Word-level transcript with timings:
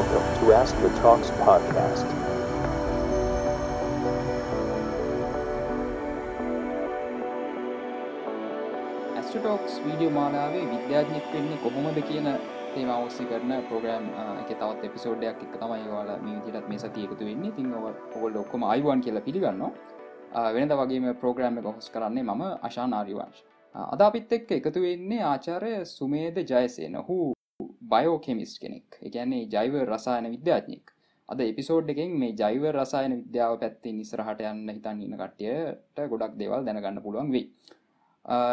Welcome 0.00 0.28
to 0.40 0.52
Ask 0.54 0.74
the 0.82 0.90
Talks 0.98 1.30
podcast. 1.38 2.06
Ask the Talks 9.16 9.74
video 9.86 10.12
මාලාවේ 10.14 10.62
විද්‍යාඥෙක් 10.70 11.26
වෙන්නේ 11.34 11.58
කොහොමද 11.64 12.00
කියන 12.10 12.28
තේම 12.74 12.92
අවස්සි 12.94 13.26
කරන 13.32 13.52
ප්‍රෝග්‍රම් 13.72 14.06
එක 14.42 14.52
තවත් 14.52 14.88
එපිසෝඩ්ඩයක් 14.88 15.42
එක 15.46 15.58
තමයි 15.64 15.90
වාලා 15.90 16.16
මේ 16.22 16.36
විදිටත් 16.46 16.70
මේ 16.70 16.80
සති 16.84 17.04
එකතු 17.08 17.28
වෙන්නේ. 17.28 17.52
තින් 17.58 17.74
ඔවල් 18.20 18.38
ඔක්කොම 18.44 18.64
අයිවන් 18.68 19.02
කියලා 19.08 19.24
පිළිගන්න 19.26 19.66
වෙනද 20.56 20.72
වගේම 20.80 21.10
ප්‍රෝග්‍රම් 21.24 21.60
එක 21.64 21.68
හොස් 21.72 21.90
කරන්නේ 21.98 22.24
මම 22.28 22.46
අශානාරිවාංශ 22.70 23.44
අද 23.74 24.06
අපිත් 24.08 24.32
එක්ක 24.38 24.56
එකතු 24.60 24.86
වෙන්නේ 24.86 25.20
ආචාරය 25.34 25.74
සුමේද 25.92 26.42
ජයසයන 26.52 26.98
හූ 27.10 27.28
බයෝකෙමිස් 27.92 28.54
කෙනෙක්. 28.62 28.88
එකන්නේ 29.02 29.44
ජෛව 29.54 29.74
රසායන 29.82 30.32
විද්‍යාඥෙක් 30.34 30.96
අද 31.28 31.40
එපිසෝඩ් 31.42 31.90
එකෙන් 31.92 32.14
මේ 32.20 32.32
ජෛව 32.38 32.64
රසායන 32.70 33.12
විද්‍යාව 33.18 33.52
පැත්තේ 33.60 33.92
නිසරහට 33.92 34.40
යන්න 34.46 34.70
හිතන් 34.70 35.04
ඉන්න 35.04 35.20
කට්ටියට 35.20 36.02
ගොඩක් 36.12 36.34
දෙවල් 36.40 36.66
දැනගන්න 36.66 37.04
පුළුවන් 37.04 37.30
වෙයි. 37.34 37.46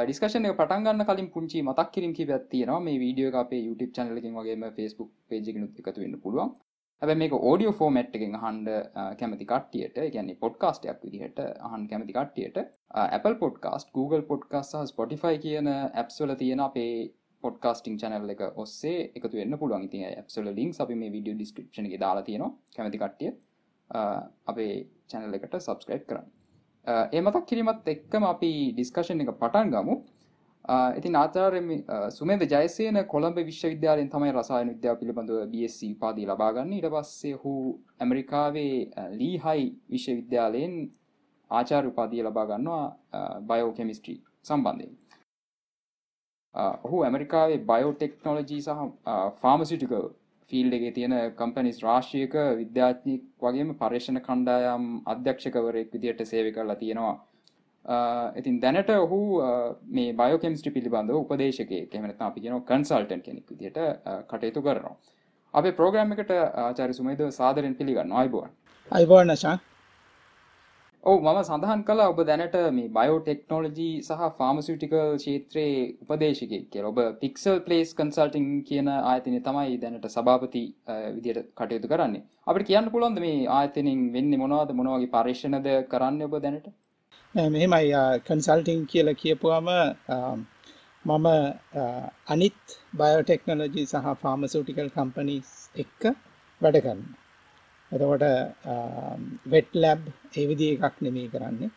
ඩිස්කශන 0.03 0.47
පටන්ගන්න 0.51 1.05
කලින් 1.07 1.29
පුංචි 1.33 1.63
මතක් 1.63 1.89
කිරීම 1.95 2.13
කිවත් 2.13 2.45
තියෙනවා. 2.51 2.79
මේ 2.79 2.99
වීඩියෝ 2.99 3.41
අපේ 3.41 3.61
YouTube 3.63 3.91
චනලකින් 3.91 4.37
වගේම 4.37 4.63
Facebook 4.77 5.11
පේජිකනුත් 5.27 5.79
එකතු 5.81 6.03
වෙන්න 6.03 6.21
පුළුවන්. 6.23 6.53
හැබ 7.01 7.11
මේ 7.15 7.29
ඕඩියෝ 7.39 7.73
ෆෝමට් 7.79 8.15
එකෙන් 8.17 8.37
හන්ඩ 8.43 8.69
කැමති 9.19 9.45
කට්ටියට 9.45 9.97
ගැන 10.13 10.29
පොඩ්කාස්ටයක් 10.39 11.03
විදිහට 11.03 11.41
අහන් 11.67 11.89
කැමති 11.89 12.15
කට්ටියට 12.15 12.57
Apple 13.07 13.35
පොඩ්කාස්ට 13.41 13.91
Google 13.97 14.23
පොඩ්කාස් 14.31 14.71
සහ 14.71 14.85
Spotify 14.93 15.35
කියන 15.45 15.67
ඇප්ස්වල 15.73 16.33
තියෙන 16.35 16.63
අපේ 16.65 16.93
පොඩ්කාස්ටිං 17.43 17.97
චනල් 17.97 18.33
එක 18.33 18.41
ඔස්සේ 18.55 19.11
එකතු 19.15 19.35
වෙන්න 19.37 19.57
පුළුවන්. 19.57 19.89
ති 19.89 20.03
ඇප්සල 20.05 20.49
ලින්ක් 20.51 20.79
අපි 20.79 20.95
මේ 20.95 21.11
විඩියෝ 21.11 21.37
ඩිස්ක්‍රප්ෂන 21.37 21.89
එක 21.89 21.99
දාලා 21.99 22.23
තියෙනවා. 22.23 22.51
කැමති 22.75 22.99
කට්ටිය 22.99 23.31
අපේ 24.47 24.73
චැනල් 25.07 25.33
එකට 25.33 25.57
සබස්ක්‍රයිබ් 25.59 26.05
කරන්න. 26.09 26.27
ඒමතක් 27.11 27.45
කිරීමත් 27.45 27.87
එක්කම 27.87 28.23
අපි 28.25 28.51
ඩිස්කශන් 28.73 29.23
එක 29.23 29.33
පටන් 29.35 29.71
ගමු. 29.71 29.97
ඉතින් 30.97 31.15
ආචාරම 31.15 31.67
සුමේද 32.11 32.41
ජයසයන 32.45 32.97
කොළඹ 33.07 33.37
විශ්වවිද්‍යාලයෙන් 33.41 34.09
තමයි 34.09 34.31
රසායන 34.33 34.69
විද්‍යාව 34.69 34.97
පිළිබඳව 34.99 35.43
BSc 35.47 35.91
උපාදී 35.93 36.25
ලබාගන්න 36.25 36.73
ඉට 36.73 36.89
පස්සේ 36.91 37.35
හු 37.35 37.53
ඇමරිකාවේ 37.99 38.73
ලීහයි 39.13 39.67
විශ්වවිද්‍යාලයෙන් 39.89 40.75
ආචාර 41.51 41.87
උපාදිය 41.87 42.23
ලබාගන්නවා 42.23 42.85
බයෝකෙමිස්ට්‍රී 43.41 44.19
සම්බන්ධයෙන්. 44.43 44.93
ඔහු 46.55 47.03
ඇමරිකාවේ 47.03 47.59
බයෝටෙක්නෝලජී 47.65 48.61
සහ 48.61 48.83
ෆාමසිටිකල් 49.41 50.07
ෆිල් 50.51 50.73
එක 50.73 50.85
තියෙන 50.95 51.15
කම්පනිස් 51.37 51.79
රාශයක 51.83 52.35
විද්‍යාත්නික් 52.59 53.23
වගේම 53.39 53.73
පර්ේෂණ 53.81 54.21
කණ්ඩායම් 54.27 54.85
අධ්‍යක්ෂකවරෙක් 55.05 55.91
විදියට 55.93 56.23
සේව 56.25 56.47
කරලා 56.55 56.77
තියෙනවා. 56.77 57.15
ඉතින් 58.35 58.61
දැනට 58.61 58.89
ඔහු 58.95 59.19
මේ 59.91 60.13
බයෝකෙමිස්ටි 60.13 60.71
පිළිබඳ 60.71 61.13
උපදේශක 61.13 61.73
කෙමනත 61.91 62.21
අපි 62.21 62.41
කියන 62.41 62.59
කන්සල්ටන් 62.63 63.21
කෙනෙක් 63.21 63.47
විදියට 63.51 63.79
කටයුතු 64.29 64.61
කරනවා. 64.61 64.95
අපේ 65.53 65.71
ප්‍රෝග්‍රම් 65.73 66.13
එකට 66.13 66.31
ආචාරි 66.65 66.93
සුමේද 66.93 67.25
සාදරෙන් 67.31 67.75
පිළිගන්න 67.75 68.13
අයිබෝන්. 68.13 68.49
අයිබෝනශා 68.91 69.57
ඔව 71.07 71.19
මම 71.23 71.37
සඳහන් 71.39 71.81
කලා 71.87 72.05
ඔබ 72.07 72.17
දැනට 72.21 72.55
මේ 72.71 72.87
බයෝටෙක්නෝලජී 72.91 73.91
සහ 73.99 74.23
ෆාමසිටිකල් 74.37 75.11
ශේත්‍රයේ 75.17 75.83
උපදේශකෙක් 76.05 76.65
කිය 76.69 76.83
ඔබ 76.83 76.97
පික්සල් 77.21 77.59
පලේස් 77.61 77.93
කන්සල්ටිං 77.93 78.47
කියන 78.63 78.89
ආයතනය 78.93 79.39
තමයි 79.41 79.77
දැනට 79.77 80.07
සභාපති 80.09 80.63
විදියට 81.15 81.39
කටයුතු 81.53 81.91
කරන්නේ. 81.91 82.23
අපට 82.47 82.67
කියන්න 82.69 82.89
පුළොන්ද 82.89 83.21
මේ 83.25 83.37
ආයතනින් 83.51 84.01
වෙන්න 84.11 84.35
මොනවද 84.37 84.73
මොනවගේ 84.73 85.13
පර්ේෂණද 85.13 85.69
කරන්න 85.87 86.25
ඔබ 86.25 86.35
දැනට? 86.39 86.67
මෙහෙමයි. 87.35 87.93
කන්සල්ටිං 88.23 88.81
කියල 88.87 89.11
කියපුවාම 89.15 89.69
මම 91.05 91.27
අනිත් 92.27 92.75
බයෝටෙක්නෝලජී 92.95 93.87
සහ 93.87 94.11
ෆාමසූටිකල් 94.21 94.91
කම්පනීස් 94.91 95.55
එක්ක 95.77 96.11
වැඩ 96.61 96.79
කරන්න 96.79 97.07
එතකොට 97.91 98.23
වෙට් 99.45 99.71
ලැබ් 99.75 100.01
ඒ 100.33 100.45
විදිහ 100.47 100.71
එකක් 100.79 100.95
නෙමෙයි 101.01 101.29
කරන්නේ. 101.29 101.71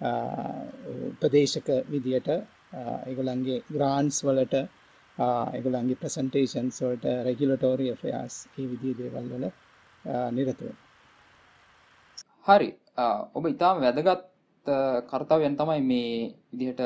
උපදේශක 0.00 1.68
විදියට 1.88 2.28
ඒගොල්ලන්ගේ 3.04 3.62
ග්‍රාන්ස් 3.68 4.16
වලට 4.24 4.56
ඒගොල්ලන්ගේ 5.18 5.96
ප්‍රසන්ටේෂන්ස් 5.96 6.80
වලට 6.82 7.06
රෙගියුලටෝරි 7.28 7.86
අෆෙයාර්ස් 7.90 8.36
ඒ 8.50 8.66
විදිහේ 8.66 8.98
දේවල් 9.00 9.28
වල 9.32 9.46
නිරත 10.32 10.60
හරි. 12.46 12.68
ඔබ 13.34 13.44
ඉතාම 13.46 13.80
වැදගත් 13.80 14.22
කර්තව්‍යයන් 15.06 15.56
තමයි 15.56 15.82
මේ 15.82 16.12
විදිහට 16.52 16.82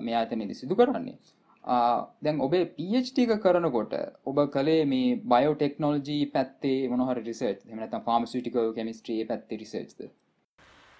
මේ 0.00 0.16
ආයතනයේදී 0.16 0.54
සිදු 0.54 0.74
කරන්නේ. 0.76 1.18
දැන් 1.64 2.40
ඔබේ 2.40 2.64
PhD 2.68 3.26
එක 3.26 3.42
කරනකොට 3.42 3.92
ඔබ 4.24 4.38
කළේ 4.50 4.84
මේ 4.86 5.20
බයෝටෙක්නෝලජී 5.26 6.24
පැත්තේ 6.28 6.88
මොනහර 6.88 7.18
රිසර්ච් 7.20 7.60
එහෙම 7.60 7.78
නැත්නම් 7.78 8.04
ෆාමසිටිකල් 8.04 8.72
කෙමිස්ට්‍රි 8.74 9.18
පැත්තේ 9.24 9.58
රිසර්ච්ද 9.58 10.00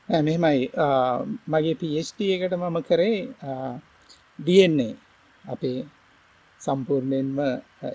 මෙහෙමයි. 0.09 0.71
මගේ 1.49 1.75
PhD 1.77 2.31
එකට 2.37 2.55
මම 2.55 2.79
කරේ 2.83 3.19
DNA 4.39 4.89
අපේ 5.45 5.79
සම්පූර්ණයෙන්ම 6.61 7.37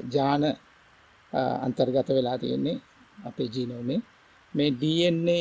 ජාන 0.10 0.44
අන්තර්ගත 1.34 2.10
වෙලා 2.10 2.38
තියෙන්නේ 2.38 2.78
අපේ 3.24 3.50
ජීනෝමේ 3.50 4.02
මේ 4.54 4.72
DNA 4.74 5.40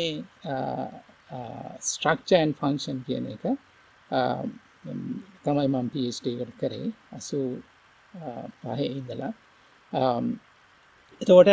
ස්ට්‍රක්චර් 1.82 2.36
ඇන්ඩ් 2.36 2.56
ෆන්ක්ෂන් 2.56 3.02
කියන 3.06 3.26
එක 3.26 3.44
තමයි 5.44 5.68
මම 5.68 5.86
PhD 5.92 6.26
එකට 6.34 6.54
කරේ 6.60 6.88
අසු 7.16 7.38
පහේ 8.60 8.88
ඉඳලා 8.90 9.32
එතකොට 11.20 11.50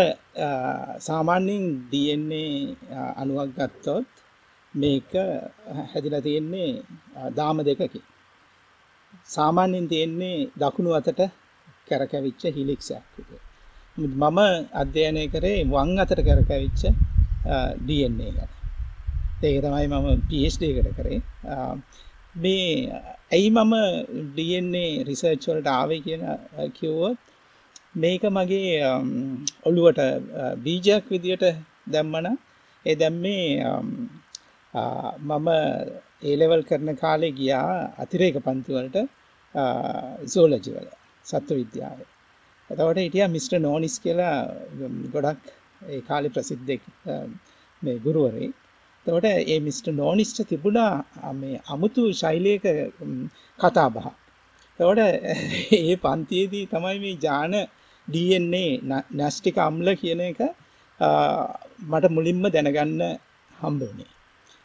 සාමාන්‍යයෙන් 1.00 1.66
DNA 1.92 2.44
අණුවක් 3.22 3.50
ගත්තොත් 3.58 4.10
මේක 4.74 5.12
හැදිලා 5.92 6.26
තියෙන්නේ 6.28 6.72
දාම 7.38 7.58
දෙකකින් 7.68 8.04
සාමාන්‍යයෙන් 9.26 9.88
තියෙන්නේ 9.88 10.38
දකුණු 10.60 10.92
අතට 10.94 11.22
කැරකැවිච්ච 11.90 12.44
හිලික්ස් 12.56 12.90
එකක් 12.92 13.08
විදියට. 13.18 13.46
මම 13.98 14.40
අධ්‍යයනය 14.74 15.24
කරේ 15.34 15.60
වම් 15.66 15.90
අතට 15.98 16.20
කැරකැවිච්ච 16.28 16.82
DNA 17.88 18.30
ගැන. 18.38 18.52
ඒක 19.44 19.58
තමයි 19.64 19.88
මම 19.90 20.08
PhD 20.30 20.62
එකට 20.72 20.92
කරේ. 20.98 21.20
මේ 22.36 22.90
ඇයි 23.32 23.50
මම 23.50 23.74
DNA 24.36 24.86
රිසර්ච් 25.08 25.44
වලට 25.48 25.70
ආවේ 25.72 26.02
කියන 26.06 26.24
කිව්වොත් 26.78 27.18
මේක 27.96 28.24
මගේ 28.28 28.82
um, 28.84 29.46
ඔළුවට 29.64 30.00
uh, 30.00 30.54
බීජයක් 30.58 31.06
විදියට 31.10 31.46
දැම්මනම් 31.86 32.38
ඒ 32.86 32.96
දැම්මේ 32.96 33.46
um, 33.64 34.10
uh, 34.74 35.12
මම 35.22 35.48
ඒ 36.22 36.36
ලෙවල් 36.36 36.64
කරන 36.64 36.90
කාලේ 36.96 37.32
ගියා 37.32 37.70
අතිරේක 38.04 38.38
පන්ති 38.42 38.72
වලට 38.74 38.98
uh, 39.56 40.26
සෝලජි 40.26 40.72
වල 40.76 40.90
සත්ව 41.26 41.60
විද්‍යාවේ. 41.62 42.10
එතකොට 42.70 43.04
හිටියා 43.06 43.34
මිස්ටර් 43.36 43.60
නෝනිස් 43.60 44.00
කියලා 44.00 44.38
um, 44.80 44.98
ගොඩක් 45.14 45.44
ඒ 45.90 46.02
කාලේ 46.02 46.34
ප්‍රසිද්ධ 46.36 46.74
මේ 47.82 47.98
ගුරුවරයෙක්. 48.00 48.63
තවට 49.06 49.28
ඒ 49.48 49.60
මිට. 49.60 49.88
නෝනිස්ට 49.94 50.40
තිබුණා 50.50 51.34
මේ 51.34 51.62
අමුතු 51.68 52.04
ශෛලයක 52.14 52.66
කතා 53.60 53.90
බහ. 53.90 54.08
තවට 54.80 55.02
ඒ 55.80 55.96
පන්තියේදී 55.98 56.66
තමයි 56.68 56.98
මේ 57.00 57.16
ජාන 57.24 57.56
DNA 58.08 58.66
නැස්ටික 59.12 59.58
අම්ල 59.60 59.88
කියන 59.96 60.22
එක 60.22 60.42
මට 61.84 62.06
මුලින්ම 62.16 62.44
දැනගන්න 62.48 63.02
හම්බවනේ. 63.52 64.12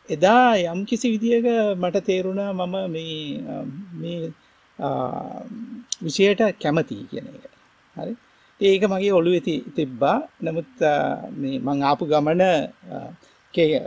එදා 0.09 0.57
යම් 0.65 0.81
කිසි 0.85 1.07
විදියක 1.15 1.47
මට 1.77 2.05
තේරුණා 2.05 2.53
මම 2.53 2.75
මේ 3.95 4.33
විෂයට 6.03 6.43
කැමතියි 6.63 7.05
කියන 7.11 7.27
එක. 7.29 7.45
හරි 7.97 8.15
ඒක 8.61 8.83
මගේ 8.93 9.13
ඔළු 9.13 9.31
ඇති 9.33 9.55
තිබ්බා 9.77 10.19
නමුත් 10.43 10.71
මං 11.67 11.79
ආපු 11.83 12.05
ගමන 12.07 12.43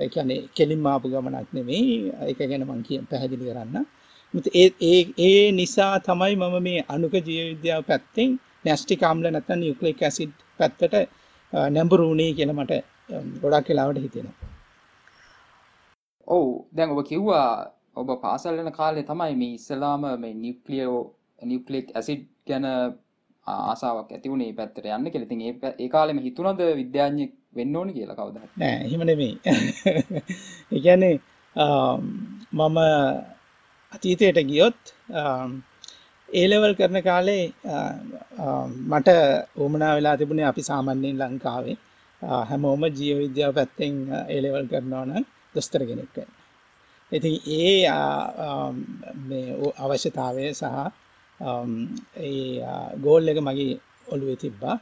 කියන්නේ 0.10 0.40
කෙලින්ම 0.56 0.86
ආපු 0.86 1.10
ගමනක් 1.10 1.50
නෙමෙයි 1.54 1.96
ඒක 2.28 2.40
ගැන 2.44 2.68
මං 2.68 2.84
කිය 2.84 3.02
පැහැදිලි 3.10 3.50
කරන්න. 3.50 3.86
ඒ 4.56 5.02
ඒ 5.20 5.52
නිසා 5.52 5.94
තමයි 6.02 6.36
මම 6.36 6.56
මේ 6.62 6.86
අණුක 6.88 7.16
ජීව 7.20 7.46
විද්‍යාව 7.52 7.84
පැත්තෙන් 7.86 8.40
නැස්ටික් 8.66 9.04
ආම්ල 9.04 9.28
නැත්නම් 9.28 9.60
නියුක්ලික් 9.60 10.02
ඇසිඩ් 10.02 10.34
පැත්තට 10.60 10.96
නැඹුරු 11.72 12.08
වුණේ 12.10 12.32
කියලා 12.34 12.58
මට 12.58 12.74
ගොඩක් 13.42 13.70
වෙලාවට 13.70 14.02
හිතෙනවා. 14.06 14.50
ඔව් 16.28 16.46
දැන් 16.72 16.90
ඔබ 16.90 17.02
කිව්වා 17.04 17.50
ඔබ 17.96 18.10
පාසල් 18.22 18.60
යන 18.60 18.72
කාලේ 18.72 19.04
තමයි 19.04 19.34
මේ 19.36 19.54
ඉස්සලාම 19.54 20.04
මේ 20.20 20.34
නියුක්ලියෝ 20.36 21.02
නියුක්ලික් 21.42 21.88
ඇසිඩ් 21.96 22.24
ගැන 22.48 22.66
ආසාාවක් 23.48 24.12
ඇතිවුණේ 24.12 24.54
පැත්තට 24.54 24.86
යන්න 24.88 25.12
කෙලතින් 25.12 25.42
ඒ 25.44 25.90
කාලෙම 25.90 26.20
හිතුනද 26.20 26.62
විද්‍යාඥෙක් 26.82 27.34
වෙන්න 27.54 27.76
ඕනි 27.76 27.94
කියලා 27.94 28.18
කවුද 28.20 28.38
නෑ 28.38 28.78
එහෙම 28.86 29.04
නෙමෙයි 29.10 29.34
ඒ 29.46 30.80
කියන්නේ 30.86 31.16
මම 32.54 32.78
අතීතයට 33.92 34.40
ගියොත් 34.50 34.82
ඒලෙවල් 36.30 36.74
කරන 36.80 36.98
කාලේ 37.04 37.44
මට 38.90 39.10
ඕමනා 39.58 39.96
වෙලා 39.96 40.18
තිබුණේ 40.18 40.48
අපි 40.50 40.64
සාමාන්‍යයෙන් 40.64 41.18
ලංකාවේ 41.22 41.78
හැමෝම 42.50 42.84
ජීව 42.98 43.18
විද්‍යාව 43.24 43.54
පැත්තෙන් 43.58 43.96
ඒලෙවල් 44.28 44.68
කරනවා 44.72 45.06
නම් 45.06 45.26
දොස්තර 45.56 45.82
කෙනෙක් 45.90 46.12
වෙන්න. 46.16 46.32
ඉතින් 47.12 47.36
ඒ 47.60 47.80
අවශ්‍යතාවය 49.84 50.46
සහ 50.54 50.66
ඒ 52.22 52.44
ගෝල් 53.04 53.32
එක 53.32 53.40
මගේ 53.48 53.80
ඔළුවේ 54.08 54.42
තිබ්බා. 54.44 54.78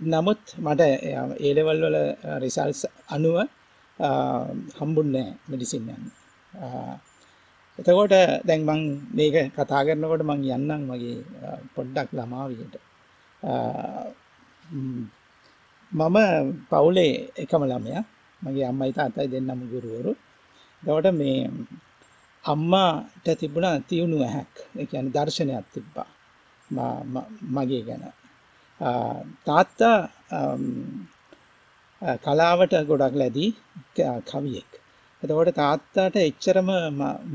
නමුත් 0.00 0.42
මට 0.58 0.80
ඒලෙවල් 1.38 1.80
වල 1.84 1.96
රිසල්ස් 2.40 2.80
අනුව 3.08 3.36
හම්බුන්නේ 4.78 5.28
මෙඩිසින් 5.48 5.88
යන්න. 5.88 6.06
එතකොට 7.78 8.14
දැන් 8.44 8.62
මං 8.64 8.80
මේක 9.12 9.36
කතා 9.52 9.84
කරනකොට 9.84 10.24
මං 10.24 10.40
යන්නම් 10.48 10.82
මගේ 10.88 11.18
පොඩ්ඩක් 11.74 12.08
ළමාවියට. 12.12 12.74
මම 15.92 16.16
පවුලේ 16.70 17.14
එකම 17.36 17.62
ළමයා 17.64 18.04
මගේ 18.42 18.66
අම්මයි 18.66 18.92
තාත්තයි 18.92 19.28
දෙන්නම 19.28 19.60
ගුරුවරු. 19.68 20.12
එතකොට 20.82 21.12
මේ 21.12 21.50
අම්මාට 22.44 23.26
තිබුණා 23.40 23.76
තියුණු 23.80 24.16
ඇහැක්. 24.20 24.54
ඒ 24.78 24.86
කියන්නේ 24.86 25.14
දර්ශනයක් 25.16 25.66
තිබ්බා. 25.74 26.08
මගේ 27.50 27.82
ගැන. 27.82 28.04
තාත්තා 29.48 29.98
කලාවට 32.24 32.74
ගොඩක් 32.90 33.14
ලැබී 33.22 33.50
කවියෙක්. 34.30 34.70
එතකොට 35.22 35.50
තාත්තාට 35.62 36.16
එච්චරම 36.16 36.70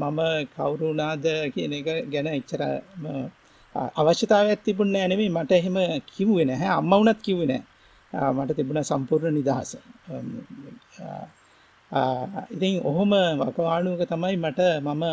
මම 0.02 0.20
කවුරු 0.56 0.86
වුණාද 0.90 1.26
කියන 1.54 1.74
එක 1.80 1.88
ගැන 2.14 2.28
එච්චර 2.34 2.62
අවශ්‍යතාවයක් 4.00 4.60
තිබුණේ 4.66 4.94
නැහැ 4.98 5.12
නෙමෙයි. 5.12 5.36
මට 5.38 5.52
එහෙම 5.52 5.78
කිව්වේ 6.12 6.46
නැහැ. 6.46 6.72
අම්මා 6.80 7.00
වුණත් 7.00 7.22
කිව්වේ 7.28 7.50
නැහැ 7.52 8.34
මට 8.36 8.52
තිබුණ 8.58 8.84
සම්පූර්ණ 8.84 9.36
නිදහස. 9.38 9.72
ඉතින් 12.56 12.76
ඔහොම 12.90 13.14
වකවානුවක 13.42 14.02
තමයි 14.12 14.38
මට 14.46 14.62
මම 14.82 15.04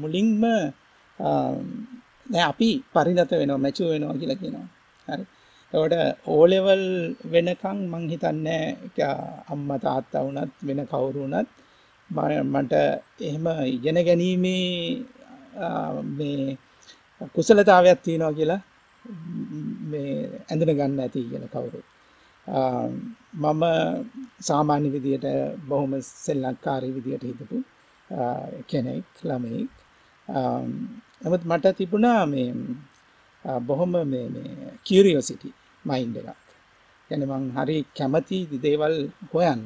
මුලින්ම 0.00 0.42
දැන් 2.32 2.46
අපි 2.50 2.68
පරිණත 2.94 3.32
වෙනවා 3.40 3.62
මැචුර් 3.64 3.88
වෙනවා 3.92 4.18
කියලා 4.20 4.42
කියනවා. 4.42 4.68
හරි. 5.08 5.24
එතකොට 5.74 6.18
O 6.26 6.46
level 6.46 6.82
වෙනකන් 7.26 7.78
මං 7.90 8.04
හිතන්නේ 8.08 8.62
අම්මා 9.48 9.78
තාත්තා 9.78 10.24
වුණත් 10.24 10.52
වෙන 10.62 10.80
කවුරු 10.86 11.20
වුණත් 11.20 11.48
මට 12.44 12.74
එහෙම 13.20 13.46
ඉගෙන 13.66 13.98
ගැනීමේ 14.00 15.04
මේ 16.12 16.58
කුසලතාවයක් 17.34 17.98
තියෙනවා 18.02 18.32
කියලා 18.32 18.60
මේ 19.90 20.12
ඇඳුන 20.42 20.76
ගන්න 20.78 21.00
ඇති 21.00 21.24
කියලා 21.24 21.54
කවුරුත් 21.54 21.86
මම 23.42 23.62
සාමාන්‍ය 24.40 24.88
විදියට 24.92 25.26
බොහොම 25.68 25.92
සෙල්ලක්කාරී 26.02 26.94
විදියට 26.96 27.24
හිතපු 27.24 27.56
කෙනෙක් 28.68 29.06
ළමෙක් 29.22 29.72
නමුත් 31.22 31.42
මට 31.44 31.76
තිබුණා 31.78 32.22
මේ 32.26 32.48
බොහොම 33.60 33.92
මේ 34.06 34.26
කියරියෝසිටි 34.84 35.50
මයින්ඩ 35.90 36.16
එකක්. 36.20 36.42
ගැන 37.10 37.24
මං 37.30 37.44
හරි 37.56 37.78
කැමති 37.98 38.38
දේවල් 38.64 38.96
හොයන්න. 39.32 39.64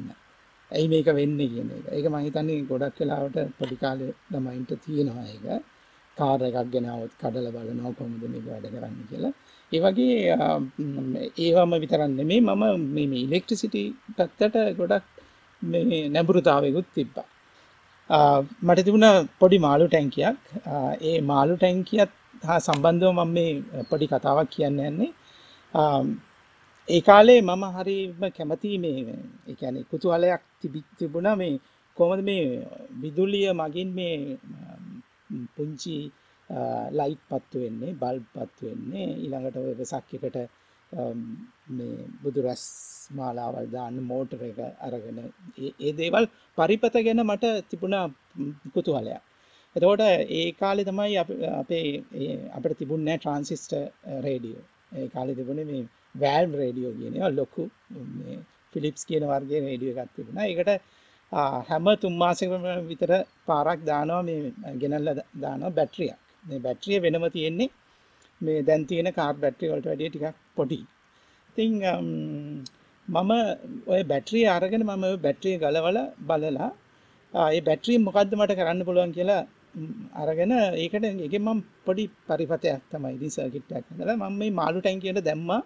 ඇයි 0.71 0.87
මේක 0.93 1.09
වෙන්නේ 1.19 1.49
කියන 1.53 1.69
එක. 1.75 1.85
ඒක 1.97 2.05
මං 2.13 2.25
හිතන්නේ 2.27 2.65
ගොඩක් 2.71 2.97
වෙලාවට 3.01 3.37
පොඩි 3.59 3.75
කාලේ 3.83 4.13
ළමයින්ට 4.31 4.71
තියෙනවා 4.85 5.27
ඒක. 5.33 5.45
කාර් 6.17 6.39
එකක් 6.47 6.67
ගෙනවොත් 6.73 7.13
කඩලා 7.21 7.53
බලනවා 7.55 7.95
කොහොමද 7.97 8.23
මේක 8.33 8.45
වැඩ 8.51 8.67
කරන්නේ 8.75 9.07
කියලා. 9.11 9.33
ඒ 9.71 9.79
වගේ 9.85 10.13
ඒවම 11.45 11.73
විතරක් 11.83 12.05
නෙමෙයි 12.19 12.41
මම 12.47 12.63
මේ 12.95 13.23
ඉලෙක්ට්‍රිසිටි 13.25 13.83
පැත්තට 14.17 14.55
ගොඩක් 14.79 15.05
මේ 15.61 16.01
නැඹුරුතාවයකුත් 16.15 16.87
තිබ්බා. 16.95 17.27
මට 18.67 18.85
තිබුණ 18.85 19.07
පොඩි 19.41 19.57
මාළු 19.67 19.85
ටැංකියක්. 19.87 20.37
ඒ 21.09 21.17
මාළු 21.31 21.55
ටැංකියත් 21.57 22.11
හා 22.47 22.59
සම්බන්ධව 22.67 23.11
මම 23.17 23.31
මේ 23.37 23.49
පොඩි 23.89 24.11
කතාවක් 24.13 24.49
කියන්න 24.55 24.79
යන්නේ. 24.89 25.11
ඒ 25.73 27.01
කාලේ 27.01 27.41
මම 27.41 27.63
හරිම 27.75 28.21
කැමති 28.31 28.77
මේ 28.77 29.01
ඒ 29.47 29.53
කියන්නේ 29.53 29.83
කුතුහලයක් 29.83 30.41
තිබුණා 30.97 31.35
මේ 31.35 31.59
කොහොමද 31.97 32.21
මේ 32.23 32.43
විදුලිය 33.01 33.49
මගින් 33.53 33.89
මේ 33.93 34.15
පුංචි 35.55 35.97
ලයිට් 36.91 37.21
පත්තු 37.29 37.57
වෙන්නේ 37.59 37.93
බල්බ් 37.93 38.25
පත්තු 38.35 38.63
වෙන්නේ 38.65 39.07
ඊළඟට 39.15 39.57
ඔය 39.57 39.75
වෙසක් 39.77 40.09
එකට 40.17 40.37
මේ 41.69 42.07
බුදු 42.21 42.39
රැස් 42.41 42.63
මාලාවල් 43.11 43.67
දාන්න 43.67 44.01
මෝටර 44.03 44.41
එක 44.43 44.59
අරගෙන 44.79 45.19
ඒ 45.59 45.93
දේවල් 45.93 46.25
පරිපත 46.57 46.95
ගැන 46.97 47.21
මට 47.23 47.45
තිබුණා 47.69 48.05
කුතුහලයක්. 48.73 49.21
එතකොට 49.75 50.01
ඒ 50.31 50.47
කාලේ 50.53 50.85
තමයි 50.85 51.15
අපේ 51.53 51.87
අපිට 52.55 52.77
තිබුණේ 52.79 53.17
ට්‍රාන්සිස්ටර් 53.17 53.81
රේඩියෝ. 54.21 54.65
ඒ 54.91 55.07
කාලේ 55.13 55.37
තිබුණේ 55.39 55.67
මේ 55.71 55.83
වෑල්ව් 56.21 56.53
රේඩියෝ 56.61 56.93
කියන 56.99 57.13
ඒවා 57.17 57.33
ලොකු 57.39 57.63
මේ 58.17 58.37
ෆිලිප්ස් 58.73 59.03
කියන 59.09 59.23
වර්ගයේ 59.31 59.61
රේඩියෝ 59.67 59.95
එකක් 60.03 60.15
තිබුණා. 60.15 60.45
ඒකට 60.47 60.69
හැම 61.69 61.85
තුන් 62.01 62.13
මාසෙකම 62.21 62.65
විතර 62.89 63.11
පාරක් 63.47 63.79
දානවා 63.89 64.23
මේ 64.29 64.39
ගෙනල්ලා 64.81 65.15
දානවා 65.43 65.75
බැටරියක්. 65.77 66.17
මේ 66.43 66.59
බැටරිය 66.65 66.99
වෙනම 67.05 67.25
තියෙන්නේ 67.35 67.69
මේ 68.41 68.59
දැන් 68.67 68.83
තියෙන 68.89 69.09
කාර් 69.13 69.35
බැටරි 69.43 69.71
වලට 69.71 69.87
වැඩිය 69.91 70.09
ටිකක් 70.09 70.37
පොඩි. 70.57 70.79
ඉතින් 71.49 71.71
මම 73.07 73.31
ඔය 73.93 74.01
බැටරිය 74.11 74.45
අරගෙන 74.55 74.83
මම 74.85 75.03
ඔය 75.09 75.17
බැටරිය 75.25 75.55
ගලවලා 75.63 76.07
බලලා 76.27 76.69
ඒ 77.33 77.61
බැටරිය 77.61 77.97
මොකද්ද 78.07 78.31
මට 78.37 78.57
කරන්න 78.59 78.87
පුළුවන් 78.87 79.15
කියලා 79.17 79.41
අරගෙන 80.13 80.51
ඒකට 80.51 81.05
ඒකෙන් 81.05 81.43
මම 81.43 81.59
පොඩි 81.85 82.03
පරිපතයක් 82.27 82.81
තමයි 82.91 83.13
ඉතින් 83.15 83.31
සර්කිට් 83.31 83.71
එකක් 83.71 83.87
හදලා 83.91 84.17
මම 84.17 84.37
මේ 84.39 84.51
මාළු 84.51 84.79
ටැංකියට 84.81 85.21
දැම්මා 85.23 85.61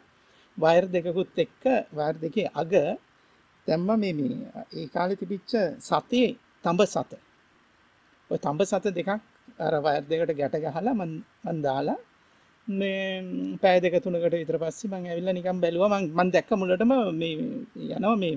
වයර් 0.57 0.85
දෙකකුත් 0.87 1.37
එක්ක 1.37 1.63
වයර් 1.91 2.15
දෙකේ 2.17 2.47
අග 2.53 2.73
දැම්මා 3.67 3.97
මේ 3.97 4.13
මේ 4.13 4.33
ඒ 4.73 4.87
කාලේ 4.87 5.15
තිබිච්ච 5.15 5.51
සතේ 5.81 6.29
තඹ 6.63 6.81
සත. 6.85 7.11
ඔය 8.29 8.37
තඹ 8.37 8.61
සත 8.63 8.85
දෙකක් 8.91 9.09
අර 9.59 9.73
වයර් 9.81 10.03
දෙකට 10.03 10.33
ගැට 10.39 10.55
ගහලා 10.65 10.93
මන් 10.93 11.11
මන් 11.45 11.57
දාලා 11.61 11.99
මේ 12.67 13.57
පෑ 13.61 13.77
දෙක 13.79 13.95
තුනකට 13.99 14.33
විතර 14.33 14.57
පස්සේ 14.57 14.89
මං 14.89 15.07
ඇවිල්ලා 15.07 15.33
නිකන් 15.33 15.61
බැලුවා 15.63 15.93
මං 15.93 16.05
මං 16.17 16.29
දැක්ක 16.31 16.51
මුලටම 16.53 16.93
මේ 17.13 17.33
යනවා 17.87 18.15
මේ 18.15 18.35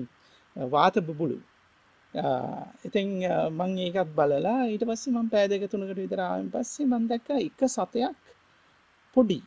වාත 0.55 0.95
බුබුලු. 1.01 1.37
ඉතින් 2.13 3.07
මං 3.59 3.71
ඒකත් 3.85 4.09
බලලා 4.17 4.59
ඊට 4.71 4.83
පස්සේ 4.89 5.13
මං 5.13 5.29
පෑ 5.33 5.47
දෙක 5.51 5.63
තුනකට 5.71 5.99
විතර 5.99 6.21
ආවෙන් 6.23 6.49
පස්සේ 6.53 6.85
මං 6.85 7.07
දැක්ක 7.09 7.29
එක 7.37 7.61
සතයක් 7.67 8.17
පොඩි. 9.15 9.39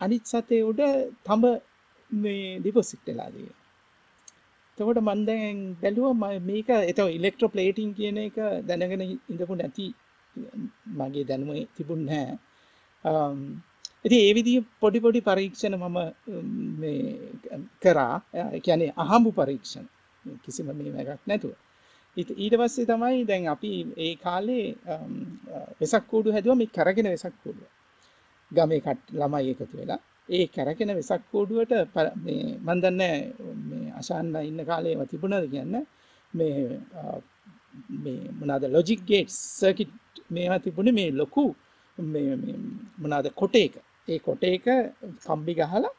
අනිත් 0.00 0.24
සතේ 0.24 0.62
උඩ 0.70 0.80
තඹ 1.26 1.44
මේ 2.12 2.58
ඩිපොසිට් 2.60 3.02
වෙලා 3.06 3.30
තියෙනවා. 3.30 3.64
එතකොට 4.78 5.00
මම 5.02 5.20
දැන් 5.28 5.56
බැලුවා 5.80 6.38
මේක 6.40 6.68
එතකොට 6.90 7.16
ඉලෙක්ට්‍රෝප්ලේටින් 7.18 7.90
කියන 7.94 8.18
එක 8.18 8.36
දැනගෙන 8.68 9.02
ඉඳපු 9.30 9.54
නැති 9.54 9.86
මගේ 10.98 11.24
දැනුම 11.28 11.50
තිබුණේ 11.76 12.24
නැහැ. 12.24 12.38
ඉතින් 14.06 14.20
ඒ 14.20 14.32
විදිහ 14.34 14.58
පොඩි 14.80 14.98
පොඩි 15.00 15.20
පරීක්ෂණ 15.20 15.76
මම 15.76 15.98
මේ 16.80 17.02
කරා. 17.82 18.14
ඒ 18.34 18.60
කියන්නේ 18.60 18.96
අහඹු 18.96 19.30
පරීක්ෂණ. 19.32 19.86
කිසිම 20.44 20.70
මේවක් 20.76 21.20
නැතුව. 21.26 21.52
ඊට 22.16 22.54
පස්සේ 22.56 22.86
තමයි 22.86 23.24
දැන් 23.24 23.44
අපි 23.46 23.72
ඒ 23.96 24.14
කාලේ 24.16 24.66
වෙසක් 25.80 26.04
කූඩු 26.06 26.32
හැදුවා 26.32 26.56
මේ 26.56 26.74
කරගෙන 26.74 27.08
වෙසක් 27.08 27.34
කූඩුව. 27.42 27.68
ගමේ 28.50 28.80
ළමයි 29.12 29.50
එකතු 29.50 29.76
වෙලා 29.76 30.00
ඒ 30.28 30.46
කැරකෙන 30.46 30.90
වෙසක් 30.94 31.22
කෝඩුවට 31.30 31.72
මේ 32.16 32.42
මන් 32.58 32.78
දන්නේ 32.80 33.16
මේ 33.62 33.92
අශාන්න 33.92 34.34
ඉන්න 34.42 34.60
කාලේම 34.64 35.00
තිබුණාද 35.06 35.46
කියන්නේ 35.50 35.84
මේ 36.34 36.58
මේ 37.96 38.20
මොනවාද 38.32 38.64
ලොජික් 38.66 39.00
ගේට්ස් 39.06 39.36
සර්කිට් 39.58 39.92
මේවා 40.30 40.58
තිබුණේ 40.58 40.92
මේ 40.92 41.10
ලොකු 41.12 41.44
මේ 41.98 42.36
මොනවාද 42.98 43.26
කොටේක 43.32 43.74
ඒ 44.08 44.18
කොටේක 44.18 44.66
කම්බි 45.22 45.52
ගහලා 45.54 45.92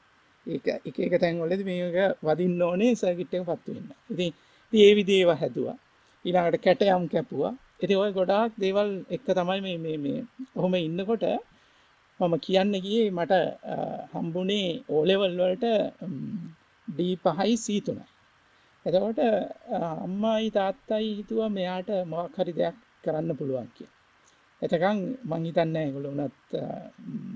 ඒක 0.49 0.67
එක 0.87 0.97
එක 0.99 1.13
තැන්වලදී 1.21 1.67
මේක 1.69 1.97
වදින්න 2.23 2.61
ඕනේ 2.61 2.93
සර්කිට් 2.95 3.33
එක 3.33 3.45
පත්තු 3.45 3.69
වෙන්න. 3.75 3.89
ඉතින් 4.09 4.31
ඉතින් 4.73 4.81
ඒ 4.81 4.93
විදිහේ 4.97 5.21
ඒවා 5.21 5.37
හැදුවා. 5.37 5.77
ඊළඟට 6.25 6.63
කැටයම් 6.65 7.03
කැපුවා. 7.07 7.53
ඉතින් 7.79 7.97
ওই 7.97 8.11
ගොඩාක් 8.11 8.51
දේවල් 8.57 8.89
එක 9.09 9.21
තමයි 9.29 9.59
මේ 9.61 9.77
මේ 9.77 9.97
මේ 9.97 10.19
ඔහොම 10.55 10.73
ඉන්නකොට 10.77 11.25
මම 12.19 12.33
කියන්න 12.37 12.73
ගියේ 12.77 13.11
මට 13.11 13.33
හම්බුනේ 14.11 14.69
ඕලෙවල් 14.89 15.33
වලට 15.37 15.65
ඩී 16.87 17.13
පහයි 17.17 17.53
සී 17.57 17.79
තුනයි 17.81 18.05
එතකොට 18.85 19.19
අම්මායි 20.05 20.49
තාත්තයි 20.51 21.07
හිතුවා 21.17 21.49
මෙයාට 21.49 21.89
මොකක් 22.05 22.35
හරි 22.37 22.53
දෙයක් 22.53 22.75
කරන්න 23.03 23.37
පුළුවන් 23.39 23.69
කිය 23.75 23.89
එතකං 24.61 24.99
මං 25.29 25.43
හිතන්න 25.47 25.75
ඇගොල 25.81 26.05
වනත් 26.11 26.63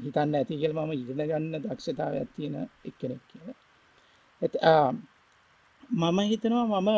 හිතන්න 0.06 0.36
ඇති 0.39 0.60
කියල 0.62 0.74
මම 0.75 0.92
ඉගෙන 0.94 1.22
ගන්න 1.30 1.63
දක්ෂතාවයක් 1.63 2.30
තියෙන 2.36 2.56
එක්කෙනෙක් 2.89 3.24
කියලා. 3.30 4.89
මම 6.03 6.20
හිතනවා 6.32 6.82
මම 6.82 6.89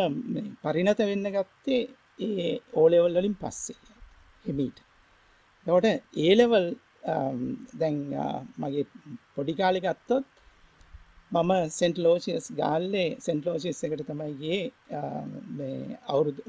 පරිණත 0.63 0.99
වෙන්න 1.09 1.27
ගත්තේ 1.35 1.83
ඒ 2.27 2.51
ඕලෙවල් 2.81 3.15
වලින් 3.17 3.35
පස්සේ 3.41 3.79
හිමීට. 4.45 4.77
එවට 5.67 5.87
ඒලෙවල් 6.25 6.67
දැන් 7.79 7.97
මගේ 8.61 8.85
පොඩිකාලි 9.35 9.79
ගත්තොත් 9.85 10.25
මම 11.33 11.51
සෙන්ට 11.79 11.97
ලෝසියස් 12.05 12.45
ගාල්ලේ 12.59 13.09
සෙන්ට 13.25 13.43
ලෝසිස් 13.47 13.83
එකට 13.85 14.03
තමයිගේ 14.09 14.61
අවුරුදු 16.11 16.41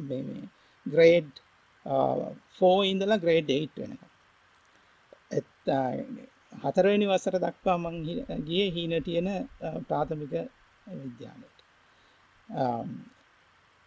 ග්‍රේඩ් 0.87 1.35
ෆෝ 2.57 2.79
ඉඳලා 2.83 3.19
ග්‍රේඩ් 3.19 3.51
8 3.51 3.81
වෙනකම් 3.81 4.05
හතරවෙනි 6.63 7.07
වසර 7.07 7.37
දක්වා 7.39 7.79
මං 7.79 7.97
ගියේ 8.47 8.69
හීනටියන 8.71 9.29
ප්‍රාථමික 9.89 10.35
විද්‍යාලයට. 11.03 11.59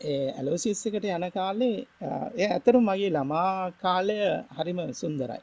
ඒ 0.01 0.27
ඇලෝසිස් 0.31 0.81
එකට 0.87 1.05
යන 1.07 1.25
කාලේ 1.31 1.77
ඒ 2.37 2.47
ඇතරු 2.47 2.79
මගේ 2.81 3.11
ළමා 3.11 3.71
කාලය 3.81 4.17
හරිම 4.57 4.79
සුන්දරයි. 4.93 5.41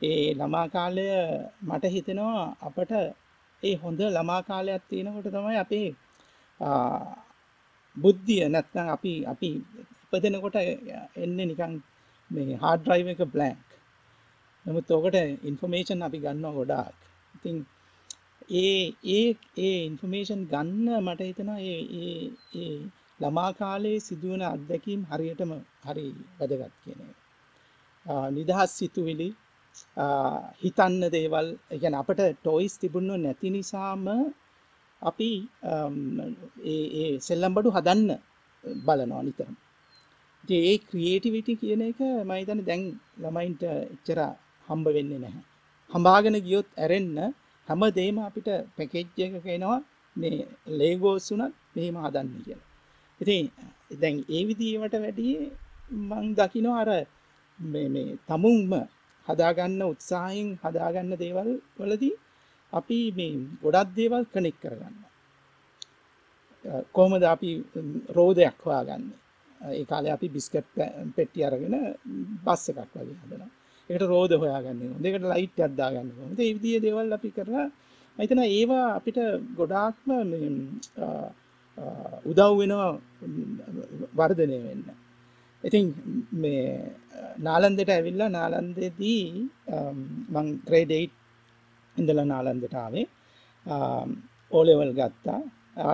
ඒ 0.00 0.34
ළමා 0.34 0.66
කාලය 0.68 1.06
මට 1.62 1.84
හිතෙනවා 1.86 2.42
අපට 2.60 2.92
ඒ 3.62 3.74
හොඳ 3.82 4.00
ළමා 4.08 4.42
කාලයක් 4.42 4.82
තියෙනකොට 4.90 5.28
තමයි 5.28 5.58
අපේ 5.58 5.88
බුද්ධිය 7.96 8.48
නැත්නම් 8.48 8.88
අපි 8.88 9.12
අපි 9.24 9.50
ඉපදෙනකොට 10.04 10.56
එන්නේ 11.16 11.46
නිකන් 11.46 11.74
මේ 12.30 12.56
හාඩ් 12.56 12.80
ඩ්‍රයිව් 12.80 13.08
එක 13.08 13.22
බ්ලැන්ක් 13.28 13.66
නමුත් 14.66 14.88
ඕකට 14.90 15.16
ඉන්ෆර්මේෂන් 15.44 16.00
අපි 16.02 16.18
ගන්නවා 16.18 16.52
ගොඩාක්. 16.52 16.96
ඉතින් 17.34 17.56
ඒ 18.56 18.82
ඒ 19.08 19.26
ඒ 19.58 19.76
ඉන්ෆර්මේෂන් 19.84 20.42
ගන්න 20.44 20.88
මට 21.04 21.20
හිතෙනවා 21.22 21.60
ඒ 21.64 21.80
ඒ 21.98 22.16
ඒ 22.54 22.76
ළමා 23.20 23.50
කාලේ 23.52 23.98
සිදුවන 23.98 24.42
අත්දැකීම් 24.44 25.02
හරියටම 25.10 25.52
හරි 25.84 26.06
වැදගත් 26.38 26.74
කියන 26.82 27.00
එක. 27.04 27.16
නිදහස් 28.30 28.72
සිතුවිලි 28.72 29.28
හිතන්න 30.60 31.02
දේවල් 31.08 31.48
ගැන 31.76 31.94
අපට 31.94 32.20
ටොයිස් 32.34 32.74
තිබුණු 32.78 33.14
නැති 33.16 33.48
නිසාම 33.50 34.04
අපි 35.02 35.30
ඒ 36.66 37.10
සෙල්ලම් 37.20 37.52
බඩු 37.54 37.70
හදන්න 37.70 38.10
බලනවා 38.64 39.22
නිතරම. 39.22 39.56
ඒ 40.50 40.76
ක්‍රියේටිවිටි 40.88 41.52
කියන 41.60 41.82
එක 41.88 42.00
මයිතන 42.30 42.60
දැන් 42.68 42.82
ළමයින්ට 43.22 43.62
එච්චර 43.94 44.18
හම්බ 44.68 44.86
වෙන්නේ 44.96 45.18
නැහැ. 45.18 45.42
හම්බාගෙන 45.90 46.36
ගියොත් 46.46 46.68
ඇරෙන්න 46.76 47.18
හැම 47.68 47.82
දේම 47.98 48.16
අපිට 48.18 48.48
පැකෙජ් 48.76 49.06
එකක 49.26 49.46
එනවා. 49.48 49.80
මේ 50.16 50.46
ලේගෝස් 50.78 51.26
වුණත් 51.30 51.54
මෙහෙම 51.74 51.96
හදන්න 52.04 52.28
කියලා. 52.36 52.66
ඉතින් 53.20 53.44
දැන් 54.00 54.16
ඒ 54.28 54.42
විදිහට 54.48 54.94
වැඩියේ 54.96 55.50
මං 56.10 56.26
දකිනවා 56.34 56.80
අර 56.80 56.90
මේ 57.60 57.88
මේ 57.88 58.18
තමුන්ම 58.28 58.72
හදාගන්න 59.26 59.82
උත්සාහයෙන් 59.82 60.48
හදාගන්න 60.62 61.12
දේවල් 61.18 61.50
වලදී 61.78 62.14
අපි 62.72 62.98
මේ 63.18 63.34
ගොඩක් 63.62 63.90
දේවල් 63.96 64.24
කනෙක් 64.32 64.56
කරගන්න 64.62 64.96
කොහොමද 66.94 67.24
අපි 67.24 67.50
රෝධයක් 68.16 68.56
හොයාගන්නේ? 68.64 69.18
ඒ 69.76 69.84
කාලේ 69.90 70.12
අපි 70.16 70.28
බිස්කට් 70.36 70.74
පෙට්ටි 71.16 71.46
අරගෙන 71.48 71.76
බස් 72.46 72.64
එකක් 72.70 72.80
වගේ 72.94 73.16
හදනවා. 73.22 73.50
ඒකට 73.90 74.06
රෝධ 74.12 74.34
හොයාගන්න 74.42 74.80
ඕනේ. 74.92 75.10
ඒකට 75.12 75.26
ලයිට් 75.32 75.58
එකක් 75.66 75.74
දාගන්න 75.80 76.10
ඕනේ. 76.20 76.36
ඒ 76.44 76.54
විදිහේ 76.56 76.84
දේවල් 76.84 77.16
අපි 77.18 77.30
කරලා 77.36 77.66
මම 78.16 78.22
හිතනවා 78.22 78.48
ඒවා 78.58 78.86
අපිට 78.98 79.18
ගොඩාක්ම 79.58 80.08
උදව් 82.30 82.52
වෙනවා 82.60 82.90
වර්ධනය 84.18 84.58
වෙන්න. 84.66 84.84
ඉතින් 85.64 85.84
මේ 86.42 86.64
නාලන්දට 87.46 87.90
ඇවිල්ලා 87.94 88.30
නාලන්දෙදී 88.38 89.22
මං 90.34 90.46
ග්‍රේඩ් 90.68 90.92
8 90.98 92.00
ඉඳලා 92.00 92.26
නාලන්දට 92.32 92.74
ආවේ. 92.84 93.06
ඕලෙවල් 94.50 94.92
ගත්තා. 94.98 95.40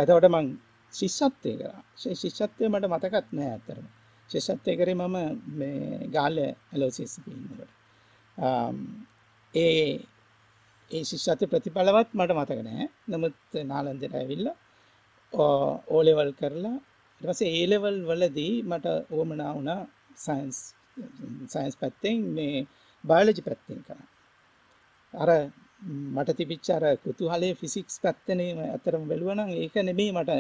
එතකොට 0.02 0.28
මං 0.34 0.46
ශිෂ්‍යත්වය 0.92 1.52
කරා 1.60 1.80
ශිෂ්‍යත්වය 2.22 2.64
මට 2.68 2.92
මතකත් 2.92 3.28
නෑ 3.38 3.50
ඇත්තරම 3.54 3.86
ශිෂ්‍යත්වය 4.30 4.72
කරේ 4.80 4.96
මම 4.96 5.16
මේ 5.58 6.08
ගාල්ල 6.14 6.38
ඇලෝසිස් 6.44 7.14
ඉන්නකොට. 7.24 7.72
ඒ 9.54 9.72
ඒ 10.90 11.02
ශිෂ්‍යත්ව 11.10 11.50
ප්‍රතිඵලවත් 11.52 12.10
මට 12.18 12.32
මතක 12.38 12.60
නෑ. 12.68 12.86
නමුත් 13.10 13.58
නාලන්දට 13.70 14.14
ඇවිල්ලා 14.14 14.56
ඕලෙවල් 15.90 16.32
කරලා 16.40 16.76
ඊට 17.20 17.28
පස්සේ 17.28 17.50
ඒ 17.58 17.66
ලෙවල් 17.72 17.98
වලදී 18.10 18.54
මට 18.70 18.86
උවමනා 19.10 19.50
වුණා 19.56 19.80
සයන්ස් 20.16 20.58
සයන්ස් 21.52 21.74
පැත්තෙන් 21.76 22.18
මේ 22.36 22.66
බයෝලොජි 23.04 23.42
පැත්තෙන් 23.48 23.84
කරන්න. 23.86 24.08
අර 25.14 25.30
මට 26.14 26.30
තිබිච්ච 26.38 26.66
අර 26.76 26.84
කුතුහලයේ 27.04 27.54
ෆිසික්ස් 27.60 27.94
පැත්තනේ 28.04 28.50
අතරම 28.76 29.04
බැලුවා 29.10 29.36
නම් 29.38 29.50
ඒක 29.62 29.74
නෙමෙයි 29.88 30.12
මට 30.16 30.30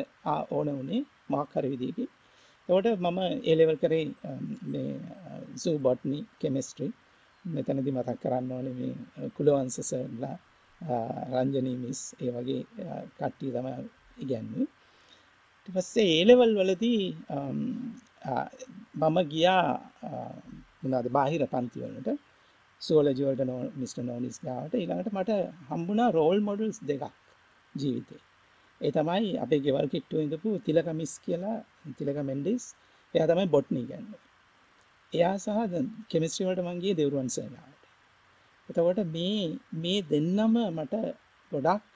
ඕන 0.56 0.68
වුණේ 0.76 1.02
මොකක් 1.32 1.52
හරි 1.56 1.68
විදිහකින්. 1.72 2.08
ඒකට 2.68 3.00
මම 3.04 3.18
ඒ 3.48 3.54
ලෙවල් 3.58 3.78
කරේ 3.82 4.06
මේ 4.72 4.92
සූ 5.62 5.76
බොටනි 5.86 6.18
කෙමිස්ට්‍රි 6.40 6.88
මෙතනදී 7.44 7.96
මතක් 7.96 8.18
කරන්න 8.22 8.52
ඕනේ 8.56 8.74
මේ 8.80 8.94
කුලවංශ 9.36 9.80
සර්ලා 9.90 10.36
රංජනී 11.32 11.78
මිස් 11.84 12.00
ඒ 12.24 12.30
වගේ 12.36 12.62
කට්ටිය 13.16 13.50
තමයි 13.54 13.74
ඉගැන්වුවේ. 14.22 14.70
ඊට 15.58 15.74
පස්සේ 15.74 16.10
ඒ 16.16 16.24
ලෙවල් 16.28 16.52
වලදී 16.60 17.02
මම 19.00 19.16
ගියා 19.32 19.66
මොනවාද 20.82 21.08
බාහිර 21.16 21.42
පන්ති 21.52 21.78
වලට 21.82 22.08
සුවොලොජි 22.82 23.22
වලට 23.26 23.42
මිස්ටර් 23.80 24.02
නෝනිස් 24.02 24.36
ගාවට 24.42 24.74
ඊළඟට 24.74 25.12
මට 25.12 25.32
හම්බුණා 25.68 26.10
රෝල් 26.10 26.38
මොඩල්ස් 26.40 26.78
දෙකක් 26.82 27.04
ජීවිතේ. 27.74 28.22
ඒ 28.80 28.90
තමයි 28.90 29.30
අපේ 29.38 29.60
ගෙවල් 29.64 29.88
කිට්ටුවේ 29.88 30.24
ඉඳපු 30.26 30.50
තිලක 30.66 30.88
මිස් 31.00 31.12
කියලා 31.24 31.56
තිලක 31.98 32.18
මෙන්ඩිස් 32.22 32.64
එයා 33.14 33.28
තමයි 33.30 33.46
බොට්නි 33.46 33.82
කියන්නේ. 33.90 34.20
එයා 35.12 35.36
සහ 35.36 35.48
කෙමිස්ට්‍රි 36.10 36.46
වලට 36.46 36.66
මං 36.66 36.82
ගියේ 36.82 36.98
දෙවුරුවන් 36.98 37.30
සර් 37.30 37.48
ගාවට. 37.50 37.82
එතකොට 38.68 39.00
මේ 39.08 39.42
මේ 39.74 40.00
දෙන්නම 40.04 40.56
මට 40.76 40.94
ගොඩක් 41.52 41.90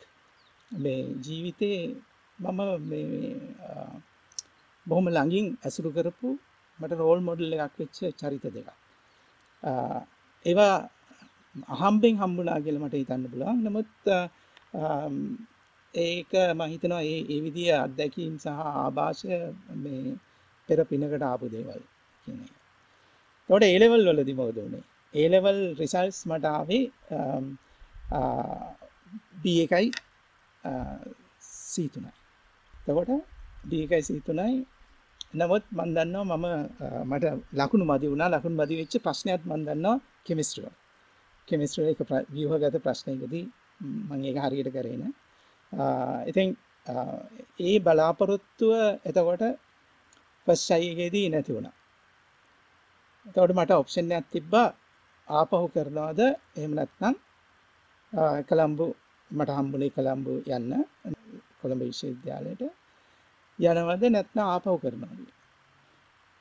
මේ 0.71 1.01
ජීවිතේ 1.25 1.81
මම 2.39 2.61
බොහොම 4.87 5.07
ළඟින් 5.09 5.47
ඇසුරු 5.65 5.91
කරපු 5.91 6.29
මට 6.79 6.93
රෝල් 6.95 7.21
මොඩල් 7.21 7.55
එකක් 7.57 7.75
වෙච්ච 7.81 7.99
චරිත 8.21 8.45
දෙකක්. 8.49 8.69
ඒවා 10.45 10.75
අහම්බෙන් 11.77 12.17
හම්බුනා 12.23 12.59
කියලා 12.65 12.85
මට 12.85 13.01
හිතන්න 13.03 13.31
පුළුවන්. 13.33 13.59
නමුත් 13.65 13.91
ඒක 15.95 16.33
මම 16.51 16.63
හිතනවා 16.73 17.03
ඒ 17.05 17.21
ඒ 17.33 17.41
විදිය 17.47 17.71
අත්දැකීම් 17.77 18.35
සහ 18.39 18.49
ආభాෂය 18.73 19.31
මේ 19.85 20.17
පෙර 20.69 20.79
පිනකට 20.91 21.23
ආපු 21.23 21.53
දේවල් 21.55 21.83
කියන 22.25 22.39
එක. 22.41 22.53
ඒකට 23.51 23.65
A 23.69 23.79
level 23.83 24.03
වලදී 24.11 24.39
මොකද 24.41 24.59
උනේ? 24.59 24.85
A 25.15 25.25
level 25.35 25.59
results 25.81 26.21
මට 26.31 26.45
ආවේ 26.53 26.85
B1යි 29.43 29.87
C3යි. 31.71 32.13
තකොට 32.75 33.11
ඩීකයි 33.65 34.03
සීතුනයි 34.09 34.57
නමුත් 35.35 35.65
මන් 35.77 35.91
දන්නවා 35.97 36.39
මම 36.39 36.47
මට 37.11 37.25
ලකුණු 37.59 37.85
මදි 37.85 38.07
වුණා 38.11 38.33
ලකුණු 38.35 38.57
මදි 38.61 38.75
වෙච්ච 38.81 38.95
ප්‍රශ්නයක් 39.05 39.43
මන් 39.45 39.63
දන්නවා 39.67 39.99
කෙමිස්ට්‍රිය 40.27 40.73
කෙමිස්ට්‍රිය 41.49 41.91
එක 41.93 42.01
ව්‍යුහගත 42.31 42.77
ප්‍රශ්නයකදී 42.85 43.47
මම 43.81 44.13
ඒක 44.25 44.39
හරියට 44.45 44.71
කරේ 44.73 44.97
නෑ 44.97 45.15
ඉතින් 46.27 46.49
ඒ 47.61 47.77
බලාපොරොත්තුව 47.81 48.73
එතකොට 49.05 49.45
ෆස්ට් 50.47 50.61
ෂයි 50.61 50.91
එකේදී 50.93 51.29
නැති 51.29 51.55
වුණා. 51.55 51.77
එතකොට 53.27 53.53
මට 53.53 53.73
ඔප්ෂන් 53.73 54.13
එකක් 54.13 54.29
තිබ්බා. 54.33 54.69
ආපහු 55.29 55.67
කරනවද? 55.69 56.21
එහෙම 56.57 56.73
නැත්නම් 56.75 57.15
කොළඹ 58.49 58.81
මට 59.31 59.51
හම්බුනේ 59.51 59.95
කොළඹ 59.97 60.27
යන්න. 60.49 60.73
කොළඹ 61.61 61.83
විශ්වවිද්‍යාලයට 61.83 62.63
යනවද? 63.59 64.05
නැත්නම් 64.09 64.47
ආපහු 64.47 64.79
කරනවද? 64.79 65.27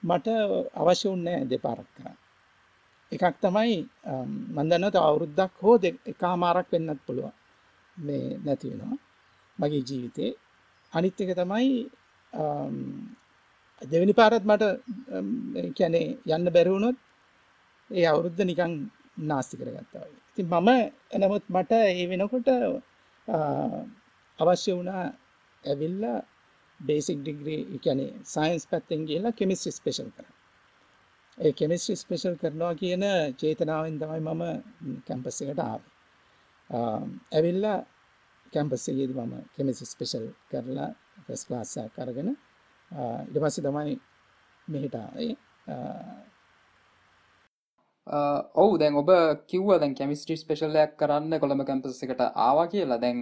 මට 0.03 0.27
අවශ්‍ය 0.75 1.07
වුණේ 1.09 1.39
දෙපාරක් 1.45 1.89
කරන්න. 1.97 2.17
එකක් 3.15 3.35
තමයි 3.41 3.75
මම 4.53 4.57
දන්නවා 4.69 4.93
තව 4.93 5.03
අවුරුද්දක් 5.03 5.53
හෝ 5.61 5.77
එකමාරක් 6.11 6.67
වෙන්නත් 6.71 7.01
පුළුවන්. 7.07 7.33
මේ 7.97 8.25
නැති 8.45 8.71
වෙනවා. 8.71 8.97
මගේ 9.57 9.83
ජීවිතේ. 9.87 10.31
අනිත් 10.93 11.21
එක 11.21 11.31
තමයි 11.39 11.69
දෙවැනි 13.81 14.13
පාරත් 14.13 14.43
මට 14.43 14.63
කැනේ 15.77 16.07
යන්න 16.27 16.53
බැරවුණොත් 16.55 16.97
ඒ 17.89 18.05
අවුරුද්ධ 18.05 18.41
නිකං 18.41 18.73
නාස්ති 19.21 19.59
කරගත්තා 19.59 20.05
ති 20.35 20.41
මම 20.43 20.69
එනමුත් 21.15 21.45
මට 21.49 21.71
ඒ 21.89 22.05
වෙනකොට 22.11 22.47
අවශ්‍ය 24.39 24.71
වුණා 24.71 25.03
ඇවිල්ලා 25.63 26.17
බේසික් 26.79 27.19
ඩිග්‍රී 27.19 27.79
කැනේ 27.83 28.11
සයින්ස් 28.25 28.65
පැත්තෙන් 28.67 29.07
කියලා 29.09 29.37
කෙමිස්ටි 29.39 29.71
ස්පේෂල් 29.71 30.09
කර 30.15 30.25
ඒ 31.37 31.51
කෙමිස්ට්‍රි 31.51 31.95
ස්පේෂල් 31.95 32.35
කරනවා 32.41 32.73
කියන 32.81 33.03
චේතනාවෙන් 33.39 33.99
තමයි 34.01 34.21
මම 34.21 34.43
කැම්පස් 35.07 35.41
එකට 35.41 35.59
ආවේ. 35.59 35.91
ඇවිල්ලා 37.37 37.79
කැම්පස් 38.53 38.85
එකේදී 38.91 39.17
මම 39.21 39.33
කෙමිස්ට්‍රි 39.55 39.91
ස්පේෂල් 39.93 40.27
කරලා 40.51 40.91
ෆස්ට් 41.25 41.47
ක්ලාස් 41.47 41.73
එකක් 41.77 41.99
අරගෙන 42.03 42.29
ඊට 42.31 43.41
පස්සේ 43.41 43.65
තමයි 43.67 43.99
මෙහෙට 44.67 44.95
ආවේ. 45.01 45.33
ඔවු 48.55 48.77
දැන් 48.77 48.95
ඔබ 48.95 49.09
කිව්ව 49.51 49.69
දැන් 49.81 49.95
කැමිස්ට්‍රි 49.99 50.37
ස්පේෂල්ලයක් 50.37 50.91
කරන්න 50.99 51.39
කොළඹ 51.41 51.65
කැම්පස් 51.67 52.03
එකට 52.05 52.21
ආවා 52.45 52.67
කියලා. 52.73 53.01
දැන් 53.03 53.19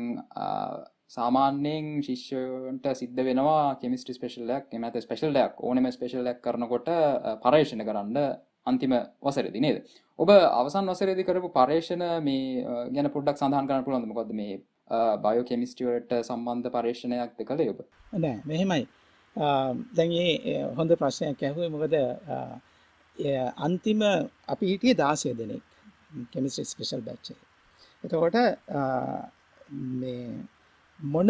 සාමාන්‍යයෙන් 1.13 1.88
ශිෂ්‍යන්ට 2.01 2.86
සිද්ධ 2.96 3.22
වෙනවා 3.22 3.75
කෙමිස්ටි 3.75 4.13
ස්පේෂල්ලයක් 4.13 4.74
එමත 4.74 4.98
ස්පේෂල්ලයක් 5.00 5.62
ඕනම 5.62 5.89
ස්පේෂල්ලයක් 5.91 6.39
කරනකොට 6.41 6.89
පර්යේෂණ 7.43 7.84
කරන්න 7.84 8.17
අන්තිම 8.65 8.93
වසරදි 9.22 9.60
නේද? 9.60 9.77
ඔබ 10.20 10.29
අවසන් 10.29 10.89
වසරදි 10.89 11.24
කරපු 11.24 11.51
පර්යේෂණ 11.51 12.05
මේ 12.22 12.63
ගැන 12.91 13.12
පුඩක් 13.12 13.38
සඳහන් 13.38 13.70
කරන 13.70 13.86
පුළන්ද 13.86 14.10
මොකද 14.10 14.34
මේ 14.34 14.60
බයෝ 15.20 15.43
කෙමිස්ටියට 15.43 16.15
සම්බන්ධ 16.20 16.72
පර්ේෂණයක්ද 16.72 17.43
කළ 17.43 17.63
ඔබ? 17.67 17.86
නෑ 18.15 18.39
මෙහෙමයි. 18.46 18.88
දැන්ඒ 19.36 20.58
හොඳ 20.74 20.96
ප්‍රශ්නයක් 20.96 21.43
ඇහුව 21.43 21.70
මොකද 21.72 21.96
අන්තිම 23.60 24.01
අපි 24.48 24.65
හිටිය 24.65 24.96
දාසය 24.96 25.36
දෙනෙක් 25.36 25.63
කෙමිස්ට්‍රි 26.32 26.65
ස්පේෂල් 26.65 27.01
බච්චේ 27.01 27.38
එතකොට 28.03 28.36
මේ 29.96 30.25
මොන 31.00 31.29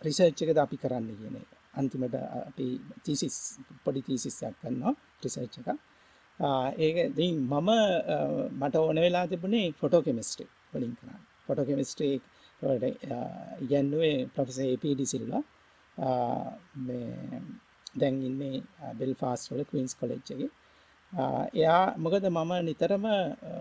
රිසර්ච්චකද 0.00 0.58
අපි 0.58 0.76
කරන්න 0.76 1.08
කියන 1.10 1.36
එක. 1.36 1.50
අන්තිමට 1.74 2.14
අපි 2.40 2.66
තිසිස් 3.04 3.36
පොඩි 3.84 4.02
තිසිස්සයක් 4.02 4.54
කරන්නවා 4.60 4.94
රිසර්ච් 5.22 5.54
එක. 5.60 5.68
ඒක 6.78 6.96
දී 7.14 7.32
මම 7.34 7.70
මට 8.60 8.74
ඕන 8.76 8.98
වෙලා 8.98 9.26
තිබුණේ 9.26 9.72
ෆොටෝ 9.72 10.02
කෙමිස්ට්‍රි 10.02 10.46
වලින් 10.72 10.94
කරන්න. 10.98 11.22
ෆොටෝ 11.46 11.64
කෙමිස්ට්‍රී 11.64 12.14
ඉගැන්නුවේ 13.64 14.16
ප්‍රොෆෙස 14.28 14.58
ඒපඩ 14.60 15.00
සිල්වා. 15.06 15.42
දැන් 17.96 18.16
ඉන්නේ 18.22 18.62
බෙල් 18.98 19.14
ෆාස් 19.14 19.50
වල 19.50 19.62
කවීන්ස් 19.64 19.94
කොලෙච්චගේ 19.94 20.50
එයා 21.54 21.84
මොකද 21.96 22.24
මම 22.28 22.52
නිතරම 22.64 23.06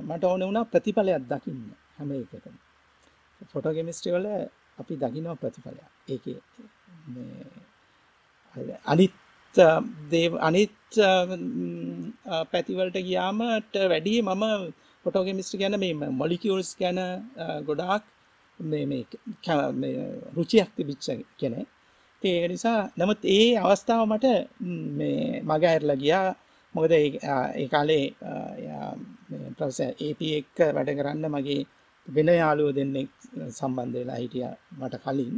මට 0.04 0.24
ඕන 0.24 0.42
වුණා 0.42 0.66
ප්‍රතිඵලයක් 0.66 1.24
දකින්න 1.32 1.62
හැම 1.98 2.10
එකකම 2.14 2.56
ෆොටෝගෙමිස්ට්‍රි 3.46 4.12
වල 4.12 4.28
අපි 4.80 4.94
දකිනවා 4.96 5.36
ප්‍රතිඵලයක්. 5.36 5.90
ඒක 6.08 6.26
අනිත් 8.86 9.14
දේ 10.12 10.28
අනිත් 10.40 10.76
පැතිවලට 12.52 12.98
ගියාමට 13.08 13.74
වැඩිය 13.92 14.20
මම 14.22 14.44
ෆොටෝගෙමිස්ට්‍රි 15.06 15.62
ගැන 15.62 15.80
මේ 15.80 15.94
මොලිකියල්ස් 16.12 16.70
ගැන 16.82 17.00
ගොඩාක් 17.66 18.04
රුචියක් 20.36 20.70
තිබිච්ච 20.76 21.08
කෙනෙ 21.40 21.62
ඒ 22.22 22.48
නිසා 22.48 22.80
නමුත් 22.98 23.22
ඒ 23.38 23.50
අවස්ථාව 23.58 24.04
මට 24.08 24.28
මග 25.50 25.64
ඇරලා 25.64 25.96
ගියා. 25.96 26.30
මොකද 26.76 26.92
ඒ 26.92 27.68
කාලේ 27.74 28.06
ප්‍රස 29.58 29.78
ඒප 30.06 30.20
එක්ක 30.32 30.58
වැඩ 30.76 30.90
කරන්න 30.98 31.26
මගේ 31.36 31.62
වෙන 32.08 32.30
යාළුව 32.34 32.70
දෙන්නෙක් 32.74 33.12
සම්බන්ධ 33.50 33.96
වෙලා 33.96 34.18
හිටිය 34.18 34.48
මට 34.80 34.96
කලින්. 35.04 35.36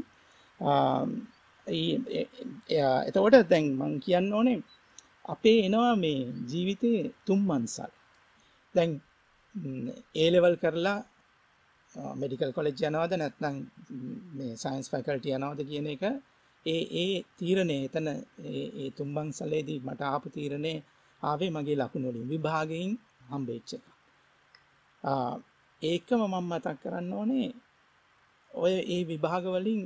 එතකොට 3.07 3.37
දැන් 3.49 3.65
මං 3.79 3.93
කියන්න 3.99 4.33
ඕනේ 4.33 4.59
අපේ 5.25 5.59
එනවා 5.65 5.95
මේ 5.95 6.19
ජීවිතයේ 6.51 7.03
තුම් 7.25 7.39
මන්සල් 7.49 7.91
දැන් 8.75 8.91
ඒලෙවල් 10.15 10.55
කරලා 10.55 10.99
මෙඩිකල් 12.15 12.51
කොලෙජ් 12.51 12.81
යනවද 12.81 13.13
නැත්නම් 13.15 13.55
මේ 14.35 14.53
සයින්ස් 14.55 14.87
ෆැකල්ටි 14.91 15.35
යනවද 15.37 15.61
කියන 15.69 15.87
එක 15.87 16.03
ඒ 16.65 16.83
ඒ 16.95 17.13
තීරණය 17.37 17.77
එතන 17.85 18.07
ඒ 18.47 18.89
තුම්බංසලේදී 18.91 19.79
මට 19.79 20.01
ආපු 20.03 20.27
තීරණය 20.29 20.73
ආවේ 21.21 21.51
මගේ 21.51 21.77
ලකුණුවලින් 21.77 22.29
විභාගයෙන් 22.29 22.91
හම්බෙච්ච 23.29 23.69
එක. 23.73 23.85
ඒකම 25.81 26.21
මම 26.23 26.35
මතක් 26.49 26.75
කරන්න 26.81 27.13
ඕනේ 27.13 27.49
ඔය 28.51 28.75
ඒ 28.93 29.01
විභාගවලින් 29.09 29.81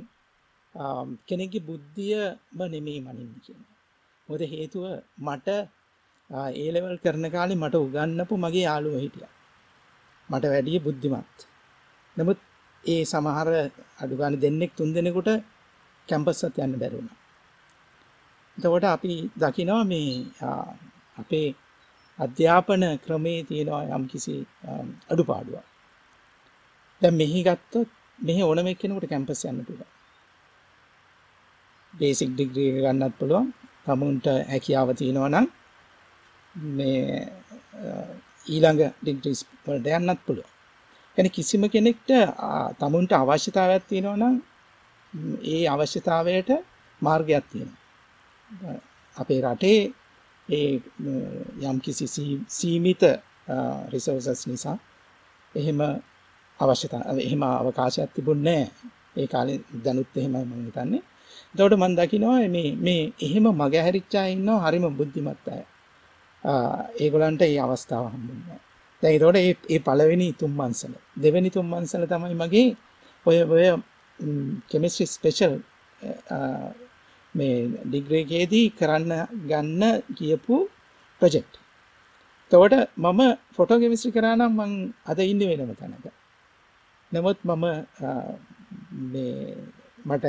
කෙනෙක්ගේ 1.28 1.66
බුද්ධියම 1.68 2.60
නෙමේ 2.72 3.00
මනින්න 3.00 3.34
කියන. 3.44 3.60
මොද 4.28 4.40
හේතුව 4.52 4.84
මට 5.18 5.48
ඒලෙවල් 6.54 6.96
කරන 6.98 7.26
කාලේ 7.30 7.62
මට 7.62 7.74
උගන්නපු 7.76 8.34
මගේ 8.36 8.66
යාළුව 8.68 8.94
හිටිය. 8.96 9.28
මට 10.28 10.44
වැඩිය 10.52 10.78
බුද්ධිමත්. 10.80 11.36
නමුත් 12.16 12.38
ඒ 12.84 13.02
සමහර 13.04 13.48
අඩුගාන 14.02 14.34
දෙන්නෙක් 14.36 14.72
තුන් 14.76 14.90
දෙනෙකුට 14.94 15.30
කැම්පස්සත් 16.08 16.58
යන්න 16.58 16.80
බැරුණ. 16.80 17.08
එතකොට 18.58 18.84
අපි 18.86 19.12
දකිනවා 19.36 19.84
මේ 19.84 20.10
අපේ 21.20 21.48
අධ්‍යාපන 22.18 22.82
ක්‍රමේ 23.04 23.38
තියෙනවා 23.48 23.84
යම් 23.90 24.04
කිසි 24.08 24.34
අඩුපාඩුවක්. 25.12 25.73
දැන් 27.03 27.15
මෙහි 27.15 27.41
ගත්තොත් 27.43 27.89
මෙහි 28.19 28.41
ඕනම 28.43 28.67
එක්කෙනෙකුට 28.67 29.09
කැම්පස් 29.09 29.45
යන්න 29.45 29.65
පුළුවන්. 29.65 29.89
බේසික් 31.93 32.29
ඩිග්‍රී 32.33 32.69
එක 32.71 32.77
ගන්නත් 32.83 33.15
පුළුවන්. 33.19 33.47
තමුන්ට 33.85 34.25
හැකියාව 34.51 34.89
තියෙනවා 34.93 35.29
නම් 35.29 35.47
මේ 36.77 37.03
ඊළඟ 38.45 38.81
ඩිග්‍රීස් 39.01 39.41
වලට 39.65 39.87
යන්නත් 39.99 40.21
පුළුවන්. 40.25 40.51
يعني 41.17 41.29
කිසිම 41.29 41.63
කෙනෙක්ට 41.67 42.09
තමුන්ට 42.79 43.11
අවශ්‍යතාවයක් 43.13 43.83
තියෙනවා 43.87 44.17
නම් 44.17 44.35
ඒ 45.45 45.63
අවශ්‍යතාවයට 45.67 46.49
මාර්ගයක් 47.01 47.45
තියෙනවා. 47.51 48.77
අපේ 49.15 49.41
රටේ 49.41 49.79
ඒ 50.49 50.81
යම් 51.63 51.77
කිසි 51.79 52.05
සීමිත 52.49 53.03
රිසෝසස් 53.91 54.47
නිසා 54.47 54.77
එහෙම 55.55 55.79
අවශ්‍යතා 56.58 57.02
එහෙම 57.18 57.42
අවකාශයක් 57.44 58.10
තිබුණේ 58.14 58.64
ඒ 59.16 59.26
කාලේ 59.26 59.58
දැනුත් 59.84 60.16
එහෙමයි 60.16 60.44
මම 60.44 60.62
හිතන්නේ. 60.66 61.02
එතකොට 61.50 61.74
මම 61.74 61.94
දකිනවා 61.94 62.48
මේ 62.48 62.68
මේ 62.76 63.02
එහෙම 63.20 63.46
මග 63.52 63.74
හැරිච්ච 63.76 64.14
අය 64.14 64.30
ඉන්නවා 64.32 64.62
හරිම 64.64 64.86
බුද්ධිමත් 64.90 65.46
අය. 65.48 65.62
ඒගොල්ලන්ට 66.96 67.42
ඒ 67.42 67.58
අවස්ථාව 67.58 68.04
හම්බුනේ 68.12 68.60
දැන් 69.02 69.12
ඒතකොට 69.12 69.36
ඒ 69.36 69.52
ඒ 69.68 69.80
පළවෙනි 69.80 70.28
තුන් 70.32 70.52
මන්සල 70.52 70.94
දෙවෙනි 71.16 71.50
තුන් 71.50 71.66
මන්සල 71.66 72.02
තමයි 72.04 72.34
මගේ 72.34 72.68
ඔය 73.26 73.36
ඔය 73.46 73.66
කෙමිස්ට්‍රි 74.70 75.06
ස්පෙෂල් 75.08 75.54
මේ 77.34 77.54
ඩිග්‍රේකේදී 77.84 78.66
කරන්න 78.70 79.12
ගන්න 79.48 79.82
කියපු 80.16 80.56
ප්‍රොජෙක්්. 81.20 81.48
තවට 82.50 82.74
මම 82.96 83.20
ෆොටෝ 83.56 83.78
කෙමිස්ට්‍රි 83.78 84.10
කරනම් 84.12 84.52
මං 84.58 84.72
අද 85.04 85.18
ඉන්න 85.22 85.42
වෙනම 85.50 85.74
තැනක. 85.74 86.06
නමුත් 87.14 87.38
මම 87.44 87.64
මට 90.04 90.26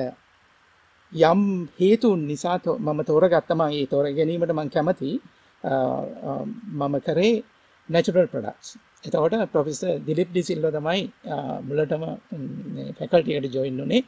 යම් 1.12 1.42
හේතුන් 1.80 2.20
නිසා 2.28 2.58
මම 2.80 3.00
තෝර 3.04 3.26
ගත්තම 3.28 3.62
ඒ 3.70 3.86
තෝර 3.88 4.06
ගැනීමට 4.12 4.54
මං 4.54 4.70
කැමති 4.70 5.12
මම 6.74 6.96
කරේ 7.02 7.34
නැචුරල් 7.90 8.28
ප්‍රඩක්ස් 8.28 8.70
එතකොට 9.04 9.52
ප්‍රොෆෙස 9.52 9.82
දිලිප් 10.06 10.30
ඩිසිල්ල 10.30 10.68
තමයි 10.70 11.02
මුලටම 11.62 12.04
ෆැකල්ටියට 12.98 13.54
ජොයින් 13.54 13.78
වනේ. 13.80 14.02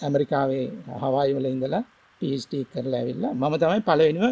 ඇමරිකාවේ 0.00 0.64
හවායි 1.02 1.36
වල 1.36 1.46
ඉඳලා 1.46 1.82
පිට 2.20 2.52
කරලා 2.72 3.00
ඇවිල්ලා 3.00 3.32
මම 3.34 3.54
තමයි 3.58 3.80
පලවෙනිව 3.82 4.24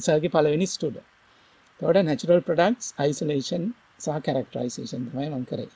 සර්ගි 0.00 0.28
පලවෙනි 0.28 0.66
ස්ටඩ 0.66 0.96
තොට 1.80 1.98
නැචුරල් 2.02 2.42
ප්‍රඩක්ස් 2.42 2.86
යිසලේෂන් 3.00 3.64
සහ 3.98 4.18
කැරක්ටරයිසේෂන් 4.20 5.04
තමයි 5.06 5.28
මං 5.30 5.44
කරේ. 5.44 5.70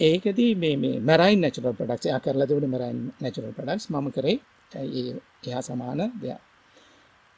ඒකදී 0.00 0.52
මේ 0.56 0.94
මැරයි 1.02 1.36
නැචුරල් 1.36 1.74
ප්‍රඩක්ෂ 1.74 2.06
යා 2.06 2.20
කරලා 2.20 2.46
තිබුණ 2.46 2.70
මැරයි 2.70 2.94
නැචුරල් 3.20 3.52
ප්‍රඩක්ස් 3.52 3.84
ම 3.90 4.10
කරේ. 4.10 4.38
එයා 5.42 5.62
සමාන 5.62 6.00
දෙයක්. 6.16 6.40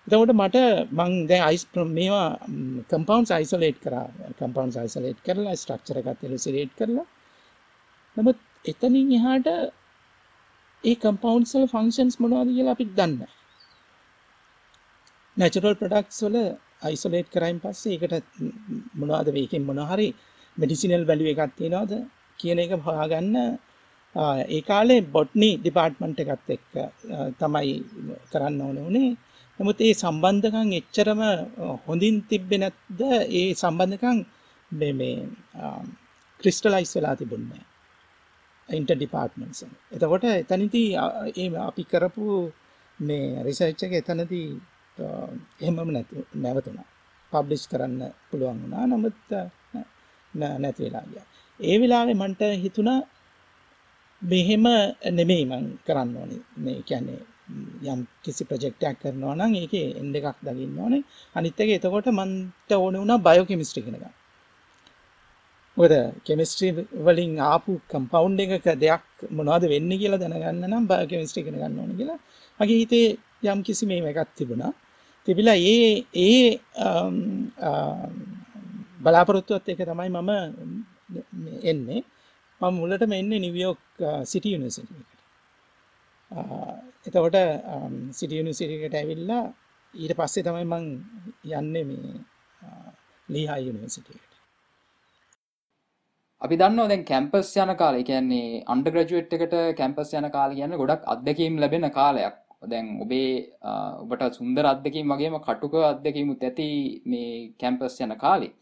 එතකොට 0.06 0.32
මට 0.34 0.56
මං 0.92 1.12
දැ 1.26 1.40
අයිස් 1.40 1.64
මේවා 1.90 2.28
කම්පවන්ස් 2.90 3.30
අයිසලේට් 3.30 3.78
කර. 3.78 3.94
කම්පවන්ස් 4.38 4.76
අයිසලේට් 4.76 5.20
කරලා 5.22 5.54
ස්ට්‍රක්චර 5.56 5.96
එකත් 6.00 6.24
එලසිරේට් 6.24 6.72
කරලා. 6.74 7.06
නමුත් 8.16 8.38
එතනින් 8.64 9.12
එහාට 9.12 9.48
ඒ 10.84 10.96
කම්පවන්ස්වල 10.96 11.64
ෆංක්ෂන්ස් 11.66 12.16
මොනවද 12.20 12.50
කියලා 12.50 12.74
අපිට 12.76 12.92
දන්න 12.96 13.20
නැචරල් 15.36 15.74
ප්‍රඩක්ස් 15.74 16.18
වල 16.24 16.38
අයිසොලේට් 16.82 17.28
කරයින් 17.28 17.58
පස්සේ 17.60 17.96
ඒකට 17.96 18.26
මොනවද 18.94 19.28
මේකෙන් 19.32 19.62
මොන 19.64 19.80
හරි 19.90 20.08
මෙඩිසිනල් 20.56 21.04
වැලිය 21.04 21.32
එකක් 21.32 21.54
තියනවද 21.58 21.92
කියන 22.38 22.58
එක 22.58 22.72
හොයාගන්න 22.80 23.36
ඒ 24.50 24.60
කාලේ 24.62 25.00
බොට්නි 25.08 25.50
ඩිපාර්ට්මන්ට් 25.58 26.22
එකත් 26.24 26.48
එක්ක 26.50 26.70
තමයි 27.38 27.74
කරන්න 28.30 28.60
ඕන 28.60 28.78
උනේ. 28.80 29.10
නමුත් 29.60 29.78
ඒ 29.80 29.94
සම්බන්ධකම් 29.94 30.70
එච්චරම 30.78 31.20
හොඳින් 31.86 32.16
තිබ්බේ 32.24 32.58
නැද්ද? 32.58 33.00
ඒ 33.32 33.48
සම්බන්ධකම් 33.54 34.18
මේ 34.70 34.92
මේ 34.92 35.16
ක්‍රිස්ටලයිස් 36.40 36.92
වෙලා 36.96 37.14
තිබුණේ 37.16 37.64
ඉන්ටර් 38.68 38.96
ඩිපාර්ට්මන්ට්ස් 38.96 39.62
එතකොට 39.92 40.24
එතනදී 40.32 40.88
ඒ 41.36 41.48
අපි 41.60 41.84
කරපු 41.84 42.26
මේ 43.00 43.42
රිසර්ච් 43.42 43.80
එක 43.86 43.94
එතනදී 44.00 44.48
එහෙමම 44.98 45.90
නැති 45.90 46.26
නැවතුණා. 46.34 46.88
පබ්ලිෂ් 47.32 47.64
කරන්න 47.68 48.00
පුළුවන් 48.30 48.62
වුණා. 48.62 48.86
නමුත් 48.86 49.18
නැති 50.34 50.80
වෙලා 50.84 51.04
ගියා. 51.10 51.26
ඒ 51.60 51.76
වෙලාවේ 51.80 52.14
මන්ට 52.14 52.42
හිතුණා 52.64 53.00
මෙහෙම 54.22 54.64
නෙමෙයි 55.10 55.44
මං 55.44 55.64
කරන්න 55.86 56.16
ඕනේ. 56.16 56.42
මේ 56.56 56.82
කියන්නේ 56.82 57.20
යම් 57.84 58.00
කිසි 58.24 58.44
ප්‍රොජෙක්ටයක් 58.44 58.96
කරනවා 59.02 59.34
නම් 59.34 59.54
ඒකේ 59.54 59.86
එන්ඩ් 60.00 60.16
එකක් 60.18 60.38
දකින්න 60.46 60.78
ඕනේ. 60.78 61.02
අනිත් 61.34 61.60
එක 61.60 61.70
එතකොට 61.76 62.08
මන්ට 62.10 62.70
ඕනේ 62.74 63.02
වුණා 63.02 63.24
බයෝකෙමිස්ට්‍රි 63.26 63.82
ඉගෙන 63.82 63.98
ගන්න. 63.98 64.14
මොකද 65.76 65.94
කෙමිස්ට්‍රි 66.24 66.68
වලින් 67.06 67.34
ආපු 67.42 67.80
කම්පවුන්ඩ් 67.90 68.40
එකක 68.46 68.66
දෙයක් 68.84 69.04
මොනවද 69.30 69.64
වෙන්නේ 69.72 70.00
කියලා 70.00 70.22
දැනගන්න 70.22 70.64
නම් 70.70 70.84
බයෝකෙමිස්ට්‍රි 70.90 71.42
ඉගෙන 71.42 71.60
ගන්න 71.60 71.80
ඕනේ 71.82 71.98
කියලා 72.00 72.20
මගේ 72.60 72.80
හිතේ 72.82 73.06
යම් 73.44 73.60
කිසි 73.62 73.86
මේ 73.86 74.00
එකක් 74.04 74.30
තිබුණා. 74.36 74.72
තිබිලා 75.26 75.58
ඒ 75.72 76.04
ඒ 76.16 76.58
බලාපොරොත්තුවත් 79.00 79.68
එක 79.68 79.80
තමයි 79.80 80.10
මම 80.10 80.30
එන්නේ 81.62 82.00
මම 82.60 82.74
මුලටම 82.74 83.12
එන්නේ 83.12 83.40
නිවියෝක් 83.40 83.80
සිටි 84.24 84.54
යුනිවර්සිටි 84.54 84.94
එකට 87.00 87.08
එතකොට 87.08 87.38
සිටි 88.10 88.38
යුනිවර්සිටි 88.38 88.74
එකට 88.78 88.98
ඇවිල්ලා 88.98 89.44
ඊට 89.94 90.14
පස්සේ 90.18 90.46
තමයි 90.46 90.66
මං 90.66 90.84
යන්නේ 91.52 91.84
මේ 91.84 92.12
ලීහා 93.28 93.58
යුනිවර්සිටි 93.58 94.12
එකට 94.12 94.32
අපි 96.40 96.56
දන්නවා 96.56 96.88
දැන් 96.90 97.04
කැම්පස් 97.04 97.50
යන 97.56 97.72
කාලේ 97.76 98.04
කියන්නේ 98.04 98.62
අන්ඩර්ග්‍රැජුවේට් 98.74 99.34
එකට 99.36 99.54
කැම්පස් 99.80 100.10
යන 100.18 100.26
කාලේ 100.36 100.58
කියන්නේ 100.58 100.80
ගොඩක් 100.80 101.04
අත්දැකීම් 101.06 101.60
ලැබෙන 101.62 101.86
කාලයක්. 101.92 102.41
දැන් 102.62 102.88
ඔබේ 103.00 103.30
ඔබට 104.02 104.34
සුන්දර 104.34 104.66
අත්දැකීම් 104.66 105.12
වගේම 105.12 105.36
කටුක 105.40 105.74
අත්දැකීමුත් 105.84 106.42
ඇති 106.42 106.68
මේ 107.04 107.30
කැම්පස් 107.58 108.00
යන 108.00 108.14
කාලේ. 108.16 108.52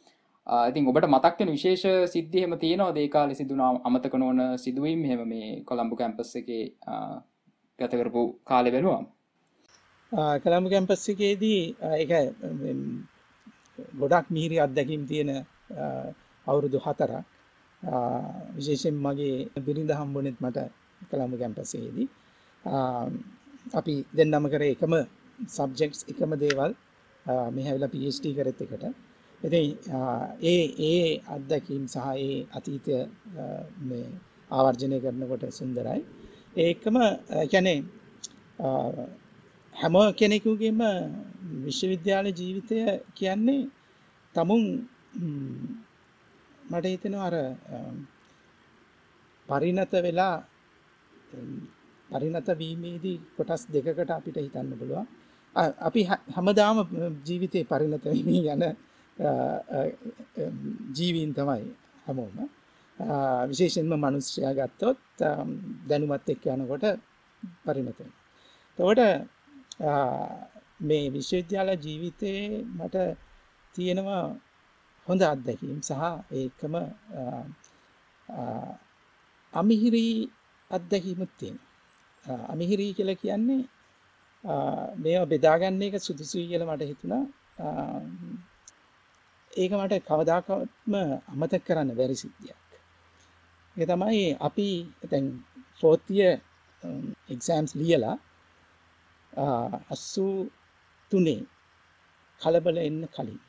ඉතින් 0.46 0.86
ඔබට 0.86 1.06
මතක්වෙන 1.06 1.50
විශේෂ 1.50 1.84
සිද්ධියම 2.08 2.58
තියෙනවා 2.58 2.94
දේකාල 2.94 3.34
සිදුනා 3.34 3.70
අමතක 3.84 4.14
නොවන 4.16 4.40
සිදුවීම් 4.58 5.02
හෙම 5.04 5.22
මේ 5.28 5.48
කොළම්බු 5.62 5.96
කැම්පස් 5.96 6.30
එක 6.36 6.48
ගතකරපු 7.78 8.22
කාලෙ 8.44 8.70
වෙනවා 8.72 9.02
කළම්බු 10.38 10.70
කැම්පස් 10.70 11.08
එකේදී 11.08 11.62
එක 11.94 12.12
ගොඩක් 13.94 14.26
මිහිරි 14.30 14.58
අත්දැකීම් 14.58 15.02
තියෙන 15.06 15.30
අවුරුදු 16.46 16.78
හතර 16.78 17.12
විශේෂෙන් 18.56 18.96
මගේ 18.96 19.36
බිරිඳ 19.60 19.92
හම්බුනෙත් 19.92 20.36
මට 20.40 20.58
කළම්බු 21.10 21.36
කැම්පසේදී 21.38 22.08
අපි 23.66 23.94
දෙන්නම 24.12 24.44
කර 24.52 24.62
එකම 24.64 24.94
සබ්ජෙක්ස් 25.48 25.98
එකම 26.12 26.32
දේවල් 26.42 26.72
මෙහැවිලා 27.54 27.92
PhD 27.94 28.24
කරත් 28.36 28.60
එකට 28.62 28.84
ඉතින් 29.40 29.66
ඒ 30.42 30.64
ඒ 30.80 31.20
අත්දැකීම් 31.26 31.84
සහ 31.88 32.06
ඒ 32.18 32.36
අතීතය 32.52 32.94
ආවර්ජනය 34.50 34.96
කරනකොට 35.00 35.44
සුන්දරයි. 35.50 36.00
ඒකම 36.56 36.96
කැනේ 37.52 37.78
හැම 39.74 39.94
කෙනෙකුගේම 40.18 40.80
විශ්වවිද්‍යාල 41.64 42.26
ජීවිතය 42.32 42.78
කියන්නේ 43.14 43.68
තමුන් 44.34 44.64
මට 46.70 46.86
හිතෙන 46.86 47.14
අර 47.16 47.34
පරිනත 49.48 49.92
වෙලා 50.04 50.36
පරිනත 52.10 52.48
වීමේදී 52.58 53.16
කොටස් 53.36 53.66
දෙකකට 53.68 54.10
අපිට 54.10 54.36
හිතන්න 54.36 54.78
පුළුවන් 54.78 55.06
අපි 55.80 56.00
හැමදාම 56.34 56.78
ජීවිතේ 57.26 57.64
පරිනත 57.64 58.04
වීමී 58.06 58.44
යන 58.54 58.64
ජීවීන් 60.96 61.32
තමයි 61.34 61.68
හැමෝම 62.06 62.50
විශේෂෙන්ම 63.50 63.92
මනුස්්‍රයා 63.96 64.54
ගත්තොත් 64.54 64.98
දැනුමත් 65.88 66.28
එක් 66.28 66.44
යනකොට 66.46 66.84
පරිණත. 67.64 68.00
තවට 68.78 69.00
මේ 70.80 71.12
විශ්වවිද්‍යාල 71.12 71.70
ජීවිතයේ 71.76 72.64
මට 72.78 72.96
තියෙනවා 73.74 74.24
හොඳ 75.06 75.22
අත්දැකීම් 75.24 75.80
සහ 75.80 76.02
ඒකම 76.32 76.74
අමිහිරී 79.52 80.14
අත්දැකීමුත් 80.70 81.32
තියෙන. 81.38 81.58
අමිහිරී 82.24 82.92
කියල 82.94 83.10
කියන්නේ 83.16 83.62
මේ 84.96 85.26
බෙදාගන්න 85.26 85.82
එක 85.82 85.94
සුදුසුයි 85.98 86.48
කියල 86.48 86.64
මට 86.64 86.82
හිතුණා 86.84 87.24
ඒක 89.52 89.72
මට 89.74 89.94
කවදාකවත්ම 90.02 90.94
අමතක 91.26 91.62
කරන්න 91.66 91.96
බැරි 91.96 92.16
සිද්ධියක්. 92.16 92.58
ඒ 93.76 93.86
තමයි 93.86 94.36
අපි 94.40 94.68
තැන් 95.04 95.26
ෆෝතිය 95.80 96.30
එක්සෑම්ස් 97.28 97.72
ලියලා 97.74 98.16
අස්සූ 99.90 100.34
තුනේ 101.12 101.42
කලබල 102.40 102.76
එන්න 102.78 103.02
කලින් 103.08 103.40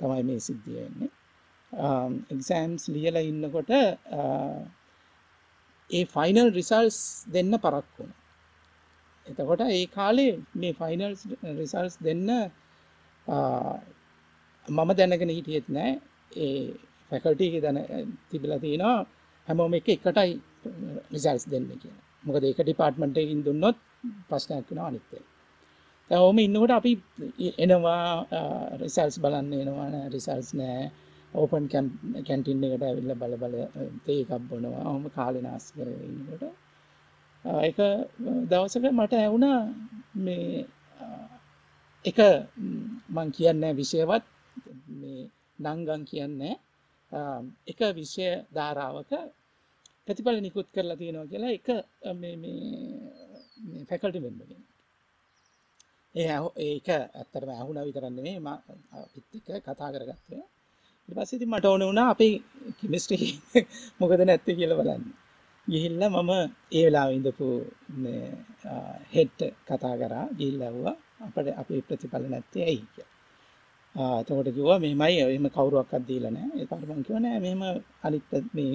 තමයි 0.00 0.22
මේ 0.22 0.40
සිද්ධිය 0.40 0.78
එන්නේ. 0.80 1.10
එක්සෑම්ස් 2.30 2.82
um, 2.84 2.94
ලියලා 2.94 3.22
ඉන්නකොට 3.22 3.70
ඒ 5.92 6.04
ෆයිනල් 6.06 6.48
රිසල්ස් 6.52 6.98
දෙන්න 7.26 7.52
පරක් 7.56 7.88
වුණ. 7.96 8.12
එතකොට 9.26 9.62
ඒ 9.68 9.86
කාලේ 9.88 10.32
මේ 10.54 10.72
ෆයිනල් 10.74 11.14
රිසල්ස් 11.56 11.94
දෙන්න 12.00 12.28
මම 14.68 14.90
දැනගෙන 14.92 15.30
හිටියෙත් 15.30 15.68
නෑ. 15.70 15.92
ඒ 16.36 16.62
ෆැකල්ටීක 17.10 17.54
දැන 17.62 17.78
තිබිල 18.28 18.52
තියෙනවා 18.58 18.96
හැමෝම 19.48 19.74
එක 19.74 19.88
එකටයි 19.90 20.30
රිසල්ස් 21.12 21.44
දෙන්න 21.46 21.68
කියන 21.74 21.96
මොකද 22.24 22.44
ඒක 22.44 22.60
ඩිපාර්ට්මන්ටකින් 22.60 23.44
දුන්නොත් 23.44 23.76
ප්‍රශ්නයක් 24.28 24.66
වෙන 24.70 24.80
අනිත්තේ 24.80 25.24
ඔහොම 26.10 26.38
ඉන්නකොට 26.38 26.72
අපි 26.72 26.92
එනවා 27.58 28.04
රිසල්ස් 28.76 29.16
බලන්න 29.18 29.52
එනවාන 29.54 29.94
රිසල්ස් 30.10 30.48
නෑ. 30.54 30.90
ඕපන් 31.32 31.64
කැන්ටින් 32.24 32.64
එකට 32.66 32.82
ඇවිල්ල 32.82 33.14
බල 33.14 33.34
බල 33.36 33.54
තේකක් 34.04 34.30
බොනවා. 34.42 34.84
හොම 34.86 35.04
කාලෙනස් 35.10 35.66
කර 35.72 35.88
ඉන්නකොට 36.06 36.44
එක 37.62 37.78
දවසක 38.46 38.84
මට 38.90 39.12
ඇවුණා 39.14 39.60
මේ 40.16 40.66
එක 42.04 42.18
මං 43.10 43.28
කියන්න 43.30 43.64
විෂයවත් 43.72 44.24
මේ 44.92 45.30
නංගන් 45.58 46.02
කියන්නේ 46.04 46.54
එක 47.66 47.80
විෂය 47.92 48.26
ධාරාවක 48.50 49.12
ප්‍රතිඵල 50.04 50.38
නිකුත් 50.40 50.68
කරලා 50.70 50.96
තියෙනවා 50.96 51.26
කියලා 51.26 51.52
එක 51.52 51.68
ෆැකල්ටි 53.88 54.20
මෙම්බගෙන 54.20 54.62
ඒ 56.14 56.38
ඒක 56.64 56.88
ඇත්තරම 56.90 57.50
ඇහුණ 57.50 57.80
විතරන්නේ 57.82 58.36
ම 58.38 58.48
පිත්තික 59.12 59.46
කතා 59.60 59.90
කරගත්තය 59.90 60.36
පසිති 61.08 61.46
මට 61.46 61.64
ඕන 61.64 61.82
වුණා 61.82 62.08
අපි 62.10 62.28
කිමිස්ට්‍රි 62.78 63.18
මොකද 63.98 64.20
නැත්ත 64.22 64.46
කියල 64.48 64.74
බලන්න 64.78 65.04
ගිහිල්ල 65.66 66.02
මම 66.10 66.30
ඒ 66.72 66.84
වෙලා 66.84 67.06
ඉඳපු 67.10 67.46
හෙට්ට 69.14 69.40
කතා 69.68 69.94
කරා 69.96 70.26
ගිල්ලව්වා 70.38 70.96
අපට 71.20 71.48
අපේ 71.54 71.80
ප්‍රතිඵල 71.80 72.24
නැත්තේ 72.28 72.64
ඇයි 72.64 72.86
කිය 72.94 73.08
එතකොට 73.94 74.48
කිව්වා 74.48 74.78
මෙහෙමයි 74.78 75.20
එහෙම 75.22 75.46
කවුරුවක්වත් 75.48 76.04
දීලා 76.08 76.32
නැහැ. 76.32 76.56
ඒ 76.56 76.66
පාට 76.66 76.84
මම 76.84 77.02
කිව්වා 77.04 77.20
නෑ 77.20 77.40
මෙහෙම 77.40 77.62
අනිත් 78.02 78.24
මේ 78.52 78.72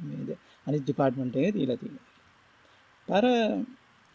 මේද 0.00 0.28
අනිත් 0.66 0.82
ඩිපාර්ට්මන්ට් 0.82 1.36
එකේ 1.36 1.52
දීලා 1.52 1.76
තියෙනවා. 1.76 2.06
පාර 3.08 3.24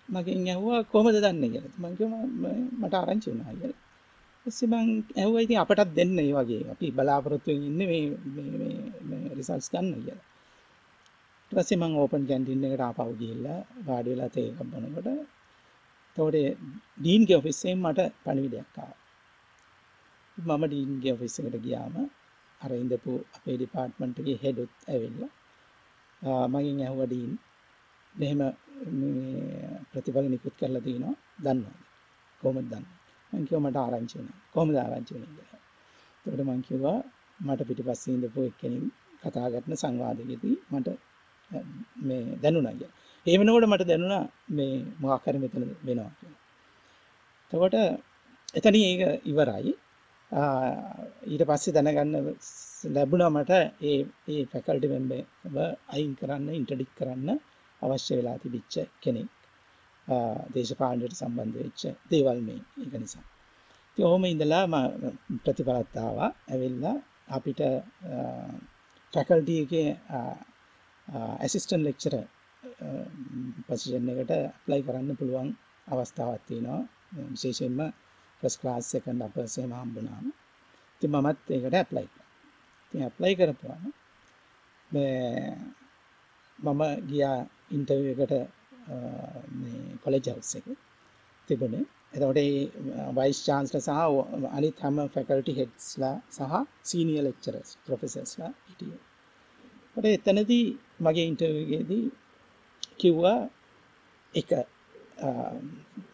මගෙන් 0.10 0.47
ඇහුවා 0.47 0.82
කොහොමද 0.86 1.17
දන්නේ 1.17 1.49
කියලා. 1.49 1.79
මම 1.79 1.95
කිව්වා 1.97 2.25
මට 2.82 2.93
ආරංචි 2.95 3.27
වුණා 3.29 3.53
කියලා. 3.53 3.79
ඊපස්සේ 4.49 4.67
මම 4.67 4.89
ඇහුවා 5.15 5.43
ඉතින් 5.45 5.59
අපටත් 5.63 5.91
දෙන්න 5.97 6.19
ඒ 6.19 6.33
වගේ. 6.38 6.62
අපි 6.73 6.88
බලාපොරොත්තු 6.91 7.49
වෙමින් 7.51 7.67
ඉන්නේ 7.69 7.88
මේ 7.88 8.03
මේ 8.35 8.73
මේ 9.09 9.33
රිසල්ට්ස් 9.38 9.69
ගන්න 9.73 9.88
කියලා. 9.97 10.21
ටසේ 11.51 11.77
මං 11.81 11.93
ඕපන් 12.01 12.23
කැන්ටින් 12.29 12.63
එකට 12.65 12.83
ආපව් 12.85 13.12
ගිහිල්ලා 13.19 13.59
වාඩි 13.88 14.09
වෙලා 14.13 14.29
තේ 14.35 14.47
එකක් 14.51 14.62
බොනකොට 14.71 15.07
එතකොට 15.09 16.35
ඩීන්ගේ 16.99 17.38
ඔෆිස් 17.39 17.59
එකෙන් 17.65 17.79
මට 17.83 17.99
පණිවිඩයක් 18.23 18.77
ආවා. 18.77 18.97
මම 20.38 20.63
ඩීන්ගේ 20.65 21.13
ඔෆිස් 21.15 21.35
එකට 21.39 21.57
ගියාම 21.65 21.95
අර 22.59 22.71
ඉඳපු 22.73 23.12
අපේ 23.35 23.55
ඩිපාර්ට්මන්ට් 23.57 24.17
එකේ 24.21 24.38
හෙඩ් 24.43 24.57
උත් 24.65 24.73
ඇවිල්ලා 24.93 25.31
ආ, 26.21 26.45
මගෙන් 26.53 26.79
ඇහුවා 26.85 27.09
ඩීන් 27.09 27.31
මෙහෙම 28.15 28.41
මේ 28.99 29.69
ප්‍රතිඵල 29.91 30.27
නිකුත් 30.29 30.55
කරලා 30.59 30.85
තිනවා 30.85 31.15
දන්නවද? 31.43 31.77
කොහොමද 32.43 32.67
දන්නේ? 32.71 32.98
මං 33.34 33.44
කිව්වා 33.46 33.70
මට 33.70 33.78
ආරංචි 33.78 34.15
වුණා. 34.20 34.38
කොහොමද 34.54 34.76
ආරංචි 34.76 35.12
වුනේ 35.13 35.28
කියලා. 35.28 35.60
එතකොට 36.18 36.42
මං 36.48 36.62
කිව්වා 36.62 36.98
මට 37.39 37.62
පිටිපස්සේ 37.68 38.13
ඉඳපු 38.13 38.39
එක්කෙනෙක් 38.44 38.84
කතා 39.24 39.48
කරන 39.50 39.74
සංවාදයකදී 39.76 40.56
මට 40.72 40.88
අ, 41.52 41.60
මේ 42.02 42.24
දැනුණා 42.42 42.72
කියලා. 42.72 42.96
ඒ 43.26 43.38
වෙනකොට 43.38 43.68
මට 43.68 43.84
දැනුණා 43.88 44.24
මේ 44.50 44.86
මොකක් 45.00 45.26
හරි 45.28 45.39
මෙතන 45.39 45.63
වෙනවා 45.86 46.12
කියලා. 46.20 46.39
එතකොට 47.52 47.76
එතනින් 48.56 48.84
ඒක 48.84 49.02
ඉවරයි. 49.26 49.72
ආ, 50.32 50.72
ඊට 51.28 51.44
පස්සේ 51.48 51.74
දැනගන්න 51.74 52.15
ස්- 52.39 52.86
ලැබුණා 52.86 53.30
මට 53.30 53.52
ඒ 53.82 54.06
ඒ 54.28 54.46
ෆැකල්ටි 54.46 54.88
මෙම්බර්ව 54.88 55.56
අයින් 55.89 56.13
කරන්න 56.15 56.50
ඉන්ට්‍රොඩික් 56.50 56.92
කරන්න 56.98 57.30
අවශ්‍ය 57.82 58.13
වෙලා 58.15 58.38
තිබිච්ච 58.38 58.76
කෙනෙක්. 59.02 59.30
ආ, 60.10 60.36
දේශපාලනයට 60.54 61.15
සම්බන්ධ 61.19 61.58
වෙච්ච 61.63 61.82
දේවල් 62.12 62.39
මේ 62.48 62.60
ඒක 62.82 62.93
නිසා. 63.04 63.24
ඉතින් 63.91 64.06
ඔහොම 64.08 64.24
ඉඳලා 64.26 64.65
ම 64.67 64.76
ප්‍රතිඵලත් 65.43 65.95
ආවා. 65.98 66.30
ඇවිල්ලා 66.52 66.95
අපිට 67.36 67.60
ෆැකල්ටි 69.13 69.56
එකේ 69.63 69.88
ඇසිස්ටන්ට් 71.43 71.86
ලෙක්චරර් 71.88 72.15
පොසිෂන් 73.67 74.10
එකට 74.13 74.32
ඇප්ලයි 74.38 74.82
කරන්න 74.86 75.17
පුළුවන් 75.19 75.50
අවස්ථාවක් 75.88 76.43
තියෙනවා. 76.48 76.82
විශේෂයෙන්ම 77.32 77.80
ෆස්ට් 78.43 78.60
ක්ලාස් 78.62 78.86
සෙකන්ඩ් 78.91 79.22
අපර්ස් 79.28 79.54
එහෙම 79.58 79.74
හම්බුනාම. 79.78 80.26
ඉතින් 80.95 81.12
මමත් 81.13 81.39
ඒකට 81.56 81.76
ඇප්ලයි 81.82 82.08
කරා. 82.13 82.28
ඉතින් 82.86 83.02
ඇප්ලයි 83.08 83.34
කරපුවාම 83.39 83.84
මේ 84.91 85.58
මම 86.60 86.82
ගියා 87.10 87.38
ඉන්ටර්විව් 87.76 88.08
එකට 88.15 88.34
අ, 88.36 88.41
මේ 88.41 88.59
කොලෙජ් 90.04 90.25
හවුස් 90.28 90.52
එකේ 90.56 90.78
තිබුණේ. 91.47 91.86
එතකොට 92.13 92.38
ඒ 92.38 92.52
වයිස් 93.17 93.39
චාන්සලර් 93.45 93.82
සහ 93.82 93.91
ඔ- 94.12 94.28
අනිත් 94.58 94.78
හැම 94.84 94.97
ෆැකල්ටි 95.15 95.54
හෙඩ්ස්ලා 95.60 96.15
සහ 96.30 96.41
සීනියර් 96.84 97.23
ලෙක්චරර්ස් 97.23 97.69
ප්‍රොෆෙසර්ස්ලා 97.86 98.52
හිටියේ. 98.67 98.99
එතකොට 99.88 100.08
එතනදී 100.30 100.65
මගේ 100.99 101.25
ඉන්ටර්විව් 101.32 101.58
එකේදී 101.67 102.06
කිව්වා 102.99 103.39
එක 104.34 104.49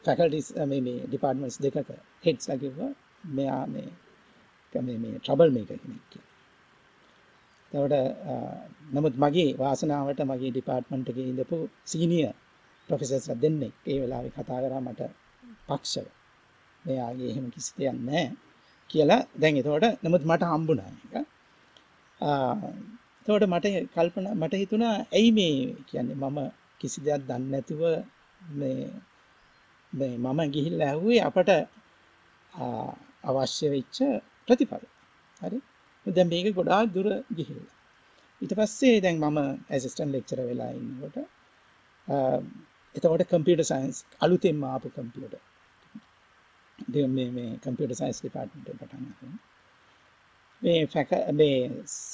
ෆැකල්ටිස් 0.06 0.48
මේ 0.72 0.82
මේ 0.82 1.00
ඩිපාර්ට්මන්ට්ස් 1.08 1.58
දෙකක 1.64 1.90
හෙඩ්ස්ලා 2.26 2.58
කිව්වා 2.58 2.92
මෙයා 3.38 3.64
මේ 3.68 3.90
මේ 4.76 4.98
මේ 4.98 5.20
ට්‍රබල් 5.20 5.50
මේකර් 5.56 5.78
කෙනෙක් 5.78 6.04
කියලා. 6.12 6.32
එතකොට 7.66 7.94
අ, 7.94 8.36
නමුත් 8.94 9.16
මගේ 9.18 9.50
වාසනාවට 9.58 10.20
මගේ 10.24 10.52
ඩිපාර්ට්මන්ට් 10.52 11.08
එකේ 11.12 11.28
ඉඳපු 11.32 11.58
සීනියර් 11.86 12.34
ප්‍රොෆෙසර්ස්ලා 12.90 13.42
දෙන්නෙක් 13.44 13.74
ඒ 13.90 13.98
වෙලාවේ 14.02 14.34
කතා 14.36 14.60
කරා 14.64 14.82
මට 14.88 15.02
පක්ෂව. 15.68 16.08
මෙයාගේ 16.86 17.30
එහෙම 17.32 17.46
කිසි 17.54 17.72
දෙයක් 17.78 17.98
නැහැ 18.08 18.26
කියලා 18.90 19.22
දැන් 19.42 19.56
එතකොට 19.62 19.86
නමුත් 20.04 20.24
මට 20.30 20.44
හම්බුණා 20.52 20.90
ඒක. 20.94 21.16
ආ, 22.20 22.56
එතකොට 23.20 23.46
මට 23.54 23.66
කල්පනා 23.94 24.34
මට 24.42 24.54
හිතුණා 24.62 24.96
ඇයි 25.16 25.32
මේ 25.38 25.56
කියන්නේ 25.90 26.18
මම 26.24 26.38
කිසි 26.82 27.00
දෙයක් 27.06 27.22
දන්නේ 27.30 27.52
නැතුව 27.52 27.82
මේ 28.60 28.82
මේ 29.94 30.14
මම 30.18 30.40
ගිහිල්ලා 30.54 30.90
ඇහුවේ 30.92 31.22
අපට 31.30 31.50
ආ, 32.54 32.92
අවශ්‍ය 33.30 33.66
වෙච්ච 33.74 33.98
ප්‍රතිඵල. 34.46 34.84
හරි. 35.42 35.58
දැන් 36.06 36.28
මේක 36.32 36.48
ගොඩාක් 36.58 36.88
දුර 36.96 37.08
ගිහිල්ලා. 37.38 37.74
ඊට 38.42 38.54
පස්සේ 38.60 38.96
දැන් 39.04 39.18
මම 39.24 39.38
ඇසිස්ටන්ට් 39.74 40.12
ලෙක්චරර් 40.16 40.42
වෙලා 40.50 40.72
ඉන්නකොට 40.80 41.18
ආ, 42.08 42.38
එතකොට 42.96 43.24
කම්පියුටර් 43.30 43.64
සයන්ස් 43.64 44.06
අලුතෙන්ම 44.22 44.66
ආපු 44.66 44.90
කම්පියුටර්. 44.90 45.38
ඉතින් 46.80 47.10
මේ 47.10 47.30
මේ 47.30 47.58
කම්පියුටර් 47.64 47.94
සයන්ස් 47.94 48.22
ඩිපාර්ට්මන්ට් 48.22 48.70
එක 48.70 48.76
පටන් 48.76 49.04
ගත්තා. 49.04 49.38
මේ 50.64 50.86
ෆැක 50.86 51.10
මේ 51.34 51.72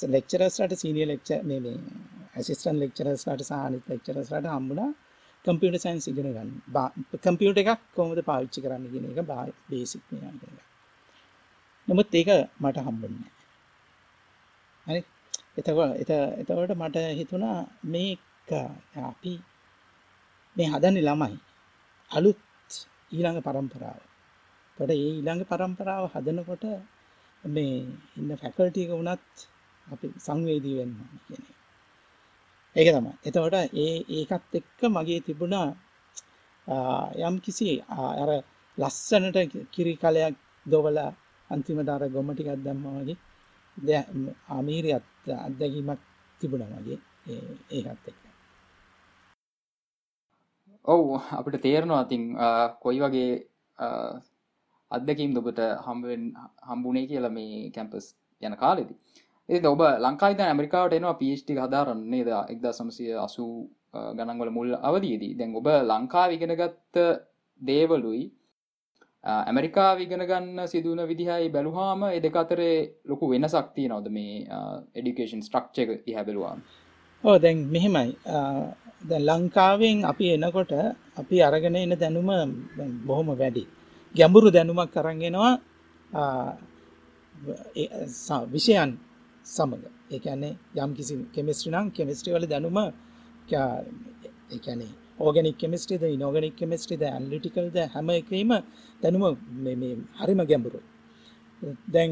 ලෙක්චරර්ස්ලාට 0.08 0.72
සීනියර් 0.72 1.06
ලෙක්චර් 1.06 1.42
මේ 1.42 1.60
මේ 1.60 1.78
ඇසිස්ටන්ට් 2.36 2.74
ලෙක්චරර්ස්ලාට 2.74 3.40
සහ 3.40 3.52
අනිත් 3.52 3.90
ලෙක්චරර්ස්ලාට 3.90 4.46
හම්බුණා 4.46 4.94
කම්පියුටර් 5.44 5.76
සයන්ස් 5.76 6.08
ඉගෙන 6.08 6.32
ගන්න. 6.32 6.50
කම්පියුටර් 7.22 7.60
එකක් 7.60 7.80
කොහොමද 7.94 8.20
පාවිච්චි 8.24 8.60
කරන්න 8.60 8.86
කියන 8.86 9.04
එක 9.10 9.24
බේසික් 9.70 10.02
මේවා 10.12 10.28
ඉගෙන 10.28 10.38
ගන්න. 10.40 10.58
නමුත් 11.88 12.14
ඒක 12.14 12.28
මට 12.60 12.78
හම්බුන්නේ 12.78 13.30
නැහැ. 14.86 14.92
හරි. 14.92 15.04
එතකොට 15.58 15.96
එත- 15.96 16.34
එතකොට 16.38 16.70
මට 16.76 16.96
හිතුණා 16.96 17.66
මේක 17.84 18.52
අපි 18.96 19.38
මේ 20.56 20.68
හදන්නේ 20.68 21.04
ළමයි. 21.04 21.36
අලුත් 22.10 22.40
ඊළඟ 23.10 23.40
පරම්පරාව. 23.40 24.00
තොට 24.78 24.90
ඒ 24.90 25.00
ඊළඟ 25.08 25.42
පරම්පරාව 25.44 26.04
හදනකොට 26.12 26.64
මේ 27.44 27.86
ඉන්න 28.16 28.30
ෆැකල්ටීක 28.36 28.90
වුණත් 28.90 29.34
අපි 29.86 30.06
සංවේදී 30.18 30.76
වෙන්න 30.78 30.94
කියන 31.26 31.42
ඒක 32.76 32.88
තමයි. 32.88 33.12
එතවට 33.22 33.56
ඒ 33.76 33.94
ඒකත් 34.10 34.52
එක්ක 34.54 34.80
මගේ 34.88 35.20
තිබුණා 35.20 35.68
යම් 37.20 37.34
කිසි 37.40 37.68
අර 37.90 38.30
ලස්සනට 38.78 39.36
කිරි 39.70 39.94
කලයක් 39.96 40.36
දොවල 40.66 40.98
අන්තිමට 41.50 41.88
අර 41.88 42.02
ගොමටිකක් 42.08 42.50
දම්ම 42.56 42.84
වගේ 43.76 44.00
අමීරයත් 44.50 45.04
අත්දැකීමක් 45.38 46.00
තිබුණ 46.40 46.64
වගේ 46.74 46.98
ඒකත් 47.70 48.06
එක් 48.08 48.21
ඔව් 50.84 51.00
අපිට 51.38 51.62
තේරනවා 51.62 52.02
ඉතින් 52.06 52.22
අ, 52.36 52.46
කොයි 52.82 53.00
වගේ 53.00 53.30
අ, 53.78 53.86
අත්දැකීම් 54.90 55.36
ඔබට 55.38 55.60
හම්බෙන් 55.86 56.22
හම්බුනේ 56.68 57.06
කියලා 57.06 57.30
මේ 57.30 57.70
කැම්පස් 57.70 58.06
යන 58.42 58.56
කාලෙදි. 58.56 58.94
ඉතින් 59.48 59.66
ඔබ 59.66 59.80
ලංකාවේ 60.04 60.34
ඉඳන් 60.34 60.48
ඇමරිකාවට 60.48 60.96
එනවා 60.98 61.14
PhD 61.20 61.48
එක 61.54 61.60
හදාරන්න 61.64 62.02
නේද 62.10 62.28
1980 62.28 63.68
ගණන්වල 64.18 64.50
මුල් 64.50 64.70
අවධියේදී. 64.82 65.34
දැන් 65.38 65.56
ඔබ 65.56 65.66
ලංකාවේ 65.90 66.36
ඉගෙනගත්ත 66.36 66.96
දේවලුයි 67.60 68.24
අ, 69.24 69.32
ඇමරිකාවේ 69.48 70.04
ඉගෙන 70.04 70.26
ගන්න 70.26 70.66
සිදුවන 70.68 71.02
විදිහයි 71.08 71.48
බැලුවාම 71.50 72.02
ඒ 72.10 72.20
දෙක 72.20 72.36
අතරේ 72.36 72.76
ලොකු 73.04 73.30
වෙනසක් 73.30 73.68
තියෙනවද 73.76 74.08
මේ 74.10 74.46
එඩියුකේෂන් 74.94 75.42
ස්ට්‍රක්චර් 75.42 75.90
එක 75.90 76.04
දිහා 76.06 76.24
බැලුවාම? 76.24 76.58
ඕ 77.24 77.36
දැන් 77.38 77.58
මෙහෙමයි 77.74 78.16
ආ, 78.26 78.66
දැන් 79.08 79.22
ලංකාවෙන් 79.28 79.96
අපි 80.10 80.24
එනකොට 80.34 80.72
අපි 81.20 81.36
අරගෙන 81.42 81.76
එන 81.76 81.92
දැනුම 82.02 82.28
දැන් 82.78 82.90
බොහොම 83.06 83.28
වැඩි. 83.40 83.62
ගැඹුරු 84.14 84.48
දැනුමක් 84.50 84.96
අරන් 84.96 85.22
එනවා 85.22 85.52
ආ, 86.14 86.52
ඒ 87.76 87.86
ස- 88.26 88.46
විෂයන් 88.52 88.90
සමග. 89.46 89.82
ඒ 90.12 90.18
කියන්නේ 90.18 90.54
යම් 90.84 90.90
කිසි 90.94 91.14
කෙමිස්ට්‍රි 91.34 91.70
නම් 91.72 91.86
කෙමිස්ට්‍රි 91.96 92.30
වල 92.34 92.46
දැනුම 92.46 92.76
කා- 93.50 93.84
ඒ 94.54 94.58
කියන්නේ 94.64 94.92
ඕගනික් 95.20 95.56
කෙමිස්ට්‍රිද 95.58 96.02
ඉනෝගනික් 96.16 96.54
කෙමිස්ට්‍රිද 96.56 97.02
ඇනලිටිකල්ද 97.04 97.76
හැම 97.94 98.08
එකේම 98.10 98.50
දැනුම 99.02 99.24
මේ 99.64 99.76
මේ 99.76 99.94
හරිම 100.20 100.40
ගැඹුරුයි. 100.44 100.84
දැන් 101.92 102.10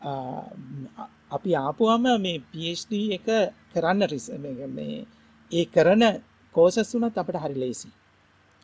ආ, 0.00 0.42
අපි 1.30 1.50
ආපුවම 1.56 2.04
මේ 2.20 2.38
PhD 2.50 2.92
එක 3.16 3.26
කරන්න 3.72 4.02
රිස 4.12 4.26
මේ- 4.42 4.66
මේ 4.68 5.06
ඒ 5.52 5.64
කරන 5.74 6.02
කෝසස් 6.54 6.90
වුණත් 6.94 7.16
අපට 7.18 7.36
හරි 7.36 7.54
ලේසි 7.54 7.88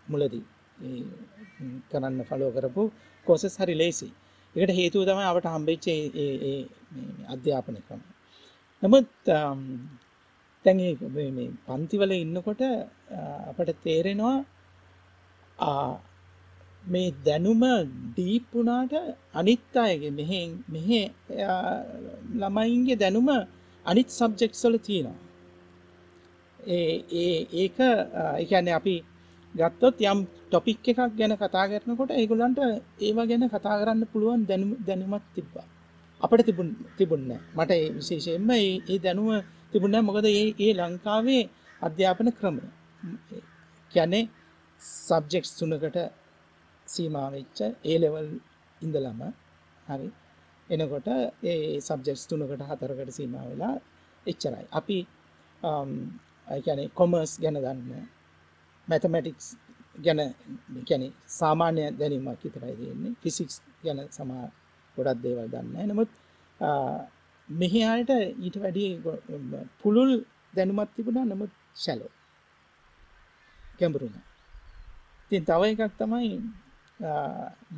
මුලදී 0.07 0.45
ඒ 0.79 1.01
ම්, 1.61 1.77
කරන්න 1.91 2.21
ෆලෝ 2.25 2.51
කරපු 2.51 2.83
කෝසස් 3.27 3.55
හරි 3.61 3.75
ලේසි 3.75 4.09
එකට 4.55 4.73
හේතුව 4.79 5.03
තමයි 5.09 5.25
අපට 5.31 5.47
හම්බෙච්ච 5.47 5.87
ඒ 5.89 5.99
ඒ- 6.15 6.41
ඒ 6.51 6.61
මේ- 6.95 7.15
මේ 7.15 7.27
අධ්‍යාපන 7.27 7.77
ක්‍රම. 7.87 8.01
නමුත් 8.83 9.09
අම්, 9.39 9.61
දැන් 10.65 10.79
ඒ 10.81 10.95
මේ- 11.09 11.33
මේ 11.33 11.51
පන්තිවල 11.67 12.13
ඉන්නකොට 12.17 12.63
අ, 12.63 13.21
අපට 13.51 13.71
තේරෙනවා 13.85 14.37
ආ, 15.59 15.95
මේ 16.85 17.09
දැනුම 17.25 17.63
ඩීප් 18.09 18.45
වුණාට 18.53 18.93
අනිත් 19.35 19.75
අයගේ 19.77 20.11
මෙහෙ 20.11 20.41
මෙහෙ 20.69 21.01
ආ, 21.45 21.77
ළමයින්ගේ 22.41 22.97
දැනුම 22.97 23.29
අනිත් 23.87 24.09
සබ්ජෙක්ට්ස් 24.11 24.63
වල 24.65 24.77
තියෙනවා. 24.79 25.19
ඒ 26.59 27.05
ඒ 27.13 27.47
ඒක 27.55 27.79
ආ, 27.81 28.35
ඒ 28.39 28.45
කියන්නේ 28.45 28.75
අපි 28.75 28.95
ගත්තොත් 29.55 29.97
යම් 30.03 30.19
ටොපික් 30.49 30.89
එකක් 30.91 31.01
ගැන 31.19 31.35
කතා 31.37 31.65
කරනකොට 31.71 32.11
ඒගොල්ලන්ට 32.13 32.59
ඒවා 33.01 33.27
ගැන 33.27 33.45
කතා 33.49 33.77
කරන්න 33.81 34.03
පුළුවන් 34.13 34.47
දැනුම 34.49 34.71
දැනුමක් 34.87 35.25
තිබ්බා. 35.35 35.67
අපිට 36.21 36.47
තිබුණ 36.47 36.71
තිබුණේ 36.99 37.29
නැහැ. 37.31 37.57
මට 37.57 37.71
ඒ 37.73 37.89
විශේෂයෙන්ම 37.97 38.51
ඒ 38.51 38.81
ඒ 38.89 38.99
දැනුම 38.99 39.29
තිබුණේ 39.73 40.01
නැහැ. 40.01 40.09
මොකද 40.09 40.27
ඒ 40.29 40.47
ඒ 40.59 40.73
ලංකාවේ 40.79 41.43
අධ්‍යාපන 41.83 42.29
ක්‍රමය 42.39 42.63
කැනේ 43.91 44.25
සබ්ජෙක්ස් 44.81 45.51
තුනකට 45.59 45.99
සීමාවෙච්ච 46.89 47.59
ඒලෙවල් 47.85 48.29
ඉඳලම 48.81 49.21
හරි 49.87 50.09
එනකොට 50.69 51.09
ඒ 51.45 51.81
සබ්ජෙක්ස් 51.81 52.23
තුනකට 52.29 52.63
හතරකට 52.71 53.11
සීම 53.11 53.35
වෙලා 53.43 53.75
එච්චරයි 54.27 54.67
අපි 54.73 54.99
um, 55.63 55.93
ගැන 56.67 56.81
කොමර්ස් 56.99 57.33
ගැන 57.43 57.57
දන්න 57.65 58.09
මැතමැටික්ස් 58.89 59.47
ගැන 59.97 60.21
ගැන 60.89 61.05
සාමාන්‍ය 61.39 61.83
දැනීමක් 61.99 62.43
විතරයි 62.45 62.75
තියෙන්නේ. 62.81 63.13
ෆිසික්ස් 63.23 63.57
ගැන 63.85 64.01
සමා 64.11 64.45
ගොඩක් 64.97 65.23
දේවල් 65.25 65.49
දන්න 65.55 65.89
නමුත් 65.91 66.11
මෙහි 67.49 67.81
අයට 67.85 68.11
ඊට 68.45 68.57
වැඩිය 68.63 68.91
පුළුල් 69.81 70.13
දැනුමත් 70.57 70.91
තිබුණා. 70.95 71.27
නමුත් 71.27 71.53
ශැලෝ 71.75 72.13
ගැඹුරුණ 73.79 74.17
තින් 75.31 75.45
තව 75.45 75.63
එකක් 75.73 75.95
තමයි 76.01 76.31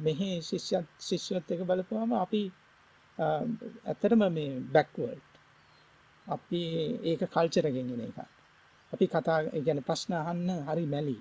මෙහි 0.05 0.31
ශිෂ්‍යත් 0.43 0.87
ශිෂ්‍යත් 1.09 1.47
එක 1.53 1.61
බලපුවාම 1.69 2.13
අපි 2.25 2.43
ඇත්තටම 3.19 4.23
මේ 4.37 4.53
බැක්වර්ඩ් 4.75 5.31
අපි 6.27 6.63
ඒක 7.11 7.23
කල්චරගෙන් 7.35 7.91
එන 7.95 8.03
එක 8.09 8.19
අපි 8.93 9.07
කතා 9.07 9.39
ගැන 9.61 9.81
ප්‍රශ්න 9.83 10.13
අහන්න 10.15 10.49
හරි 10.67 10.85
මැලි. 10.87 11.17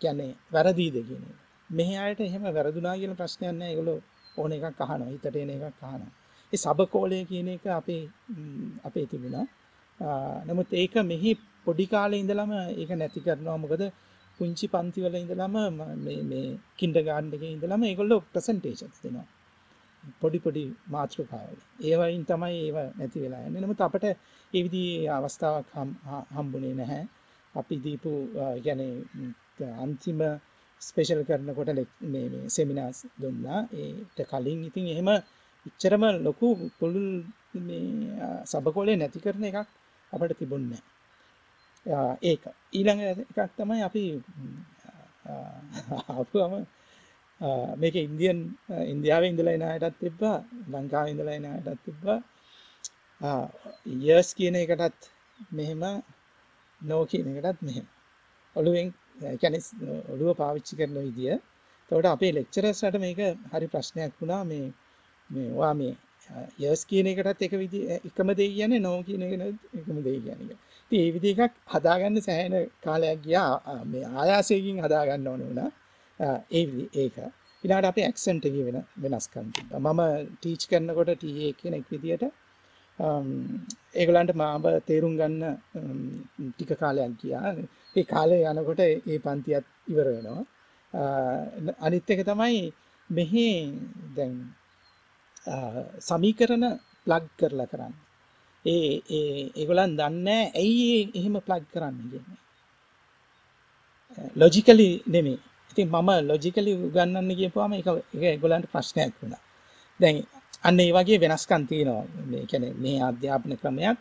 ගැනේ 0.00 0.32
වැරදීද 0.52 0.96
කියන 1.02 1.24
මෙහ 1.70 1.90
අයට 1.98 2.20
එහෙම 2.20 2.44
වැරදුනා 2.48 2.96
කියන 2.96 3.14
ප්‍රශ්නයන්න 3.16 3.62
ඒගොලො 3.62 3.94
ඕන 4.36 4.52
එකක් 4.52 4.80
අහන 4.80 5.02
හිතට 5.04 5.36
එන 5.36 5.50
එකක් 5.50 5.82
අහන 5.82 6.02
ඒ 6.52 6.58
සබකෝලය 6.58 7.18
කියන 7.24 7.48
එක 7.48 7.66
අපේ 7.72 8.02
අපේ 8.82 9.06
තිබුණා. 9.06 9.46
නමුත් 10.46 10.70
ඒක 10.74 10.94
මෙහි 11.04 11.30
පොඩි 11.64 11.86
කාලේ 11.86 12.22
ඉඳලම 12.22 12.52
ඒක 12.72 12.90
නැති 12.92 13.20
කරනවා. 13.20 13.58
මොකද 13.58 13.82
පුංචි 14.38 14.66
පන්තිවල 14.68 15.14
ඉඳලම 15.16 15.54
මේ 16.00 16.42
කින්ඩ 16.78 16.98
ගාන්ඩ 17.02 17.36
එක 17.36 17.44
ඉඳලම 17.46 17.82
ඒගොල්ලො 17.82 18.16
ප්‍රසන්ටේෂන්ස් 18.32 18.98
දෙනවා. 19.04 19.26
පොඩි 20.20 20.38
පොඩි 20.44 20.62
මාතෘකාවල. 20.94 21.58
ඒවයින් 21.88 22.24
තමයි 22.30 22.56
ඒව 22.66 22.78
නැති 22.98 23.18
වෙලා 23.24 23.42
යන්න. 23.46 23.58
නමුත් 23.62 23.80
අපට 23.86 24.04
එවිදි 24.58 24.84
අවස්ථාවක් 25.16 25.68
හම්බුනේ 26.36 26.74
නැහැ. 26.80 27.04
අපි 27.54 27.74
දීපු 27.84 28.12
ගැන 28.64 28.82
අන්තිම 29.84 30.20
ස්පේෂල් 30.80 31.22
කරනකොට 31.28 31.70
සෙමිනාස් 32.54 32.98
දුන්නා. 33.22 33.60
ඒට 33.82 34.18
කලින් 34.30 34.60
ඉතින් 34.68 34.86
එහෙම 34.94 35.10
ඉච්චරම 35.68 36.04
ලොකු 36.26 36.48
පුළුල් 36.78 37.08
සබකොලේ 38.50 38.96
නැති 38.98 39.24
කරන 39.24 39.44
එකක් 39.50 39.58
අපට 40.12 40.32
තිබුන්න 40.40 40.72
ඒක. 42.30 42.42
ඊළඟ 42.76 43.02
එකක් 43.22 43.50
තමයි 43.58 43.82
අපි 43.88 44.02
අපම 46.20 46.54
මේක 47.82 47.94
ඉන්දියන් 48.06 48.38
ඉන්දියාව 48.92 49.24
ඉඳලා 49.30 49.54
එනයටත් 49.58 49.98
තිබ්බා 50.02 50.36
ලංකාව 50.72 51.06
ඉඳලා 51.12 51.36
එනයටත් 51.40 51.80
තිබ්බා. 51.86 52.18
යර්ස් 54.08 54.30
කියන 54.38 54.56
එකටත් 54.62 55.10
මෙහෙම 55.58 55.82
නෝ 56.80 57.02
කියන 57.06 57.26
එකටත් 57.32 57.60
මෙහෙම. 57.68 57.86
ඔළුවෙන් 58.56 58.88
කැනෙ 59.42 59.58
ඔළුව 60.12 60.36
පාවිච්චි 60.42 60.78
කරන 60.78 60.96
විදිය. 61.08 61.34
තවට 61.90 62.14
අපේ 62.14 62.32
ලෙක්චරස්ට 62.38 62.96
මේක 63.04 63.20
හරි 63.52 63.66
ප්‍රශ්නයක් 63.74 64.12
වුණා. 64.20 64.42
මේ 64.44 64.66
මේවා 65.30 65.74
මේ 65.74 65.94
යස් 66.70 66.82
කියන 66.90 67.06
එකටත් 67.12 67.42
එක 67.46 67.54
විදි 67.62 67.80
එකම 67.98 68.28
දේ 68.38 68.50
කියන 68.56 68.72
නෝ 68.86 68.98
කියන 69.08 69.22
එක 69.26 69.32
එකම 69.80 69.98
දේ 70.06 70.18
කියන 70.24 70.40
එක. 70.44 70.58
ති 70.90 70.96
ඒ 71.02 71.12
විදි 71.14 71.30
එකක් 71.34 71.54
හදාගන්න 71.74 72.16
සෑහෙන 72.26 72.54
කාලයක් 72.84 73.18
ගියා. 73.26 73.54
මේ 73.92 74.04
ආයාසයකින් 74.20 74.78
හදාගන්න 74.84 75.30
ඕන 75.32 75.42
වුණා. 75.48 75.70
ඒ 76.20 76.64
ඒක. 76.94 77.16
ඉලාට 77.64 77.86
අප 77.86 77.98
ඇක්සන්ට 77.98 78.44
වෙන 78.58 78.78
වෙනස්කම් 79.02 79.46
මම 79.80 80.00
ටීච් 80.34 80.62
කරනකොට 80.70 81.10
ටඒ 81.14 81.52
කෙනෙක් 81.60 81.84
විදියට 81.90 82.24
ඒගොලන්ට 82.98 84.32
මාබ 84.34 84.64
තේරුම් 84.88 85.14
ගන්න 85.20 85.42
ටික 86.50 86.72
කාලයක් 86.78 87.12
ගියා. 87.20 87.54
ඒ 87.96 88.04
කාලය 88.04 88.38
යනකොට 88.50 88.80
ඒ 88.80 89.18
පන්තියත් 89.18 89.66
ඉවර 89.90 90.08
වෙනවා. 90.14 90.42
අනිත් 91.86 92.10
එක 92.10 92.22
තමයි 92.30 92.72
මෙහි 93.10 93.46
දැන් 94.16 94.34
සමීකරණ 96.08 96.66
ප්ලග් 97.04 97.24
කරලා 97.38 97.70
කරන්න. 97.72 97.94
ඒ 98.64 98.90
ඒගොලන් 99.58 99.96
දන්න 99.98 100.28
ඇයි 100.60 101.10
එහෙම 101.18 101.36
ප්ලග් 101.46 101.64
කරන්න 101.72 101.96
කියන්නේ? 102.10 102.40
ලොජිකලි 104.36 104.90
නෙමේ 105.06 105.38
ඉතින් 105.72 105.88
මම 105.88 106.10
ලොජිකලි 106.28 106.72
උගන්නන්න 106.86 107.30
කියපුවාම 107.38 107.72
එක 107.78 107.88
එක 108.26 108.40
ගොලන්ට 108.42 108.70
ප්‍රශ්නයක් 108.72 109.12
වුණා. 109.20 109.42
දැන් 110.00 110.16
අන්න 110.62 110.80
ඒ 110.80 110.92
වගේ 110.96 111.18
වෙනස්කම් 111.24 111.62
තියෙනවා. 111.70 112.04
මේ 112.30 112.44
කියන්නේ 112.50 112.74
මේ 112.84 112.98
අධ්‍යාපන 113.02 113.52
ක්‍රමයක් 113.60 113.98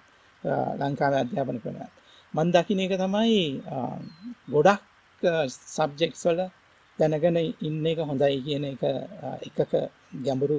ලංකාවේ 0.80 1.22
අධ්‍යාපන 1.26 1.58
ක්‍රමයක්. 1.64 1.92
මම 2.34 2.50
දකින්න 2.54 2.84
එක 2.86 2.94
තමයි 3.04 3.40
ගොඩක් 4.54 4.82
සබ්ජෙක්ට්ස් 5.76 6.24
වල 6.28 6.42
දැනගෙන 7.00 7.38
ඉන්න 7.68 7.86
එක 7.92 8.00
හොඳයි 8.10 8.38
කියන 8.46 8.66
එක 8.74 8.84
එකක 9.48 9.72
ගැඹුරු. 10.26 10.58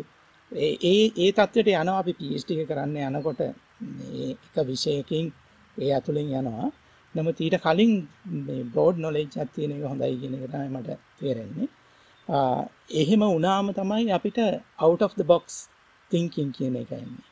ඒ 0.53 0.75
ඒ 1.23 1.31
තත්ත්වයට 1.33 1.73
යනවා 1.73 1.99
අපි 2.03 2.13
PhD 2.19 2.49
එක 2.55 2.69
කරන්න 2.71 2.97
යනකොට. 3.09 3.41
එක 3.43 4.57
විෂයකින් 4.69 5.27
ඒ 5.77 5.91
ඇතුළෙන් 5.95 6.33
යනවා. 6.41 6.69
නමුත් 7.15 7.41
ඊට 7.45 7.57
කලින් 7.65 7.93
බෝඩ් 8.77 8.97
නොලෙජ් 9.05 9.29
ඇත්තියෙන 9.43 9.73
එක 9.77 9.85
හොඳයි 9.93 10.15
කියන 10.21 10.35
එක 10.37 10.45
තමයි 10.53 10.69
මට 10.77 10.99
තේරෙන්නේ. 11.19 11.69
එහෙම 13.01 13.23
වුණාම 13.33 13.67
තමයි 13.79 14.07
අපිට 14.19 14.39
out 14.87 15.03
of 15.07 15.15
the 15.21 15.27
box 15.33 15.45
thinking 16.11 16.51
කියන 16.57 16.77
එක 16.83 16.93
එන්නේ. 16.99 17.27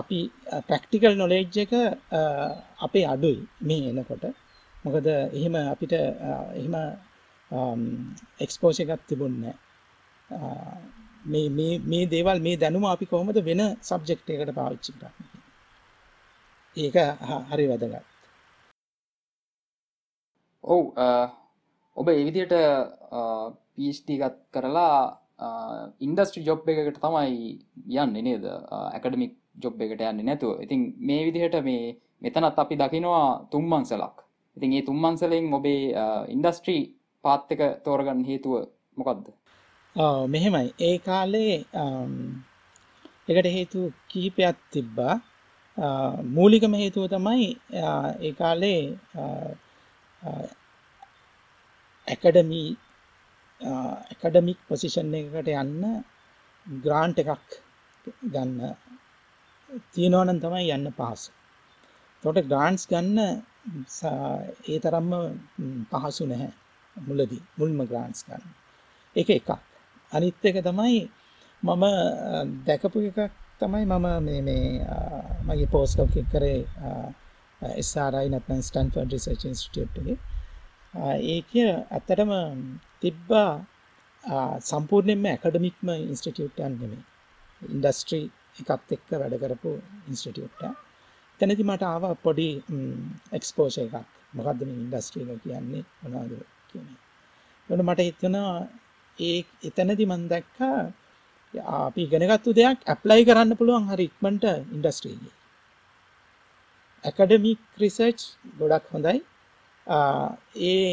අපි 0.00 0.20
ප්‍රක්ටිකල් 0.68 1.14
නොලෙජ් 1.20 1.58
එක 1.64 1.72
අපේ 2.86 3.06
අඩුයි 3.14 3.40
මේ 3.68 3.90
එනකොට. 3.92 4.24
මොකද 4.84 5.06
එහෙම 5.38 5.54
අපිට 5.74 5.92
එහෙම 5.92 6.74
එක්ස්පෝෂ 8.44 8.80
එකත් 8.84 9.02
තිබුන්න 9.08 9.36
මේ 11.92 12.04
දේවල් 12.14 12.38
මේ 12.46 12.60
දැනුම 12.62 12.84
අපි 12.94 13.06
කොහොමද 13.12 13.38
වෙන 13.50 13.62
සබ්ජෙක්් 13.90 14.20
එකට 14.34 14.52
පාවිච්චි 14.58 14.90
කරන්න? 14.98 15.14
ඒක 16.76 16.96
හරි 17.52 17.66
වැදගත්. 17.70 18.13
ඔව් 20.64 20.82
ඔබ 21.96 22.08
එවිදියට 22.08 22.54
පිස්ටිගත් 23.76 24.36
කරලා 24.54 24.98
ඉන්ඩස්ට්‍රි 26.00 26.44
ජොබ් 26.48 26.68
එකකට 26.68 27.00
තමයි 27.04 27.50
යන්න 28.02 28.20
නේද? 28.28 28.44
ඇකඩමික් 28.90 29.34
ජොබ් 29.62 29.80
එකට 29.80 30.02
යන්න 30.02 30.24
නැතුව. 30.24 30.60
ඉතින් 30.64 30.92
මේ 30.98 31.24
විදිහට 31.26 31.58
මේ 31.62 31.96
මෙතනත් 32.22 32.58
අපි 32.58 32.80
දකිනවා 32.82 33.26
තුම්මන්සලක් 33.52 34.24
ඉතින් 34.56 34.72
ඒ 34.72 34.82
තුම්මන්සලෙන් 34.88 35.46
ඔබේ 35.52 35.82
ඉන්ඩස්ට්‍රී 36.34 36.82
පාත්තක 37.24 37.62
තෝරගන්න 37.84 38.24
හේතුව 38.24 38.54
මොකක්ද 38.96 39.26
මෙහෙමයි. 40.28 40.68
ඒ 40.80 40.96
කාලේ 41.00 41.54
එකට 43.28 43.48
හේතු 43.56 43.80
කිහිපයක් 44.08 44.58
තිබ්බා. 44.72 45.14
මූලිකම 46.36 46.74
හේතුව 46.74 47.06
තමයි 47.08 47.48
ඒ 48.22 48.32
කාලේ 48.32 48.80
ඇකඩමී 52.08 52.68
ඇකඩමික් 53.60 54.58
පොසිෂන් 54.68 55.14
එකකට 55.20 55.48
යන්න 55.54 55.82
ග්‍රාන්ට් 56.66 57.18
එකක් 57.22 57.50
ගන්න 58.32 58.60
තියෙනවනන් 59.94 60.40
තමයි 60.42 60.72
යන්න 60.76 60.92
පහස. 60.98 61.22
තොට 62.22 62.38
ග්‍රාන්ස් 62.50 62.82
ගන්න 62.90 63.18
ඒ 64.68 64.78
තරම්ම 64.84 65.12
පහසු 65.90 66.24
නැහැ 66.30 66.52
මුලදී 66.96 67.42
මුල්ම 67.58 67.78
ග්‍රාන්ස් 67.90 68.20
ගන්න. 68.26 68.44
එක 69.16 69.28
එකක්. 69.30 69.50
අනිත් 70.12 70.44
එක 70.44 70.56
තමයි 70.62 71.00
මම 71.62 71.84
දැකපු 72.66 72.98
එකක් 73.10 73.20
තමයි 73.60 73.84
මම 73.86 74.06
මේ 74.24 74.70
මගේ 75.46 75.72
පෝස්ටෝක 75.72 76.14
කරේ 76.32 76.60
එස්රයි 77.74 78.28
නැත්නම් 78.28 78.62
ස්ටන්ෆර්ඩ් 78.62 79.12
රිසර්ච් 79.12 79.44
ඉන්ස්ටිටියුට්ගේ 79.44 80.16
ඒක 81.28 81.52
ඇත්තටම 81.90 82.32
තිබ්බා 83.00 83.50
සම්පූර්ණයෙන්ම 84.62 85.26
ඇකඩමික්ම 85.26 85.88
ඉන්ස්ටිටියුට්යන් 86.04 86.74
නෙමේ 86.76 87.02
ඉන්ඩස්ට්‍රී 87.62 88.24
එකත් 88.62 88.96
එක්ක 88.96 89.08
වැඩ 89.14 89.38
කරපු 89.42 89.72
ඉන්ස්ටිටියුට්ට 90.08 90.62
තැනති 91.40 91.64
මට 91.64 91.84
ආව 91.84 92.04
පොඩි 92.22 92.48
එක්ස්පෝෂ 93.32 93.78
එකක්. 93.78 93.94
මොකක්ද 94.34 94.60
මේ 94.62 94.78
ඉන්ඩස්ට්‍රීක 94.78 95.30
කියන්නේ? 95.42 95.84
මොනාද 96.02 96.32
කියන 96.70 96.86
වන 97.68 97.82
මට 97.84 98.00
හිතනවා 98.00 98.54
ඒ 99.16 99.38
එතැනදි 99.62 100.04
මන් 100.06 100.22
දැක්කා 100.28 100.78
අපි 101.78 102.02
ගෙනගත්තු 102.12 102.50
දෙයක් 102.52 102.78
ඇප්ලයි 102.86 103.22
කරන්න 103.24 103.58
පුළුවන් 103.58 103.90
හරි 103.90 104.06
ඉක්මට 104.10 104.44
ඉන්ඩස්ට්‍රීගේ 104.76 105.34
ඇකඩමික් 107.04 107.60
රිසර්ච් 107.78 108.20
ගොඩක් 108.58 108.86
හොඳයි. 108.92 109.18
ඒ 110.62 110.88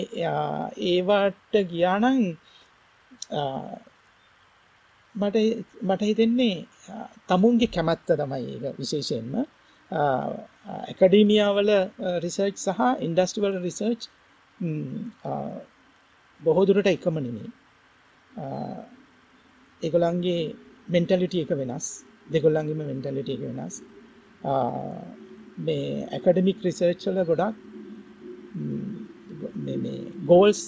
ඒවාට 0.86 1.54
ගියානං 1.72 2.06
මට 5.16 5.38
මට 5.82 6.02
හිතෙන්නේ 6.02 6.58
තමුන්ගේ 7.28 7.74
කැමැත්ත 7.76 8.06
තමයි 8.12 8.44
ඒ 8.50 8.74
විශේෂයෙන්ම. 8.80 9.34
ඇකඩීමියාවල 9.92 11.72
රිසර්ච් 12.26 12.56
සහ 12.58 12.82
ඉන්ඩස්ටිවල් 13.08 13.56
රිසර්ච් 13.68 14.02
බොහෝදුරට 16.42 16.94
එකම 16.96 17.16
නෙමේ 17.20 17.50
ඒගොලන්ගේ 19.82 20.56
මෙන්ටලිට 20.88 21.36
එක 21.36 21.52
වෙනස්. 21.54 21.88
දෙගොල්ලන්ගේම 22.28 22.82
මෙන්ටලිට 22.84 23.30
එක 23.30 23.42
වෙනස්. 23.48 23.76
මේ 25.62 26.08
ඇකඩමික් 26.08 26.64
රිසර්ච්චල 26.64 27.20
ගොඩක් 27.24 27.56
ගෝල්ස් 30.26 30.62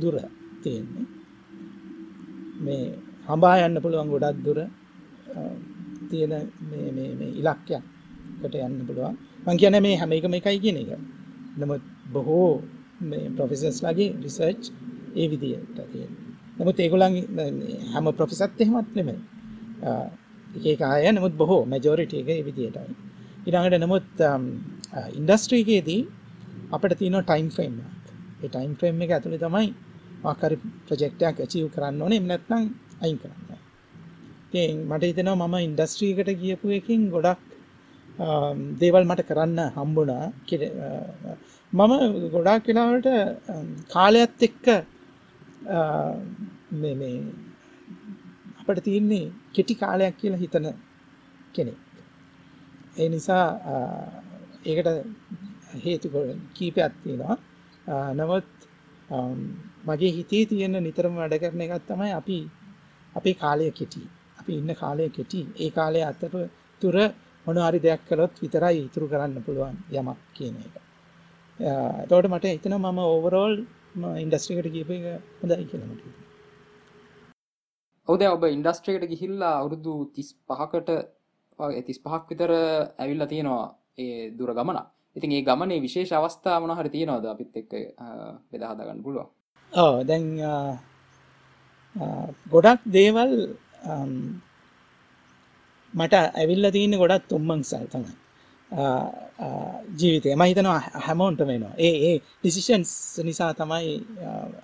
දුර 0.00 0.16
තියෙන්නේ. 0.62 1.06
මේ 2.58 2.84
හඹා 3.28 3.56
යන්න 3.66 3.82
පුළුවන් 3.82 4.12
ගොඩක් 4.14 4.38
දුර 4.46 4.58
තියෙන 6.10 6.32
ඉලක්කයක්කට 7.34 8.54
යන්න 8.58 8.86
පුළුවන්. 8.86 9.16
මං 9.44 9.56
කියන 9.56 9.76
මේ 9.80 9.96
හැම 9.96 10.12
එකම 10.12 10.34
එකයි 10.34 10.58
කියන 10.58 10.76
එක. 10.76 10.90
නමුත් 11.58 11.82
බොහෝ 12.12 12.50
ප්‍රොෆෙසර්ස් 13.36 13.78
ලගේ 13.82 14.12
රිසර්ච් 14.22 14.62
ඒ 15.14 15.26
විදියට 15.30 15.78
තියෙන 15.86 16.12
නමුත් 16.56 16.78
ඒගොලන් 16.78 17.14
හැම 17.92 18.06
ප්‍රොෆෙසත් 18.12 18.60
එහෙමත් 18.60 18.90
නෙමේ 18.94 19.18
එක 20.64 20.80
අය 20.82 21.10
නමුත් 21.10 21.34
බොහෝ 21.34 21.62
මැජෝරිට 21.66 22.14
එක 22.14 22.28
විදියටයි. 22.46 22.94
ඉරඟට 23.46 23.80
නමුත් 23.80 24.08
um, 24.28 24.44
uh, 24.92 25.08
ඉන්ඩස්ට්‍රීගේදී 25.18 26.02
අපට 26.72 26.94
තියන 27.00 27.16
ටයිම් 27.22 27.48
ෆ්‍රේම් 27.50 27.74
ඒ 28.42 28.48
ටයිම් 28.48 28.72
ෆ්‍රේම් 28.78 29.02
එක 29.04 29.16
ඇතුළි 29.16 29.40
තමයි 29.42 29.68
ආකරි 30.24 30.56
ප්‍රජෙක්ටයක් 30.86 31.36
ඇචීව් 31.38 31.66
කරන්න 31.74 32.02
ඕනේ. 32.04 32.20
එමනැත්නම් 32.22 32.64
අයින් 33.02 33.18
කරන්න 33.22 33.44
මට 34.88 35.02
හිතනවා 35.10 35.48
මම 35.48 35.56
ඉන්ඩස්ට්‍රීකට 35.66 36.30
ගියපු 36.42 36.66
එකින් 36.78 37.02
ගොඩක් 37.14 37.40
um, 38.18 38.58
දේවල් 38.80 39.04
මට 39.04 39.26
කරන්න 39.28 39.60
හම්බුණා. 39.76 40.26
Uh, 40.86 41.36
මම 41.72 41.92
ගොඩාක් 42.34 42.62
කෙලාවට 42.66 43.08
um, 43.52 43.68
කාලයත් 43.94 44.44
එක්ක 44.48 44.66
uh, 45.70 46.14
අපට 48.60 48.84
තියන්නේ 48.84 49.32
කෙටි 49.54 49.74
කාලයක් 49.76 50.14
කියලා 50.20 50.42
හිතන 50.44 50.66
කෙනෙක්. 51.54 51.83
ඒ 52.96 53.08
නිසා 53.14 53.46
ඒකට 54.64 54.88
හේතු 55.84 56.08
කීපයක් 56.56 56.92
තියෙනවා. 57.02 57.36
නමුත් 58.18 58.48
මගේ 59.88 60.12
හිතේ 60.18 60.44
තියෙන 60.50 60.76
නිතරම 60.86 61.14
වැඩ 61.20 61.34
කරන 61.42 61.64
එකක් 61.64 61.86
තමයි 61.88 62.12
අපි 62.20 62.38
අපේ 63.14 63.34
කාලය 63.42 63.70
කෙටි. 63.78 64.02
අපි 64.40 64.52
ඉන්න 64.60 64.74
කාලය 64.82 65.08
කෙටි. 65.16 65.40
ඒ 65.62 65.70
කාලය 65.70 66.00
අතර 66.10 66.32
තුර 66.82 66.96
මොන 67.46 67.58
හරි 67.66 67.80
දෙයක් 67.86 68.02
කළොත් 68.08 68.34
විතරයි 68.42 68.78
ඉතුරු 68.88 69.06
කරන්න 69.12 69.44
පුළුවන් 69.46 69.76
යමක් 69.98 70.20
කියන 70.36 70.56
එක. 70.66 70.74
එතකොට 72.04 72.28
මට 72.32 72.54
හිතෙනවා 72.54 72.92
මම 72.92 73.00
ඕවරෝල් 73.06 73.54
ඉන්ඩස්ට්‍රි 74.22 74.54
එකට 74.58 74.74
ගියප 74.76 74.90
එක 74.96 75.04
හොඳයි 75.40 75.66
කියලා 75.70 75.90
මට 75.90 76.02
හිතෙනවා. 76.06 76.30
ඔව් 78.08 78.14
දැන් 78.20 78.32
ඔබ 78.36 78.44
ඉන්ඩස්ට්‍රි 78.56 78.96
එකට 78.96 79.12
ගිහිල්ලා 79.12 79.54
අවුරුදු 79.60 79.92
35කට 80.16 80.90
ඇතිස් 81.58 81.98
පහක් 82.00 82.24
විතර 82.30 82.52
ඇවිල්ලා 82.98 83.32
තියෙනවා 83.32 83.66
ඒ 83.98 84.30
දුර 84.38 84.50
ගමන. 84.54 84.78
ඉතින් 85.16 85.32
ඒ 85.32 85.42
ගමනේ 85.42 85.80
විශේෂ 85.80 86.12
අවස්ථා 86.12 86.60
මන 86.60 86.76
හරි 86.78 86.90
තියෙනවද 86.90 87.26
අපිත් 87.26 87.56
එක් 87.56 87.72
බෙදහදාගන්න 88.50 89.04
පුළුව 89.06 89.26
ඕ 89.72 89.94
දැන් 90.04 90.26
ගොඩක් 92.50 92.80
දේවල් 92.96 93.34
මට 95.94 96.14
ඇවිල්ල 96.40 96.70
තියන්න 96.76 96.98
ගොඩත් 96.98 97.34
උම්මං 97.38 97.62
සල්තම 97.62 98.04
ජීවිතය 99.98 100.34
මහිතනවා 100.34 100.80
හැමෝන්ට 101.06 101.40
වෙනවා. 101.40 101.74
ඒ 101.78 101.94
ඒ 102.08 102.16
ඩිසිෂන්ස් 102.40 102.90
නිසා 103.24 103.52
තමයි 103.54 103.92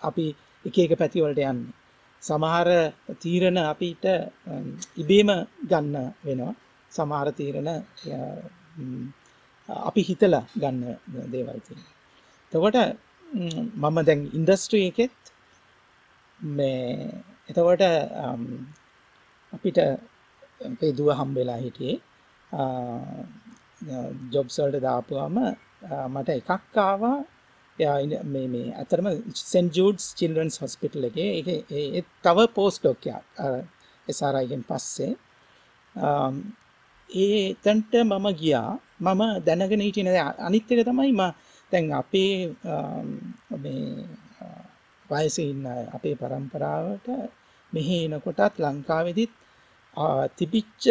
අපි 0.02 0.26
එක 0.64 0.78
එක 0.78 0.92
පැතිවලට 0.98 1.38
යන්නේ. 1.40 1.74
සමහර 2.22 2.68
තීරණ 3.22 3.58
අපිට 3.64 4.04
ඉබේම 4.96 5.30
ගන්න 5.70 5.94
වෙනවා. 6.24 6.54
සමහර 6.92 7.28
තීරණ 7.32 7.70
අපි 9.68 10.02
හිතලා 10.02 10.44
ගන්න 10.56 10.80
දේවල්ති 11.32 11.74
තකොට 12.52 12.78
මම 13.80 13.98
දැන් 14.02 14.20
ඉන්ඩස්ට්‍රී 14.32 14.86
එකෙත් 14.86 15.18
මේ 16.40 17.10
එතකොට 17.48 17.82
අපිට 19.52 19.78
අපේ 20.60 20.92
දුව 20.92 21.10
හම්බෙලා 21.12 21.58
හිටියේ 21.58 21.96
ජොබ්සල්ට 24.32 24.80
දාපුවාම 24.82 25.36
මට 26.08 26.28
එකක් 26.30 26.76
ආවා. 26.78 27.18
මේ 28.24 28.46
මේ 28.48 28.74
අතරම 28.74 29.06
සෙන් 29.42 29.66
ජූඩ්ස් 29.72 30.06
චිල්ඩන්ස් 30.14 30.56
හොස්පිටල් 30.62 31.04
එක 31.04 31.16
ඒ 31.18 32.02
තව 32.22 32.38
පෝස්් 32.54 32.74
ඩොක්යක් 32.78 33.24
එසාරයිගෙන් 34.06 34.64
පස්සේ. 34.64 35.12
ඒ 37.16 37.54
තැන්ට 37.64 37.92
මම 38.02 38.26
ගියා. 38.40 38.72
මම 39.00 39.22
දැනගෙන 39.46 39.82
හිටින 39.86 40.08
අනිත්‍යක 40.46 40.80
තමයි 40.88 41.12
ම 41.12 41.22
තැන් 41.72 41.84
අපේ 41.92 42.32
වයස 45.10 45.36
ඉන්න 45.40 45.66
අපේ 45.96 46.14
පරම්පරාවට 46.14 47.06
මෙහි 47.72 47.98
එනකොටත් 48.06 48.54
ලංකාවෙදිත් 48.58 49.32
තිබිච්ච 50.38 50.84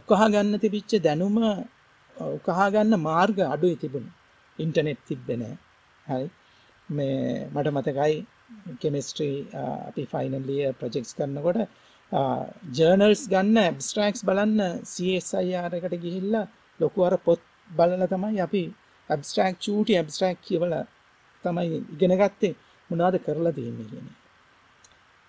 උකහා 0.00 0.28
ගන්න 0.32 0.62
තිබිච්ච 0.64 0.90
දැනුම 1.06 1.36
උකහා 2.36 2.68
ගන්න 2.74 2.94
මාර්ග 3.08 3.38
අඩුයි 3.54 3.76
තිබුණු. 3.82 4.10
ඉන්ටනෙට් 4.58 5.00
තිබ්බෙන 5.08 5.42
හරි. 6.06 6.26
මේ 6.88 7.48
මට 7.54 7.68
මතකයි 7.76 8.14
කෙමිස්ට්‍රී 8.80 9.36
අපි 9.88 10.02
ෆයිනල්ලිය 10.12 10.64
ප්‍රජෙක්ස් 10.80 11.10
කරනකොට 11.18 11.58
ජර්නල්ස් 12.12 13.22
ගන්න 13.28 13.58
ඇබස්ට්‍රක්ස් 13.58 14.22
බලන්න 14.24 14.60
සSIRකට 14.84 15.94
ගිහිල්ලා 16.04 16.46
ලොකු 16.80 17.04
අර 17.04 17.16
පොත් 17.18 17.40
බලල 17.70 18.04
තමයි 18.12 18.40
අපි 18.40 18.62
ඇබස්ට්‍රක් 19.10 19.58
චූටි 19.60 19.98
ඇබස්ට්‍රක් 19.98 20.38
කියවල 20.46 20.74
තමයි 21.44 21.82
ඉගෙන 21.94 22.14
ගත්තේ. 22.20 22.54
මොනාද 22.90 23.16
කරලා 23.24 23.52
තියන්නේ 23.52 23.88
කියන 23.90 24.08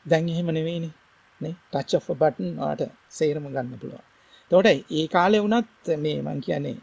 දැන් 0.06 0.30
එහෙම 0.30 0.50
නෙවෙයිනේ 0.58 0.94
නේ? 1.42 1.56
ටච් 1.72 1.92
ඔෆ් 1.98 2.08
බටන් 2.22 2.56
වාට 2.62 2.82
සේරම 3.10 3.46
ගන්න 3.48 3.80
පුළුවන්. 3.82 4.06
තොට 4.52 4.68
ඒ 4.70 5.06
කාලෙ 5.08 5.38
වුණත් 5.44 5.86
මේ 5.98 6.18
මං 6.22 6.40
කියන්නේ 6.46 6.76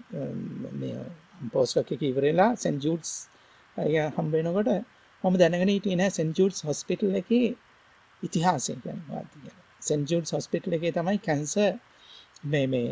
පෝස්ටක් 1.53 1.93
එක 1.95 2.03
ඉවරලා 2.03 2.51
සැන් 2.57 2.77
ජූට්ස් 2.85 3.13
හම්බෙනකොට 4.17 4.71
මම 5.25 5.35
දැනගෙන 5.41 5.73
හිටියේ 5.75 6.01
නෑ 6.01 6.17
සෙන් 6.19 6.35
ජූට්ස් 6.39 6.61
හොස්පිටල් 6.69 7.15
එකේ 7.23 7.47
ඉතිහාසය 8.23 8.73
කියන්නේ. 8.83 9.25
කියලා 9.35 9.66
සෙන් 9.87 10.01
ජූට්ස් 10.11 10.35
හොස්පිටල් 10.37 10.77
එකේ 10.77 10.93
තමයි 10.93 11.19
කැන්සර් 11.21 11.73
මේ 12.45 12.67
මේ 12.67 12.91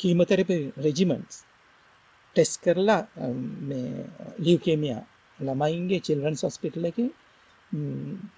කීමොතෙරපි 0.00 0.56
රෙජිමන්ට්ස් 0.78 1.36
ටෙස් 2.36 2.52
කරලා 2.58 3.02
මේ 3.68 3.88
ලියකේමියා 4.38 5.02
ළමයින්ගේ 5.38 6.00
චිල්රන්ස් 6.00 6.42
හොස්පිටල් 6.42 6.88
එක 6.90 6.98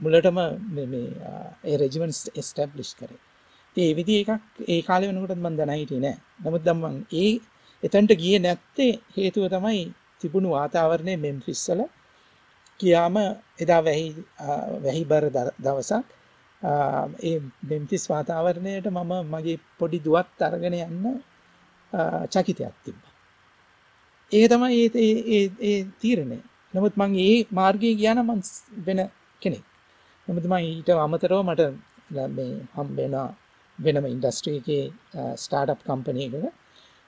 මුලටම 0.01 0.39
ඒ 0.41 1.77
රෙජිමන්ස් 1.77 2.19
එස්ටබ්ලිෂ් 2.35 2.93
කරේ. 2.99 3.21
ඒ 3.77 3.91
විදි 3.95 4.15
එකක් 4.23 4.31
ඒ 4.67 4.81
කාලය 4.83 5.05
වෙනකට 5.09 5.37
මන් 5.37 5.59
දැනහිටිය 5.59 6.01
නෑ. 6.01 6.17
නමුත් 6.43 6.63
දම්මන් 6.65 6.97
ඒ 7.15 7.33
එතැන්ට 7.83 8.13
ගිය 8.17 8.37
නැත්තේ 8.39 8.93
හේතුව 9.17 9.47
තමයි 9.49 9.83
තිබුණු 10.21 10.49
වාතාවරණය 10.51 11.15
මෙම් 11.17 11.39
ෆිස්සල 11.41 11.81
කියාම 12.81 13.17
එදා 13.63 13.81
වැහි 13.87 14.07
වැහි 14.85 15.03
බර 15.05 15.25
දවසක් 15.59 16.16
ඒ 17.23 17.37
මෙම්ෆිස් 17.71 18.05
වාතාවරණයට 18.13 18.87
මම 18.89 19.13
මගේ 19.33 19.59
පොඩි 19.79 19.99
දුවත් 20.07 20.41
අරගෙන 20.41 20.77
යන්න 20.79 21.07
චකිතයක් 22.33 22.75
තිබ්බ. 22.85 23.01
ඒ 24.33 24.47
තමයි 24.49 24.85
ඒ 25.67 25.77
තීරණය. 26.01 26.39
නමුත් 26.75 26.95
මං 26.97 27.13
ඒ 27.21 27.47
මාර්ගය 27.51 27.91
කියන 27.95 28.21
මන් 28.21 28.41
වෙන 28.87 29.01
කෙනෙක්. 29.43 29.65
නමුත් 30.29 30.47
මං 30.47 30.63
ඊට 30.65 30.91
අමතරව 30.99 31.41
මට 31.45 31.63
හම්බෙන 32.77 33.15
වෙනම 33.79 34.07
ඉන්ඩස්ට්‍රියගේ 34.07 34.85
ස්ටාර්ටප් 35.37 35.81
කම්පනයකක 35.87 36.35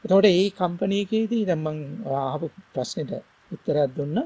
එතකොට 0.05 0.27
ඒ 0.27 0.51
කම්පනයකේදී 0.51 1.45
දැම්මං 1.45 1.79
ආහපු 2.19 2.47
ප්‍රශ්නයට 2.73 3.13
උත්තරයක් 3.53 3.91
දුන්න. 3.97 4.19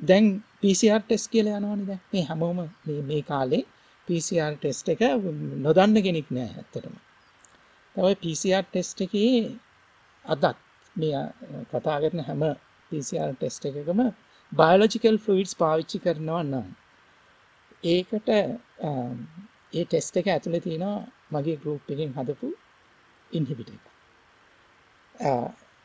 දැන් 0.00 0.26
PCR 0.60 1.00
ටෙස් 1.02 1.24
කියල 1.28 1.48
යනවනි 1.50 1.86
දැ 1.86 1.98
මේ 2.12 2.24
හැමෝම 2.28 2.58
මේ 3.08 3.22
කාලේ 3.22 3.64
PCR 4.08 4.54
ටෙස්ට 4.56 4.88
එක 4.88 5.00
නොදන්න 5.64 5.96
කෙනෙක් 6.02 6.28
නෑ 6.30 6.50
ඇත්තටම 6.54 6.94
තවයි 7.96 8.14
PCR 8.22 8.64
ටෙස්ට 8.66 9.00
එක 9.06 9.14
අදත් 10.24 10.44
මේ 10.96 11.14
අ, 11.14 11.22
කතා 11.70 11.98
කරන 12.02 12.20
හැම 12.28 12.42
PCR 12.90 13.30
ටෙස්ට් 13.34 13.64
එකකම 13.70 14.00
බයෝලොජිකල් 14.52 15.18
ෆ්ලුයිඩ්ස් 15.18 15.54
පාවිච්චි 15.56 15.98
කරනවා 15.98 16.42
නම් 16.44 16.66
ඒකට 17.84 18.28
අම්, 18.82 19.16
ඒ 19.72 19.84
ටෙස්ට් 19.84 20.16
එක 20.20 20.26
ඇතුලේ 20.28 20.60
තියෙනවා 20.60 21.06
මගේ 21.32 21.56
ගෲප් 21.62 21.90
එකෙන් 21.90 22.12
හදපු 22.16 22.48
ඉන්හිබිටර් 23.30 23.74
එක. 23.74 23.84
අ, 25.14 25.32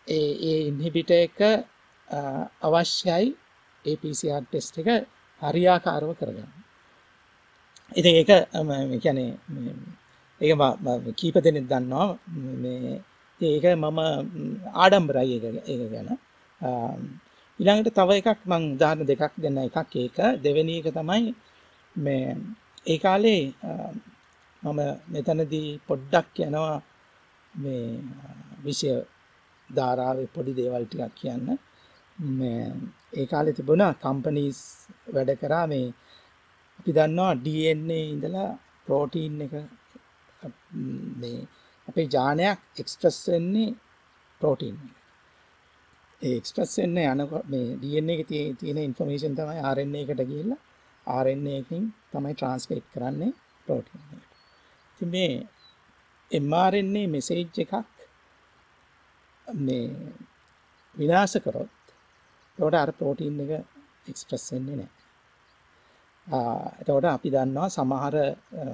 ඒ 0.07 0.31
ඒ 0.49 0.59
ඉන්හිබිටර් 0.69 1.17
එක 1.17 1.37
අ, 1.41 2.19
අවශ්‍යයි 2.61 3.27
ඒ 3.85 3.95
PCR 3.95 4.43
ටෙස්ට් 4.43 4.75
එක 4.79 4.89
හරියාකාරව 5.41 6.09
කරගන්න. 6.13 6.51
ඉතින් 7.97 8.15
ඒක 8.15 8.31
අම, 8.53 8.69
ඒ 8.71 8.99
කියන්නේ 8.99 9.37
මේ 9.49 9.73
ඒක 10.41 10.53
ම- 10.57 10.77
ම- 10.85 11.13
කීප 11.19 11.35
දෙනෙක් 11.37 11.65
දන්නවා 11.67 12.07
ම- 12.27 12.57
මේ 12.63 13.01
ඒක 13.41 13.65
මම 13.75 13.85
ම්, 13.85 13.99
ආඩම්බරයි 14.73 15.33
ඒක 15.37 15.45
ඒක 15.71 15.81
ගැන. 15.91 16.09
ආම්, 16.61 17.01
ඊළඟට 17.59 17.95
තව 17.95 18.09
එකක් 18.11 18.39
මං 18.45 18.63
උදාහරණ 18.75 19.05
දෙකක් 19.05 19.33
දෙන්න 19.37 19.57
එකක් 19.57 19.95
ඒක. 19.95 20.17
දෙවෙනි 20.43 20.73
එක 20.79 20.87
තමයි 20.93 21.23
මේ 21.95 22.37
ඒ 22.87 22.97
කාලේ 22.97 23.43
ආම්, 23.63 23.95
මම 24.63 24.79
මෙතනදී 25.13 25.79
පොඩ්ඩක් 25.87 26.35
යනවා 26.39 26.77
මේ 27.55 27.85
ආ, 28.25 28.35
විෂය 28.65 28.91
ධාරාවේ 29.69 30.29
පොඩි 30.35 30.53
දේවල් 30.53 30.85
ටිකක් 30.85 31.13
කියන්න. 31.15 31.47
මේ 32.37 32.63
ඒ 33.13 33.25
කාලේ 33.25 33.53
තිබුණා 33.53 33.93
කම්පනීස් 33.95 34.59
වැඩ 35.13 35.31
කරා 35.41 35.65
මේ 35.67 35.87
අපි 36.79 36.91
දන්නවා 36.97 37.33
DNA 37.45 37.99
ඉඳලා 38.13 38.49
ප්‍රෝටීන් 38.87 39.41
එක 39.45 39.53
ම්, 39.53 39.63
මේ 41.19 41.39
අපේ 41.87 42.07
ජානයක් 42.13 42.59
එක්ස්ප්‍රස් 42.81 43.17
වෙන්නේ 43.27 43.69
ප්‍රෝටීන් 44.41 44.75
එක. 44.79 44.95
ඒ 46.21 46.33
එක්ස්ප්‍රස් 46.37 46.71
වෙන්නේ 46.77 47.07
යනකොට 47.13 47.45
මේ 47.49 47.67
DNA 47.83 48.13
එකේ 48.15 48.27
tie- 48.31 48.55
තියෙන 48.59 48.79
ඉන්ෆර්මේෂන් 48.79 49.35
තමයි 49.37 49.59
RNA 49.73 49.99
එකට 50.03 50.21
ගිහිල්ලා 50.29 50.59
RNA 51.07 51.53
එකකින් 51.61 51.83
තමයි 52.11 52.33
ට්‍රාන්ස්ලේට් 52.35 52.87
කරන්නේ 52.93 53.31
ප්‍රෝටීන් 53.67 54.03
එකට. 54.15 54.31
ඉතින් 54.93 55.09
මේ 55.09 55.33
mRNA 56.31 57.01
මෙසේජ් 57.07 57.41
එකක් 57.63 57.73
මේ 59.47 59.85
විනාශ 60.95 61.37
කරොත් 61.45 61.69
එතකොට 62.57 62.75
අර 62.75 62.91
ප්‍රෝටීන් 62.91 63.39
එක 63.39 63.51
එක්ස්ප්‍රස් 64.07 64.45
වෙන්නේ 64.53 64.75
නැහැ. 64.75 64.89
ආ, 66.27 66.65
එතකොට 66.81 67.05
අපි 67.05 67.29
දන්නවා 67.29 67.69
සමහර 67.69 68.15
අ, 68.17 68.33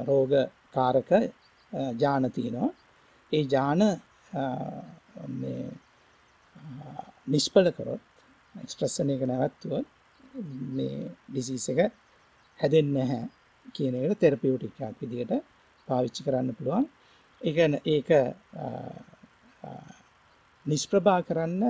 රෝග 0.09 0.31
කාරක 0.73 1.09
අ, 1.11 1.21
ජාන 2.01 2.31
තියෙනවා. 2.31 2.69
ඒ 3.31 3.43
ජාන 3.43 3.81
අ, 3.81 4.43
මේ 5.39 5.63
අ, 6.55 6.61
නිෂ්ඵල 7.27 7.67
කරොත් 7.71 8.01
එක්ස්ප්‍රස් 8.55 8.99
වෙන 8.99 9.09
එක 9.09 9.21
නැවතුවොත් 9.25 9.85
මේ 10.75 10.97
ඩිසීස් 11.29 11.65
එක 11.69 11.79
හැදෙන්නේ 12.59 12.95
නැහැ 12.99 13.23
කියන 13.75 13.95
එකට 13.97 14.19
තෙරපියුටික් 14.19 14.75
එකක් 14.81 14.97
විදිහට 15.01 15.33
පාවිච්චි 15.87 16.21
කරන්න 16.23 16.55
පුළුවන්. 16.57 16.85
ඒක 17.41 17.57
න- 17.67 17.83
ඒක 17.85 18.09
අ, 18.11 18.67
අ, 19.63 19.69
නිෂ්ප්‍රභා 20.65 21.21
කරන්න 21.21 21.63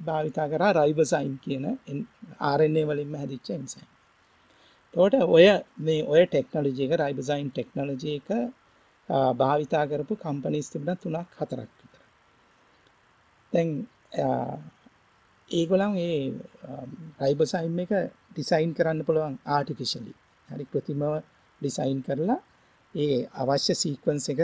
භාවිතා 0.00 0.48
කරා 0.48 0.72
රයිබසයින් 0.72 1.34
කියන 1.38 1.64
එන්- 1.86 2.08
RNA 2.50 2.82
වලින්ම 2.84 3.14
හැදිච්ච 3.14 3.48
එන්සයිම්. 3.50 3.86
එතකොට 4.84 5.14
ඔය 5.28 5.46
මේ 5.78 6.02
ඔය 6.04 6.22
ටෙක්නොලොජි 6.26 6.82
එක 6.84 6.92
රයිබසයින් 7.00 7.48
ටෙක්නොලොජි 7.50 8.10
එක 8.16 8.28
ආ, 9.08 9.32
භාවිතා 9.32 9.84
කරපු 9.86 10.14
කම්පනීස් 10.16 10.70
තිබුණා 10.70 10.96
තුනක් 10.96 11.28
හතරක් 11.38 11.70
විතර. 11.78 12.02
දැන් 13.52 13.68
ආ, 14.18 14.56
ඒගොල්ලන් 15.50 15.94
ඒ 15.98 16.18
රයිබසයිම් 17.20 17.78
එක 17.78 17.92
ඩිසයින් 18.32 18.70
කරන්න 18.74 19.00
පුළුවන් 19.04 19.34
ආටිෆිෂලි. 19.46 20.12
හරි 20.48 20.64
කෘත්‍රිමව 20.64 21.02
ඩිසයින් 21.62 22.00
කරලා 22.02 22.38
ඒ 22.94 23.16
අවශ්‍ය 23.34 23.74
සීක්වන්ස් 23.74 24.26
එක 24.28 24.40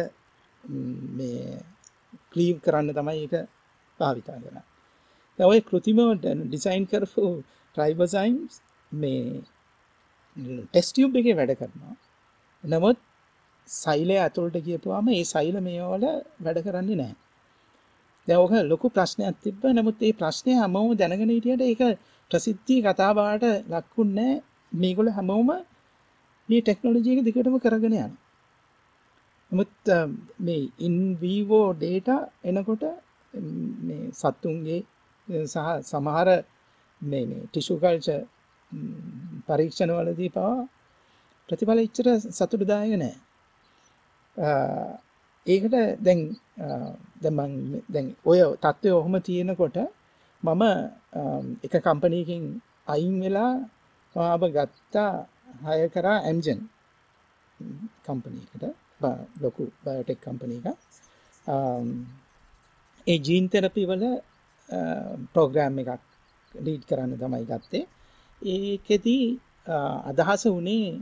ම්, 0.64 0.74
මේ 1.16 1.62
ක්ලීව් 2.32 2.56
කරන්න 2.60 2.88
තමයි 2.92 3.20
ඒක 3.24 3.34
භාවිතා 4.00 4.38
කරන්නේ. 4.40 4.64
දැන් 5.38 5.48
ඔය 5.52 5.60
කෘත්‍රිමව 5.68 6.00
ඩිසයින් 6.44 6.84
කරපු 6.90 7.24
රයිබසයිම්ස් 7.76 8.52
මේ 8.92 9.42
ටෙස්ට් 10.66 10.92
ටියුබ් 10.92 11.12
එකේ 11.20 11.34
වැඩ 11.38 11.52
කරනවා. 11.60 11.94
නමුත් 12.64 12.98
සෛලය 13.68 14.16
ඇතුළට 14.18 14.56
ගියපුවාම 14.66 15.06
ඒ 15.10 15.24
සෛල 15.24 15.56
මේවල 15.60 16.04
වැඩ 16.44 16.58
කරන්නේ 16.66 16.98
නැහැ. 17.00 17.16
දැන් 18.28 18.40
ඕක 18.42 18.52
ලොකු 18.72 18.86
ප්‍රශ්නයක් 18.96 19.36
තිබ්බ. 19.44 19.62
නමුත් 19.78 19.96
මේ 20.00 20.18
ප්‍රශ්නය 20.20 20.52
හැමෝම 20.60 20.90
දැනගෙන 20.96 21.30
හිටියට 21.30 21.62
ඒක 21.62 21.82
ප්‍රසිද්ධිය 22.30 22.80
කතාබහට 22.86 23.44
ලක්ුන්නේ 23.72 24.24
නැහැ. 24.24 24.42
මේගොල්ලෝ 24.72 25.14
හැමෝම 25.18 25.48
මේ 26.48 26.60
ටෙක්නොලොජි 26.62 27.10
එක 27.14 27.20
දිගටම 27.26 27.56
කරගෙන 27.58 27.92
යනවා. 27.92 28.10
නමුත් 29.52 29.72
අ, 29.88 29.98
මේ 30.38 30.62
ඉන් 30.78 30.96
වීවෝ 31.20 31.66
ඩේටා 31.74 32.20
එනකොට 32.44 32.82
ම්, 32.84 32.94
මේ 33.86 34.02
සත්තුන්ගේ 34.12 34.80
අ, 34.80 34.86
සහ 35.28 35.56
සමහර 35.82 36.28
මේ 37.02 37.24
මේ 37.26 37.42
ටිෂු 37.46 37.74
කල්චර් 37.82 38.20
පරීක්ෂණ 39.46 39.90
වලදී 39.98 40.30
පවා 40.30 40.56
ප්‍රතිඵල 41.48 41.80
ඉච්චර 41.80 42.06
සතුටුදායක 42.30 42.92
නෑ. 42.96 43.14
අ, 44.36 44.48
ඒකට 45.46 45.74
දැන් 46.06 46.20
අ, 46.58 46.66
දැන් 47.22 47.34
මං 47.38 47.52
දැන් 47.88 48.06
ඔය 48.24 48.40
තත්ත්වය 48.62 48.90
ඔහොම 48.92 49.14
තියෙනකොට 49.20 49.76
මම 50.42 50.62
අම්, 51.12 51.44
එක 51.64 51.74
කම්පනීකින් 51.84 52.44
අයින් 52.86 53.16
වෙලා 53.22 53.52
මාව 54.14 54.42
ගත්තා 54.56 55.12
හය 55.64 55.88
කරා 55.88 56.18
ඇම්ජන් 56.20 56.60
කම්පනීකට 58.06 58.64
ලොකු 59.42 59.62
බයෝටෙක් 59.84 60.18
කම්පනී 60.24 60.60
එක 60.62 60.68
අම්, 61.46 61.88
ඒ 63.06 63.18
ජීන් 63.18 63.44
තෙරපි 63.48 63.82
වල 63.86 64.04
ප්‍රෝග්‍රෑම් 65.32 65.78
එකක් 65.78 66.02
ලීඩ් 66.54 66.84
කරන්න 66.88 67.16
තමයි 67.18 67.44
ගත්තේ. 67.46 67.84
ඒකෙදී 68.42 69.26
අ, 69.66 69.76
අදහස 70.10 70.44
වනේ 70.56 71.00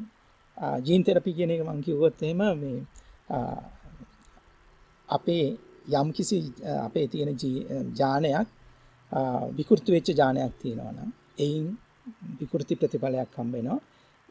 ජීන් 0.86 1.02
තෙරපි 1.04 1.32
කියන 1.36 1.50
එක 1.50 1.62
මං 1.66 1.80
කිව්වොත් 1.82 2.22
එහෙම 2.22 2.40
මේ 2.60 2.80
අ, 3.28 3.38
අපේ 5.08 5.46
යම් 5.92 6.08
කිසි 6.12 6.36
අපේ 6.86 7.06
තියෙන 7.08 7.30
ජී- 7.36 7.66
ජානයක් 7.94 8.46
අ, 9.12 9.20
විකෘති 9.56 9.90
වෙච්ච 9.92 10.08
ජානයක් 10.16 10.52
තියෙනවා 10.62 10.92
නම් 10.92 11.10
එයින් 11.38 11.66
විකෘති 12.40 12.74
ප්‍රතිඵලයක් 12.76 13.30
හම්බෙනවා 13.36 13.80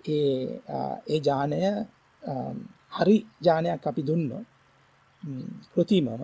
ඒ 0.05 0.59
අ, 0.69 0.79
ඒ 1.07 1.19
ජානය 1.19 1.59
අම්, 2.23 2.57
හරි 2.91 3.17
ජානයක් 3.41 3.87
අපි 3.87 4.01
දුන්නොත් 4.03 4.45
ම්, 5.23 5.49
කෘතිමව 5.73 6.21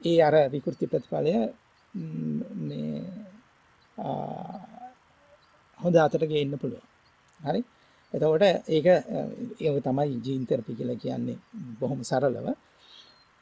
ඒ 0.00 0.16
අර 0.22 0.34
විකෘති 0.50 0.86
ප්‍රතිඵලය 0.86 1.32
ම්, 1.94 2.40
මේ 2.68 3.02
ආ, 3.98 4.58
හොඳ 5.80 5.96
අතට 5.96 6.24
ගේන්න 6.32 6.54
පුළුවන් 6.62 6.86
හරි 7.46 7.60
එතකොට 8.14 8.44
ඒක 8.68 8.86
අ, 8.86 9.20
ඒක 9.60 9.76
තමයි 9.86 10.14
ජීන් 10.24 10.42
තෙරපි 10.50 10.72
කියලා 10.78 11.00
කියන්නේ 11.02 11.36
බොහොම 11.80 12.00
සරලව 12.10 12.46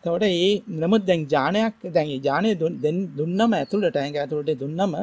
එතකොට 0.04 0.24
ඒ 0.28 0.50
නමුත් 0.80 1.02
දැන් 1.08 1.22
ජානයක් 1.34 1.74
දැන් 1.96 2.08
ඒ 2.16 2.20
ජානය 2.28 2.48
දුන්- 2.62 2.78
දෙන්- 2.84 3.08
දුන්නම 3.18 3.52
ඇතුළට 3.54 3.96
ඇඟ 3.96 4.18
ඇතුළට 4.22 4.58
දුන්නම 4.62 4.94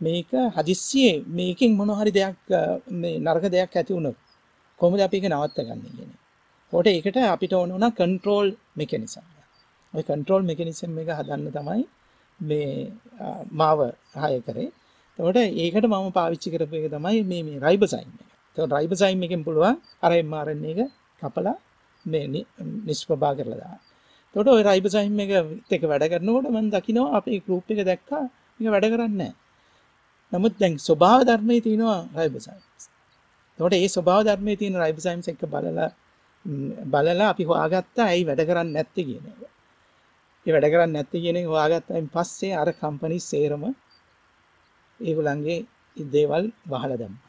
මේක 0.00 0.30
හදිස්සියේ 0.56 1.14
මේකෙන් 1.38 1.72
මොන 1.78 1.90
හරි 2.00 2.10
දෙයක් 2.18 2.38
අ, 2.52 2.60
මේ 3.00 3.18
නරක 3.18 3.44
දෙයක් 3.54 3.72
ඇති 3.76 3.92
වුණොත් 3.96 4.16
කොහොමද 4.80 5.00
අපි 5.06 5.16
ඒක 5.18 5.26
නවත්ත 5.28 5.58
ගන්න 5.66 5.80
කියන්නේ. 5.86 6.18
ඒකට 6.72 6.88
ඒකට 6.88 7.16
අපිට 7.34 7.52
ඕන 7.52 7.70
වුණා 7.74 7.92
කන්ට්‍රෝල් 7.98 8.48
මෙකැනිසම්. 8.78 9.24
ඔය 9.94 10.02
කන්ට්‍රෝල් 10.02 10.42
මෙකැනිසම් 10.50 10.92
එක 11.02 11.10
හදන්න 11.18 11.50
තමයි 11.56 11.82
මේ 12.40 12.92
අ, 13.18 13.26
මාව 13.52 13.78
හය 14.16 14.34
කරේ. 14.40 14.68
එතකොට 15.18 15.36
ඒකට 15.36 15.86
මම 15.86 16.10
පාවිච්චි 16.12 16.48
කරපු 16.50 16.74
එක 16.76 16.86
තමයි 16.90 17.18
මේ 17.24 17.42
මේ 17.42 17.58
රයිබෝසයිම් 17.58 18.08
එක. 18.14 18.28
එතකොට 18.50 18.72
රයිබෝසයිම් 18.72 19.22
එකෙන් 19.22 19.42
පුළුවන් 19.44 19.74
අර 20.02 20.10
mRNA 20.24 20.70
එක 20.74 20.80
කපලා 21.22 21.54
මේ 22.04 22.26
නි- 22.26 22.46
නිෂ්ප්‍රභා 22.86 23.32
කරලා 23.38 23.58
දාන්න. 23.62 23.80
එතකොට 24.28 24.48
ওই 24.48 24.62
රයිබෝසයිම් 24.62 25.14
එක 25.20 25.30
එක 25.70 25.82
වැඩ 25.84 26.04
කරනකොට 26.12 26.46
මම 26.48 26.66
දකිනවා 26.70 27.16
අපේ 27.18 27.38
ගෲප් 27.40 27.66
එක 27.72 27.80
දැක්කා 27.86 28.22
මේක 28.60 28.70
වැඩ 28.74 28.86
කරන්නේ 28.86 29.16
නැහැ. 29.20 29.34
නමුත් 30.32 30.54
දැන් 30.60 30.74
ස්වභාව 30.78 31.20
ධර්මයේ 31.28 31.60
තියෙනවා 31.60 32.00
රයිබෝසයිම්ස්. 32.16 32.82
එතකොට 33.58 33.74
ඒ 33.74 33.88
ස්වභාව 33.88 34.20
ධර්මයේ 34.26 34.56
තියෙන 34.56 34.76
රයිබෝසයිම්ස් 34.76 35.26
එක 35.28 35.40
බලලා 35.46 35.88
ම්, 36.44 36.72
බලලා 36.92 37.28
අපි 37.32 37.44
හොයාගත්තා 37.44 38.06
ඇයි 38.06 38.24
වැඩ 38.24 38.42
කරන්නේ 38.48 38.74
නැත්තේ 38.74 39.04
කියන 39.04 39.24
එක. 39.26 39.40
ඒ 40.46 40.52
වැඩ 40.54 40.66
කරන්නේ 40.72 40.94
නැත්තේ 40.94 41.20
කියන 41.24 41.36
එක 41.40 41.46
හොයාගත්තායින් 41.52 42.08
පස්සේ 42.14 42.52
අර 42.62 42.68
කම්පනි 42.72 43.18
සේරම 43.30 43.62
ඒගොල්ලන්ගේ 45.00 45.58
දේවල් 45.96 46.44
වහලා 46.70 46.98
දැම්මා. 47.00 47.26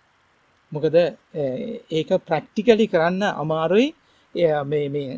මොකද 0.72 0.96
ඒ, 0.96 1.82
ඒක 1.92 2.10
ප්‍රැක්ටිකලි 2.28 2.86
කරන්න 2.94 3.24
අමාරුයි 3.42 3.88
එය 4.36 4.50
මේ 4.64 4.88
මේ 4.90 5.10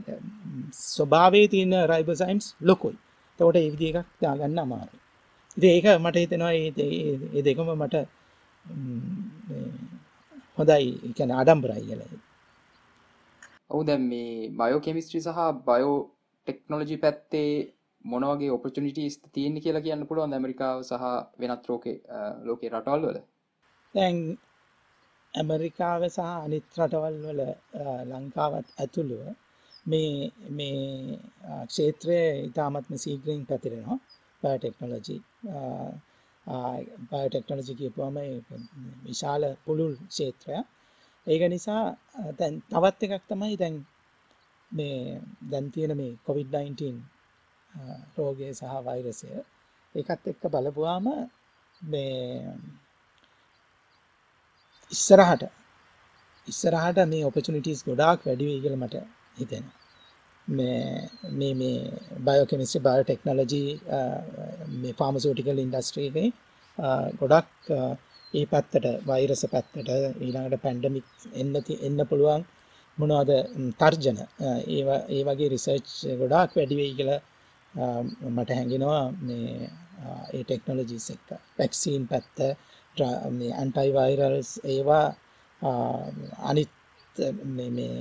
ස්වභාවයේ 0.87 1.47
තියෙන 1.47 1.73
රයිබෝසයිම්ස් 1.91 2.45
ලොකුයි. 2.61 2.95
එතකොට 3.31 3.55
ඒ 3.57 3.69
විදිහ 3.73 3.89
එකක් 3.91 4.09
දාගන්න 4.21 4.59
අමාරුයි. 4.59 4.99
ඉතින් 5.57 5.71
ඒක 5.71 5.85
මට 6.03 6.15
හිතෙනවා 6.23 6.53
ඒ 6.53 6.69
ඒ- 6.85 7.29
ඒ 7.37 7.41
දෙකම 7.47 7.69
මට 7.81 7.95
ම්, 8.65 9.01
මේ 9.47 9.67
හොඳයි 10.57 10.87
ඒ 11.05 11.13
කියන්නේ 11.17 11.37
ආඩම්බරයි 11.39 11.83
කියලා. 11.87 12.09
ඔවු 13.71 13.83
දැම් 13.87 14.03
මේ 14.11 14.49
බයෝ 14.59 14.79
කෙමිස්ට්‍රි 14.85 15.19
සහ 15.21 15.39
බයෝ 15.67 15.95
ටෙක්නොලජි 16.47 16.95
පැත්තේ 17.03 17.51
මොනවගේ 18.05 18.49
ඔපචනිටස් 18.55 19.15
තියෙන 19.33 19.55
කියලා 19.63 19.85
කියන්න 19.85 20.07
පුළුවන් 20.07 20.33
ඇමරිකාව 20.33 20.79
සහ 20.89 21.03
වෙනත් 21.41 21.63
රෝක 21.69 21.85
ලෝකේ 22.47 22.69
රටවල් 22.69 23.05
වල? 23.07 23.19
දැන් 23.95 24.17
ඇමරිකාව 25.33 26.01
සහ 26.09 26.19
අනිත් 26.45 26.65
රටවල් 26.79 27.15
වල 27.25 27.41
අ, 27.43 27.53
ලංකාවත් 28.11 28.67
ඇතුළුව 28.81 29.23
මේ 29.85 30.31
මේ 30.49 31.19
අ, 31.49 31.53
ක්ෂේත්‍රය 31.69 32.19
ඉතාමත්ම 32.49 32.95
සීග්‍රීන් 32.97 33.45
පැතිරෙනවා. 33.45 33.99
බයටෙක්නොලජි 34.43 35.15
බයටෙක්නොලජි 37.11 37.73
කියපුවම 37.79 38.17
ඒක 38.19 38.47
විශාල 39.05 39.43
පුළුල් 39.65 39.93
ක්ෂේත්‍රයක්. 40.09 40.65
ඒක 41.27 41.41
නිසා 41.49 41.83
අ, 42.19 42.21
දැන් 42.39 42.53
තවත් 42.71 43.01
එකක් 43.07 43.25
තමයි 43.29 43.55
දැන් 43.57 43.75
මේ 44.71 44.97
දැන් 45.51 45.65
තියෙන 45.71 45.93
මේ 45.97 46.11
කොවිD-19 46.27 46.81
රෝගය 48.15 48.49
සහ 48.51 48.63
වෛරසය. 48.87 49.29
ඒකත් 49.95 50.23
එක්ක 50.27 50.43
බලපුවාම 50.53 51.05
මේ 51.81 52.53
ඉස්සරහට 54.91 55.43
ඉස්සරහට 56.45 56.99
මේ 57.11 57.25
ඔපචනිටස් 57.29 57.81
ගොඩාක් 57.87 58.19
වැඩිවේ 58.27 58.61
කියල 58.63 58.75
මට 58.77 58.95
හිතෙන 59.39 59.65
මේ 60.47 61.51
මේ 61.53 61.77
බයෝකෙමිස්ටි 62.27 62.79
බය 62.87 62.95
ටෙක්නලජී 63.03 63.69
මේ 64.81 64.93
ෆාමසෝටිකල් 64.99 65.59
ඉන්ඩස්ට්‍රීගේ 65.59 66.27
ගොඩක් 67.21 67.51
අ, 67.71 67.81
ඒ 68.33 68.45
පැත්තට 68.45 68.85
වෛරස 69.09 69.41
පැත්තට 69.53 69.89
ඊළඟට 70.19 70.61
පැන්ඩමික් 70.65 71.05
එන්න 71.41 71.53
ති- 71.67 71.79
එන්න 71.87 71.99
පුළුවන් 72.09 72.43
මොනවද 72.97 73.31
ම්, 73.57 73.69
තර්ජන. 73.73 74.17
අ, 74.39 74.49
ඒවා 74.69 75.01
ඒ 75.09 75.21
වගේ 75.27 75.49
රිසර්ච් 75.53 75.87
ගොඩාක් 76.21 76.49
වැඩිවෙයි 76.57 76.93
කියල 76.99 77.11
මට 78.35 78.49
හැඟෙනවා 78.57 79.03
මේ 79.21 79.69
අ, 80.03 80.07
ඒ 80.33 80.43
ටෙක්නොලජීස් 80.43 81.07
එක්ක. 81.15 81.27
පැක්සීන් 81.57 82.03
පැත්ත 82.07 82.37
ඇන්ටයිවයිරල්ස් 83.59 84.49
ඒවා 84.65 85.07
අ, 85.61 85.71
අනිත් 86.49 86.71
මේ- 87.55 87.71
මේ 87.71 87.95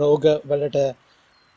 රෝග 0.00 0.24
වලට 0.48 0.78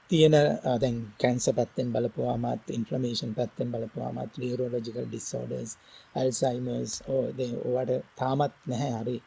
තියෙන 0.09 0.35
අ, 0.35 0.77
දැන් 0.77 0.97
කැන්ස 1.21 1.45
පැත්තෙන් 1.57 1.87
බලපුවාමත් 1.93 2.65
ඉන්ෆ්ලමේෂන් 2.69 3.31
පැත්තෙන් 3.33 3.71
බලපුවාමත් 3.73 4.33
ලියරෝලජිකල් 4.37 5.05
ඩිස්සෝඩස් 5.07 5.71
ඇල්සයිමර්ස් 6.15 6.93
ඕවට 7.09 7.91
තාමත් 8.19 8.53
නැහැ 8.67 8.91
හරි 8.99 9.17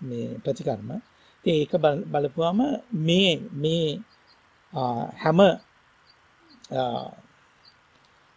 මේ 0.00 0.28
ප්‍රතිකර්ම. 0.44 0.90
ඉතින් 1.44 1.54
ඒක 1.54 1.72
බල- 1.84 2.04
බලපුවාම 2.12 2.60
මේ 3.06 3.32
මේ 3.62 3.88
අ, 4.72 4.82
හැම 5.22 5.38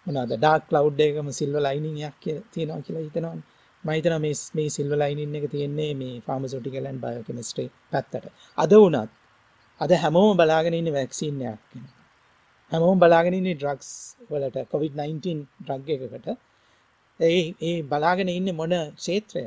මොනද 0.07 0.33
ඩාක් 0.33 0.63
ලව් 0.73 0.99
එකම 1.01 1.29
සිල්ව 1.31 1.55
ලයිනියක් 1.59 2.15
තියෙනවා 2.51 2.81
කියලා 2.81 3.03
හිතනවා 3.03 3.37
මහිතන 3.83 4.15
මේ 4.17 4.35
මේ 4.53 4.69
සිල්ව 4.69 4.93
ලයිනින් 4.93 5.35
එක 5.35 5.45
තියෙන්නේ 5.51 5.91
මේ 5.93 6.15
ෆාමසොටිකලන් 6.21 6.97
බයෝකෙමිස්ට්‍රී 7.03 7.69
පැත්තට. 7.91 8.25
අද 8.57 8.71
වුණත් 8.73 9.11
අද 9.81 9.91
හැමෝම 9.95 10.37
බලාගෙන 10.37 10.73
ඉන්න 10.73 10.89
වැක්සිීනයක් 10.93 11.61
හැමෝම 12.71 12.97
බලාගෙන 12.99 13.33
ඉන්නේ 13.33 13.55
ඩ්‍රක්ස් 13.55 13.89
වලට 14.29 14.57
කොවිD-19 14.71 15.25
ඩ්‍රග් 15.59 15.89
එකකට. 15.97 16.27
ඒ 17.19 17.41
ඒ 17.61 17.77
බලාගෙන 17.83 18.29
ඉන්න 18.29 18.49
මොන 18.55 18.73
ක්ෂේත්‍රය? 18.95 19.45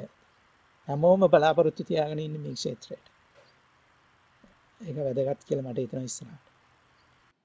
හැමෝම 0.88 1.26
බලාපොරොත්තු 1.28 1.82
තියාගෙන 1.84 2.20
ඉන්න 2.20 2.38
මේ 2.38 2.54
ක්ෂේත්‍රයට. 2.54 3.06
ඒක 4.80 4.96
වැදගත් 4.98 5.42
කියල 5.48 5.60
මට 5.62 5.78
හිතන 5.78 6.04
ඉස්සරට 6.04 6.49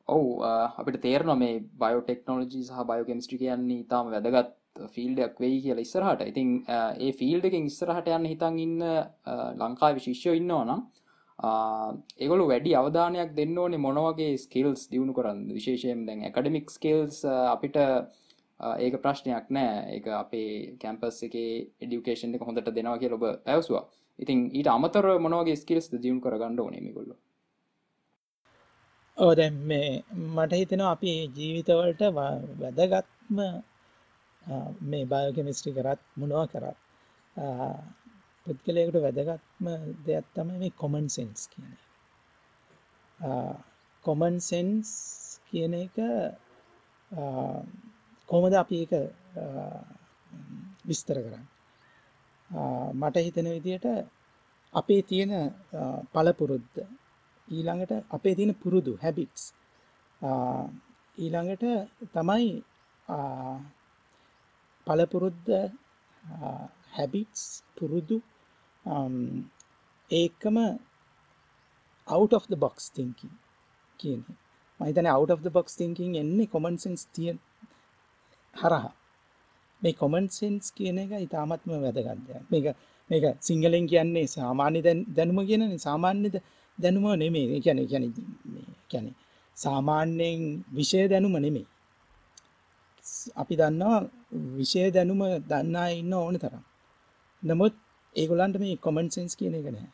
ඔවු 0.08 0.28
අපිට 0.80 0.98
තේරන 1.06 1.32
මේ 1.40 1.54
බයෝටෙක්නෝලජී 1.84 2.64
සහ 2.68 2.84
බයෝකෙමිස්ට්‍රි 2.92 3.38
කියන්නේ 3.44 3.80
ඉතාම 3.84 4.12
වැදගත් 4.14 4.52
ෆිල්ඩක් 4.96 5.40
වෙයි 5.44 5.62
කියලා 5.64 5.86
ඉස්සරහට. 5.88 6.22
ඉතින් 6.32 6.50
අ, 6.68 6.78
ඒ 7.00 7.12
ෆිල්ඩ 7.20 7.46
එකෙන් 7.50 7.66
ඉස්සරහට 7.72 8.08
යන්න 8.18 8.28
හිතන් 8.32 8.60
ඉන්න 8.66 8.84
ලංකා 9.62 9.92
විශිෂ්‍යෝ 9.98 10.36
ඉන්නවා 10.42 10.66
නම් 10.66 10.82
ඒගොලු 12.20 12.46
වැඩි 12.52 12.76
අවධානයක් 12.82 13.32
දෙන්න 13.40 13.58
ඕනේ 13.64 13.78
මොනවගේ 13.88 14.38
ස්කිල්ස් 14.46 14.86
දියුණු 14.92 15.14
කරන්න. 15.18 15.42
විශේෂයෙන් 15.58 16.06
දැන් 16.08 16.24
ඇකඩමික් 16.30 16.70
ස්කිල්ස් 16.78 17.24
අපිට 17.56 17.78
අ, 17.80 18.68
ඒක 18.80 19.02
ප්‍රශ්නයක් 19.04 19.50
නෑ. 19.50 19.96
ඒක 19.96 20.06
අපේ 20.22 20.50
කැම්පස් 20.82 21.24
එක 21.28 21.36
එඩියුකේෂන් 21.84 22.36
එක 22.38 22.46
හොඳට 22.50 22.70
දෙනවා 22.78 22.98
කිය 23.02 23.12
ඔබ 23.18 23.26
පැවසවා. 23.48 23.84
ඉතින් 24.20 24.50
ඊට 24.58 24.68
අමතර 24.76 25.08
මොනවගේ 25.20 25.56
ස්කිල්ස් 25.64 25.90
දියුණු 25.92 26.22
කරගන්න 26.26 26.60
ඕනේ 26.66 26.82
මිගොල්ලො? 26.90 27.16
ඕ 29.18 29.32
දැන් 29.36 29.56
මේ 29.64 29.90
මට 30.36 30.54
හිතෙනවා 30.54 30.92
අපි 30.92 31.10
ජීවිතවලට 31.36 32.02
ව- 32.10 32.18
වැදගත්ම 32.60 33.38
අ, 33.42 34.56
මේ 34.82 35.06
බයෝකෙමිස්ට්‍රි 35.06 35.72
කරත් 35.74 36.02
මොනවා 36.18 36.48
කරත් 36.48 36.78
අ, 37.36 37.46
පුද්ගලයකට 38.46 38.98
වැදගත්ම 39.06 39.66
දෙයක් 40.06 40.26
තමයි 40.36 40.58
මේ 40.62 40.74
කොමන් 40.82 41.08
සෙන්ස් 41.10 41.42
කියන 41.52 41.72
කොමන් 44.06 44.36
සෙන්ස් 44.42 44.90
කියන 45.50 45.74
එක 45.76 45.96
කොමද 48.30 48.54
අපි 48.56 48.78
එක 48.84 48.94
විස්තර 50.86 51.18
කරන්න? 51.20 51.46
මට 52.96 53.18
හිතෙන 53.26 53.48
විදියට 53.48 53.86
අපේ 54.74 55.02
තියෙන 55.04 55.32
පලපුරුද්ද 56.14 56.76
ඊළඟට 57.48 57.92
අපේ 58.12 58.36
තියෙන 58.36 58.54
පුරුදු 58.64 58.94
හැබිටස් 59.04 59.44
ඊළඟට 61.18 61.64
තමයි 62.14 62.64
පලපුරුද්ද 64.88 65.48
හැබිටස් 66.98 67.64
පුරුදු 67.80 68.18
ඒකම 70.10 70.58
out 72.08 72.34
of 72.34 72.44
the 72.48 72.60
box 72.64 72.76
thinking 72.96 73.34
කියන 74.00 74.22
මහිතන 74.80 75.08
out 75.08 75.30
of 75.30 75.40
the 75.40 75.54
box 75.54 75.68
thinking 75.80 76.12
එන්නේ 76.18 76.48
common 76.54 76.76
sense 76.78 77.04
තියෙන 77.14 77.38
හරහා. 78.56 78.92
මේ 79.84 79.94
common 79.94 80.26
sense 80.30 80.66
කියන 80.78 80.98
එක 81.00 81.12
ඉතාමත්ම 81.22 81.72
වැදගත් 81.84 82.20
දෙයක්. 82.28 82.44
මේක 82.52 82.66
මේක 83.10 83.24
සිංහලෙන් 83.42 83.86
කියන්නේ 83.88 84.26
සාමාන්‍ය 84.26 84.80
දැන්- 84.82 85.06
දැනුම 85.16 85.40
කියන්නේ 85.46 85.78
සාමාන්‍ය 85.78 86.30
ද- 86.30 86.44
දැනුම 86.78 87.06
නෙමෙයි. 87.24 87.46
ඒ 87.56 87.62
කියන්නේ 87.66 87.88
කියන්නේ 87.92 88.12
මේ 88.54 88.68
කියන්නේ 88.92 89.16
සාමාන්‍යයෙන් 89.58 90.42
විෂය 90.76 91.00
දැනුම 91.12 91.36
නෙමෙයි. 91.46 91.66
ස්- 93.04 93.32
අපි 93.42 93.54
දන්නවා 93.62 94.00
විෂය 94.58 94.82
දැනුම 94.96 95.22
දන්නා 95.52 95.88
ඉන්න 96.00 96.14
ඕන 96.14 96.36
තරම්. 96.44 96.64
නමුත් 97.44 97.74
ඒගොල්ලන්ට 98.16 98.58
මේ 98.62 98.76
කොමන් 98.78 99.08
සෙන්ස් 99.16 99.34
කියන 99.40 99.56
එක 99.60 99.68
නැහැ. 99.76 99.92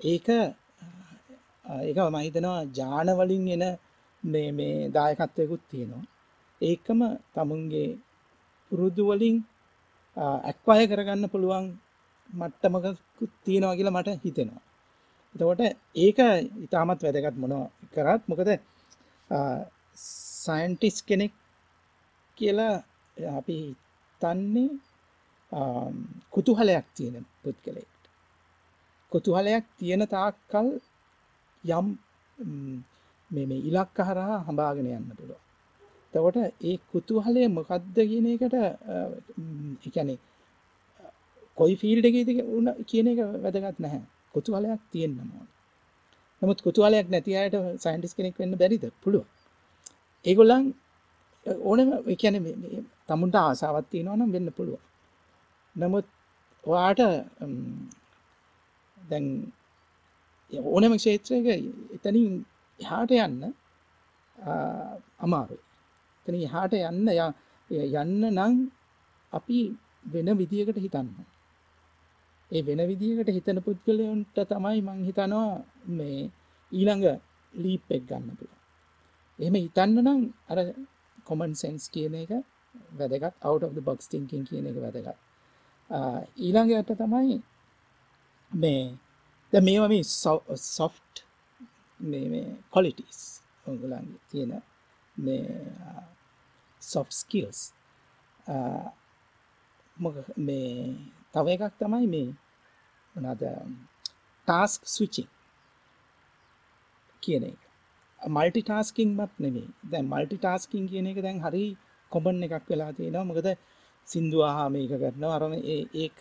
ඒක 0.00 0.26
අ, 1.64 1.72
ඒක 1.88 1.96
මම 2.04 2.16
හිතනවා 2.26 2.60
ජාන 2.78 3.08
වලින් 3.18 3.44
එන 3.54 3.64
මේ 4.24 4.48
මේ 4.58 4.76
දායකත්වයකුත් 4.96 5.62
තියෙනවා. 5.70 6.04
ඒකම 6.60 7.00
තමුන්ගේ 7.34 7.88
පුරුදු 8.72 9.02
වලින් 9.10 9.36
ඇක්වය 10.50 10.84
කරගන්න 10.90 11.24
පුළුවන් 11.32 11.66
මට්ටමකුත් 12.30 13.32
තියෙනවා 13.44 13.76
කියලා 13.76 13.96
මට 13.96 14.08
හිතෙනවා. 14.24 14.62
එතකොට 15.34 15.60
ඒක 15.96 16.18
ඉතාමත් 16.64 17.00
වැදගත් 17.04 17.36
මොනවා 17.36 17.66
කරත් 17.94 18.22
මොකද 18.28 18.50
සයින්ටිස් 20.44 20.96
කෙනෙක් 21.02 21.32
කියලා 22.38 22.74
අපි 23.32 23.58
තන්නේ 24.20 24.70
කුතුහලයක් 26.30 26.86
තියෙන 26.96 27.24
පුද්ගලෙක්ට 27.42 28.04
කුතුහලයක් 29.12 29.64
තියෙන 29.78 30.02
තාක්කල් 30.08 30.68
යම් 31.64 31.86
ම්, 32.38 32.76
මේ 33.30 33.46
මේ 33.46 33.60
ඉලක්ක 33.60 33.96
හරහා 34.00 34.38
හඹාගෙන 34.46 34.86
යන්න 34.88 35.10
පුළුව 35.10 35.40
තකොට 36.14 36.36
ඒ 36.62 36.76
කුතුහලය 36.92 37.42
මොකක්ද 37.48 37.96
කියන 38.02 38.26
එකට 38.32 38.54
එකැනෙ 39.86 40.14
කොයි 41.58 41.74
ෆිල්ඩ 41.76 42.04
එකේද 42.04 42.28
උන 42.48 42.66
කියන 42.86 43.06
එක 43.08 43.18
වැදගත් 43.44 43.78
නැහැ. 43.78 44.02
කුතුහලයක් 44.34 44.80
තියෙන්න්න 44.92 45.30
ඕන. 45.32 45.48
නමුත් 46.42 46.58
කුතුහලයක් 46.62 47.06
නැතියට 47.10 47.54
සයින්ටිස් 47.78 48.14
කෙනෙක් 48.16 48.36
වෙන්න 48.38 48.54
බැරිද? 48.54 48.84
පුළුව 49.02 49.24
ඒගොල්ලන් 50.24 50.64
ඕනම 51.62 51.88
එකැන 52.06 52.36
තමුන්ට 53.08 53.36
ආසාවත් 53.36 53.86
තියෙනවා 53.90 54.16
නම් 54.16 54.30
වෙන්න 54.32 54.48
පුළුව 54.52 54.80
නමුත් 55.76 56.06
වාට 56.64 57.00
දැන් 58.96 59.26
ඕනම 60.68 60.94
ක්ෂේත්‍රයක 60.96 61.46
එතනින් 61.96 62.32
එහාට 62.80 63.10
යන්න 63.18 63.42
අමාරුයි. 65.18 65.62
තන 66.26 66.34
එහාට 66.38 66.74
යන්න 66.80 67.08
ය- 67.10 67.92
යන්න 67.94 68.22
නං 68.30 68.54
අපි 69.32 69.58
වෙන 70.12 70.28
විදියකට 70.38 70.78
හිතන්න. 70.78 71.08
ඒ 72.50 72.62
වෙන 72.66 72.80
විදියකට 72.90 73.30
හිතන 73.36 73.58
පුද්ගලයන්ට 73.66 74.36
තමයි 74.50 74.80
මං 74.86 75.04
හිතනවා 75.08 75.52
මේ 75.98 76.30
ඊළඟ 76.72 77.06
ලීප් 77.54 77.86
එක 77.96 78.02
ගන්න 78.08 78.36
පුළුවන්. 78.38 78.60
එහෙම 79.38 79.56
හිතන්න 79.56 79.96
නම් 80.02 80.20
අර 80.50 80.58
කොමන් 81.28 81.54
සෙන්ස් 81.62 81.84
කියන 81.94 82.14
එක 82.22 82.32
වැදගත් 82.98 83.34
out 83.48 83.62
of 83.66 83.72
the 83.76 83.84
box 83.88 84.08
thinking 84.12 84.44
කියන 84.48 84.66
එක 84.70 84.76
වැදගත්. 84.84 85.16
ඊළඟට 86.36 86.90
තමයි 87.00 87.38
මේ 88.52 88.84
ද 89.52 89.54
මේවා 89.68 89.88
මේ 89.88 90.04
සොෆ්ට් 90.76 91.24
මේ 92.00 92.44
කොලිටස් 92.70 93.20
ඔගුලන්ගේ 93.66 94.20
තියෙන 94.30 94.52
සොෆ් 96.82 97.08
ස්කිල්ස් 97.12 97.60
මේ 100.36 100.96
තව 101.34 101.46
එකක් 101.56 101.74
තමයි 101.80 102.06
මේ 102.14 102.28
මොනද 103.14 103.42
ටාස්ක් 104.48 104.80
ස්විචිං 104.86 105.28
කියන 107.22 107.44
එක. 107.44 107.60
මල්ටි 108.20 108.60
ටාස්කින් 108.62 109.10
මත් 109.18 109.32
නෙවේ 109.38 109.68
දැ 109.90 110.02
මල්ටි 110.04 110.36
ටාස්කින් 110.38 110.84
කියන 110.90 111.06
එක 111.06 111.18
දැන් 111.22 111.38
හරි 111.40 111.64
කොබන් 112.12 112.44
එකක් 112.46 112.66
වෙලා 112.70 112.92
තියෙනවා. 112.92 113.28
මොකද 113.30 113.48
සිින්දුවහා 114.08 114.68
මේක 114.70 114.92
කරනවා. 114.94 115.34
අරම 115.36 115.52
ඒක 115.96 116.20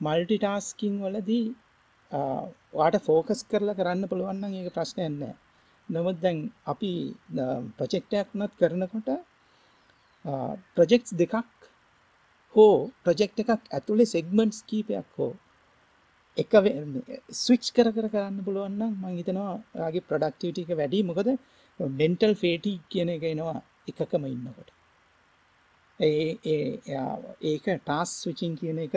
මල්ටි 0.00 0.36
ටාස්කින් 0.38 0.94
වලදී 1.04 1.46
වාට 2.74 2.96
ෆෝකස් 3.02 3.40
කරලා 3.50 3.74
කරන්න 3.74 4.10
පුළුවන්න 4.10 4.54
ඒක 4.54 4.74
ප්‍රශ්නයන්න 4.76 5.22
නමුත් 5.88 6.18
දැන් 6.20 6.38
අපි 6.66 6.92
ප්‍රජෙක්ටයක් 7.78 8.28
වනත් 8.32 8.52
කරනකොට 8.60 9.08
ප්‍රජෙක්ස් 10.76 11.10
දෙකක් 11.14 11.34
හෝ 12.54 12.76
ප්‍රජෙක්් 13.04 13.32
එකක් 13.42 13.50
ඇතුළේ 13.76 14.12
සෙග්මන්ට්ස් 14.14 14.58
කීපයක් 14.68 15.08
හෝ 15.18 15.32
එක 16.36 16.52
ස්විච් 17.42 17.64
කර 17.76 17.88
කර 17.96 18.06
කරන්න 18.12 18.38
පුළුවන්නම් 18.46 18.92
මං 19.02 19.18
හිතනවා 19.18 19.90
ගේ 19.94 20.06
ප්‍රඩක්ටිවිටික 20.08 20.70
වැඩි. 20.80 21.00
මොකද 21.10 21.28
මෙන්ටල් 22.00 22.34
ෆේටි 22.42 22.72
කියන 22.90 23.08
එක 23.14 23.24
එනවා 23.32 23.58
එකකම 23.90 24.24
ඉන්නකොට. 24.26 24.68
ඒක 26.00 27.64
ටාස් 27.80 28.12
විචින් 28.26 28.52
කියන 28.60 28.78
එක 28.86 28.94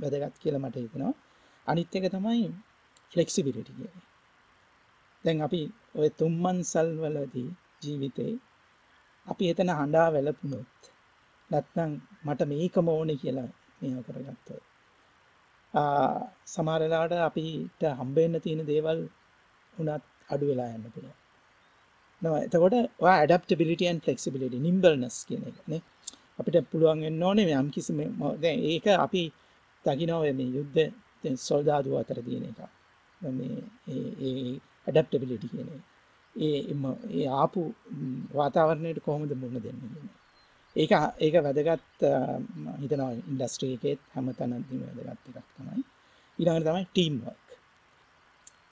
වැදගත් 0.00 0.34
කියල 0.42 0.56
මට 0.62 0.76
හිතෙනවා. 0.84 1.14
අනිත් 1.66 1.94
එක 1.98 2.06
තමයි 2.14 2.46
ෆලෙක්සිබිලිටි 3.12 3.72
කිය 3.78 3.92
දැන් 5.24 5.38
අපි 5.46 5.60
ඔය 6.00 6.08
තුම්මන් 6.20 6.58
සල් 6.70 6.88
වලදී 7.02 7.48
ජීවිතේ 7.82 8.32
අපි 9.26 9.44
එතන 9.52 9.70
හඬා 9.78 10.08
වැලපුනොත් 10.14 10.93
නැත්නම් 11.54 11.90
මට 12.24 12.48
මේකම 12.52 12.86
ඕනේ 12.88 13.16
කියලා 13.16 13.48
මේ 13.80 14.02
කරගත්තොත් 14.06 14.62
සමහරලාට 16.46 17.12
අපිට 17.20 17.82
හම්බෙන්න 17.92 18.40
තියෙන 18.40 18.66
දේවල් 18.66 19.00
උනත් 19.76 20.04
අඩු 20.28 20.44
වෙලා 20.46 20.70
යන්න 20.70 20.86
පුළුවන්. 20.88 21.16
නම 22.22 22.34
එතකොට 22.38 22.74
ඔයා 22.98 23.16
ඇඩප්ටබිලිටියන් 23.16 23.98
ෆලෙක්සිබිලිටි 24.00 24.58
නිම්බල්නස් 24.58 25.16
කියන 25.28 25.42
එක 25.50 25.58
නේ 25.66 25.82
අපිට 26.38 26.56
පුළුවන් 26.70 27.00
වෙන්න 27.00 27.22
ඕනේ 27.22 27.56
යම් 27.56 27.68
කිසි 27.70 27.92
දැන් 28.40 28.58
ඒක 28.64 28.86
අපි 28.98 29.22
දකිනවා 29.84 30.32
මේ 30.32 30.54
යුද්ධ 30.56 30.80
සොල්දාදුව 31.40 31.94
අතර 31.96 32.18
තියෙන 32.22 32.44
එක. 32.44 32.60
මේ 33.20 33.56
ඒ 33.88 34.52
ඇඩප්ටබිලිටි 34.86 35.48
කියන 35.48 35.68
එක. 35.68 35.82
ඒ 36.36 36.58
ඒ 37.12 37.26
ආපු 37.34 37.60
වාතාවරණයට 38.34 39.00
කොහොමද 39.00 39.32
මුහුණ 39.34 39.62
දෙන්න 39.62 39.80
කියන 39.82 40.04
එක. 40.04 40.23
ඒක 40.76 40.92
ඒක 41.20 41.34
වැදගත් 41.38 42.04
හිතනවා 42.80 43.10
ඉන්ඩස්ට්‍රී 43.22 43.74
එකේත් 43.74 44.00
හැම 44.12 44.30
තැනදීම 44.32 44.82
වැදගත් 44.98 45.28
එකක් 45.32 45.48
තමයි. 45.50 45.82
ඊළඟට 46.38 46.66
තමයි 46.66 46.84
ටීම් 46.88 47.14
වර්ක් 47.20 47.48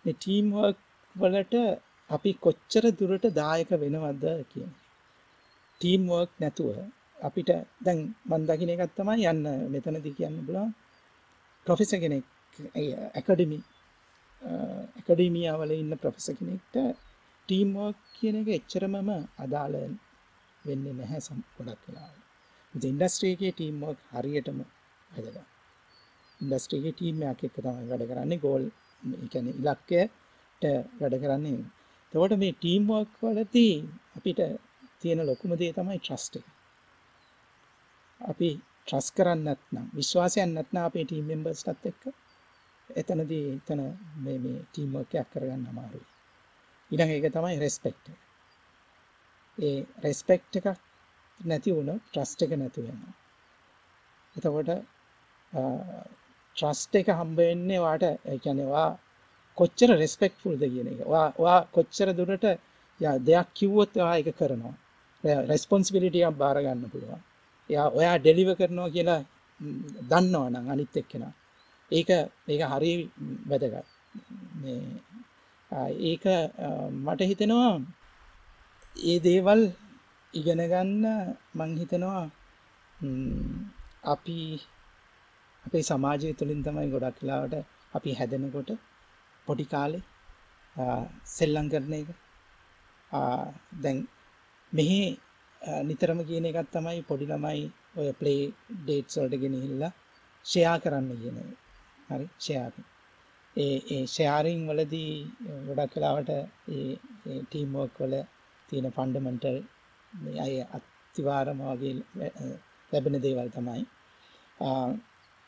මේ 0.02 0.16
ටීම් 0.16 0.46
වර්ක් 0.54 0.78
වලට 1.16 1.54
අපි 2.10 2.30
කොච්චර 2.40 2.84
දුරට 2.92 3.26
දායක 3.32 3.70
වෙනවද 3.76 4.24
කියන 4.50 4.72
ටීම් 5.80 6.02
වර්ක් 6.08 6.32
නැතුව 6.38 6.76
අපිට 7.20 7.50
දැන් 7.80 8.00
මන් 8.26 8.42
දකින 8.48 8.74
එකක් 8.74 8.94
තමයි 8.96 9.28
යන්න 9.28 9.44
මෙතනදී 9.72 10.16
කියන්න 10.18 10.38
පුළුවන් 10.40 10.74
ප්‍රොෆෙසර් 11.66 11.98
කෙනෙක් 11.98 12.24
ඇකඩමි 13.14 13.58
ඇකඩීමියාවල 14.42 15.72
ඉන්න 15.74 15.98
ප්‍රොෆෙසර් 15.98 16.34
කෙනෙක්ට 16.38 16.76
ටීම් 17.48 17.68
වර්ක් 17.76 17.98
කියන 18.16 18.40
එක 18.40 18.48
එච්චරමම 18.52 19.10
අදාළ 19.38 19.76
වෙන්නේ 20.66 20.94
නැහැ 20.94 21.20
සම් 21.20 21.40
ගොඩක් 21.56 21.82
වෙලාවට. 21.86 22.22
ඉන්ඩස්ට්‍රී 22.74 23.34
එකේ 23.36 23.52
ටීම් 23.52 23.76
වර්ක් 23.82 24.00
හරියටම 24.14 24.58
වැදගත්. 25.10 25.38
ඉන්ඩස්ට්‍රී 26.40 26.80
එකේ 26.80 26.96
ටීම් 26.96 27.22
එකක් 27.30 27.44
එක්ක 27.46 27.56
තමයි 27.58 27.88
වැඩ 27.90 28.08
කරන්නේ. 28.10 28.42
ගෝල් 28.44 28.64
ඒ 29.02 29.28
කියන්නේ 29.32 29.58
ඉලක්කයට 29.60 30.64
වැඩ 31.00 31.16
කරන්නේ 31.22 31.62
එතකොට 32.12 32.34
මේ 32.38 32.54
ටීම් 32.54 32.82
වර්ක් 32.88 33.12
වලදී 33.22 33.76
අපිට 34.16 34.40
තියෙන 35.00 35.20
ලොකුම 35.26 35.52
දේ 35.60 35.72
තමයි 35.72 35.98
ට්‍රස්ට් 36.00 36.34
එක. 36.38 36.46
අපි 38.20 38.48
ට්‍රස් 38.86 39.06
කරන්න 39.16 39.40
නැත්නම් 39.46 39.86
විශ්වාසයක් 39.98 40.48
නැත්නම් 40.48 40.82
අපේ 40.82 41.04
ටීම් 41.04 41.24
මෙම්බර්ස්ටත් 41.26 41.86
එක්ක 41.90 42.02
එතනදී 42.90 43.46
එතන 43.54 43.80
මේ 44.24 44.38
මේ 44.44 44.58
ටීම් 44.64 44.90
වර්ක් 44.94 45.14
එකක් 45.14 45.30
කරගන්න 45.32 45.70
අමාරුයි. 45.70 46.06
ඊළඟ 46.90 47.12
එක 47.16 47.26
තමයි 47.34 47.56
රෙස්පෙක්ට් 47.64 48.06
ඒ 49.58 49.78
රෙස්පෙක්් 50.04 50.42
එකක් 50.58 50.66
නැති 51.40 51.70
වුණ 51.76 51.90
ට්‍රස්ට 52.00 52.42
එක 52.44 52.52
නැතු 52.56 52.80
වෙනවා. 52.86 53.14
එතකොට 54.36 54.70
ට්‍රස්ට 56.56 56.94
එක 57.00 57.08
හම්බවෙන්නේ 57.18 57.80
වාට 57.86 58.04
එකැනවා 58.34 58.88
කොච්චර 59.56 59.90
රෙස්පෙක්් 60.02 60.34
ෆුල්ද 60.42 60.62
කියන 60.72 60.88
එක. 60.92 61.00
වා 61.38 61.58
කොච්චර 61.76 62.08
දුරට 62.18 62.46
දෙයක් 63.26 63.48
කිව්වොත් 63.58 63.92
වා 63.96 64.14
එක 64.20 64.28
කරනවා. 64.38 64.74
රෙස්පොන්සිබිලිටියක් 65.50 66.34
බාරගන්න 66.42 66.90
පුළුවන්. 66.92 67.20
යා 67.70 67.86
ඔයා 67.98 68.16
ඩෙලිව 68.18 68.48
කරනවා 68.58 68.94
කියලා 68.96 69.22
දන්නවා 70.10 70.48
නම් 70.50 70.66
අනිත් 70.72 70.96
එක්කෙන. 70.96 71.24
ඒක 71.90 72.08
ඒක 72.48 72.62
හරි 72.72 72.92
වැදගත්. 73.48 73.86
ඒක 76.10 76.24
මට 77.04 77.20
හිතෙනවා 77.30 77.74
ඒ 78.96 79.18
දේවල් 79.20 79.60
ඉගෙන 80.34 80.60
ගන්න 80.62 81.04
මං 81.56 81.70
හිතනවා 81.80 82.24
අපි 84.04 84.36
අපේ 85.64 85.84
සමාජය 85.84 86.28
තුළින් 86.34 86.60
තමයි 86.62 86.92
ගොඩක් 86.92 87.16
කලාවට 87.18 87.54
අපි 87.94 88.10
හැදෙනකොට 88.18 88.70
පොඩි 89.46 89.64
කාලේ 89.66 90.02
සෙල්ලං 91.28 91.70
කරන 91.72 91.94
එක. 91.94 92.08
දැන් 93.82 93.98
මෙහි 94.72 95.00
නිතරම 95.82 96.20
කියන 96.28 96.46
එකත් 96.50 96.70
තමයි 96.72 97.00
පොඩි 97.08 97.26
ළමයි 97.26 97.64
ඔය 97.98 98.10
ප්ලේ 98.20 98.44
ඩේට්ස් 98.76 99.18
වලට 99.18 99.42
ගෙනහිල්ලා 99.42 99.92
ෂෙයා 100.44 100.76
කරන්න 100.82 101.10
කියන 101.22 101.38
හරි 102.08 102.26
ෂෙයාර 102.34 102.72
ඒ 103.56 103.76
ඒ 103.92 104.04
ෂෙයාරිං 104.06 104.62
වලදී 104.68 105.12
ගොඩක් 105.66 105.92
කලාවට 105.94 106.30
ඒ 106.34 106.92
ටීම් 107.42 107.70
වර්ක් 107.76 107.98
වල 108.02 108.16
තියෙන 108.72 108.88
ෆන්ඩමෙන්ටල් 108.96 109.58
අය 110.44 110.54
අත්තිවාරම 110.76 111.60
වගේ 111.70 111.94
ලැබෙන 112.92 113.16
දේවල් 113.24 113.48
තමයි. 113.56 113.82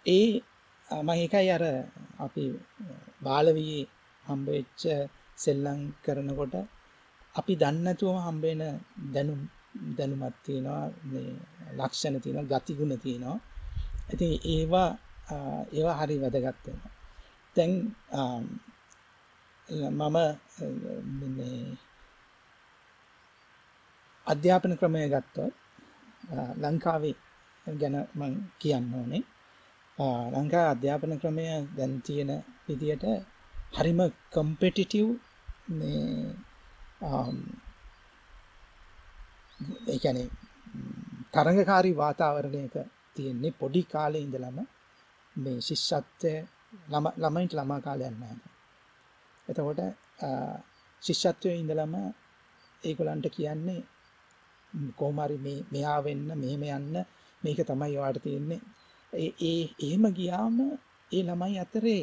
ඒ 0.07 0.29
මහිකයි 1.09 1.49
අර 1.57 1.65
අපි 2.27 2.45
බාලවී 3.27 3.79
හම්බවෙච්ච 4.25 4.83
සෙල්ලං 5.39 5.81
කරනකොට 6.05 6.55
අපි 7.35 7.53
දන්නතුවම 7.63 8.19
හම්බෙන 8.27 8.61
දැනුම් 9.15 9.41
දැනුමත් 9.97 10.37
තියෙනවා 10.45 10.85
ලක්ෂණ 11.79 12.17
තියෙන 12.25 12.51
ගතිගුණ 12.51 12.95
තියෙනවා. 13.05 13.39
ඇති 14.09 14.27
ඒවා 14.55 14.91
ඒවා 15.73 15.97
හරි 16.01 16.17
වැදගත්වෙනවා 16.23 16.93
තැන් 17.57 17.73
මම 19.93 20.17
අධ්‍යාපන 24.27 24.73
ක්‍රමය 24.77 25.01
ගත්තොත් 25.09 25.53
ලංකාවේ 26.59 27.17
ගැන 27.63 27.97
මං 28.15 28.33
කියන්න 28.59 28.95
ඕනේ. 28.95 29.23
ලංකා 30.35 30.67
අධ්‍යාපන 30.71 31.21
ක්‍රමය 31.21 31.45
දැන් 31.77 31.93
තියෙන 32.03 32.33
විදියට 32.67 33.05
හරිම 33.75 34.01
කම්පෙටිටව් 34.33 35.09
ඒැන 39.89 40.19
තරඟකාරී 41.33 41.97
වාතාවරණයක 41.97 42.75
තියෙන්නේ 43.15 43.53
පොඩි 43.53 43.83
කාලය 43.85 44.19
ඉඳලම 44.19 44.59
මේ 45.37 45.59
ශිෂ්ෂත්වය 45.61 46.33
ළමයින්ට 47.19 47.55
ළමා 47.55 47.81
කාලයන්න 47.81 48.23
එතකොට 49.49 49.81
ශිෂ්ෂත්වය 51.03 51.51
ඉඳලම 51.55 51.95
ඒගොලන්ට 52.83 53.27
කියන්නේ 53.31 53.81
කෝමරි 54.99 55.39
මේ 55.47 55.61
මෙයා 55.73 55.99
වෙන්න 56.07 56.27
මෙහෙම 56.43 56.65
යන්න. 56.71 56.97
මේක 57.43 57.61
තමයි 57.71 57.97
වාට 57.97 58.19
තියෙන්නේ. 58.27 58.61
ඒ 59.13 59.31
ඒ 59.51 59.63
එහෙම 59.85 60.05
ගියාම 60.19 60.57
ඒ 61.11 61.23
ළමයි 61.29 61.59
අතරේ 61.65 62.03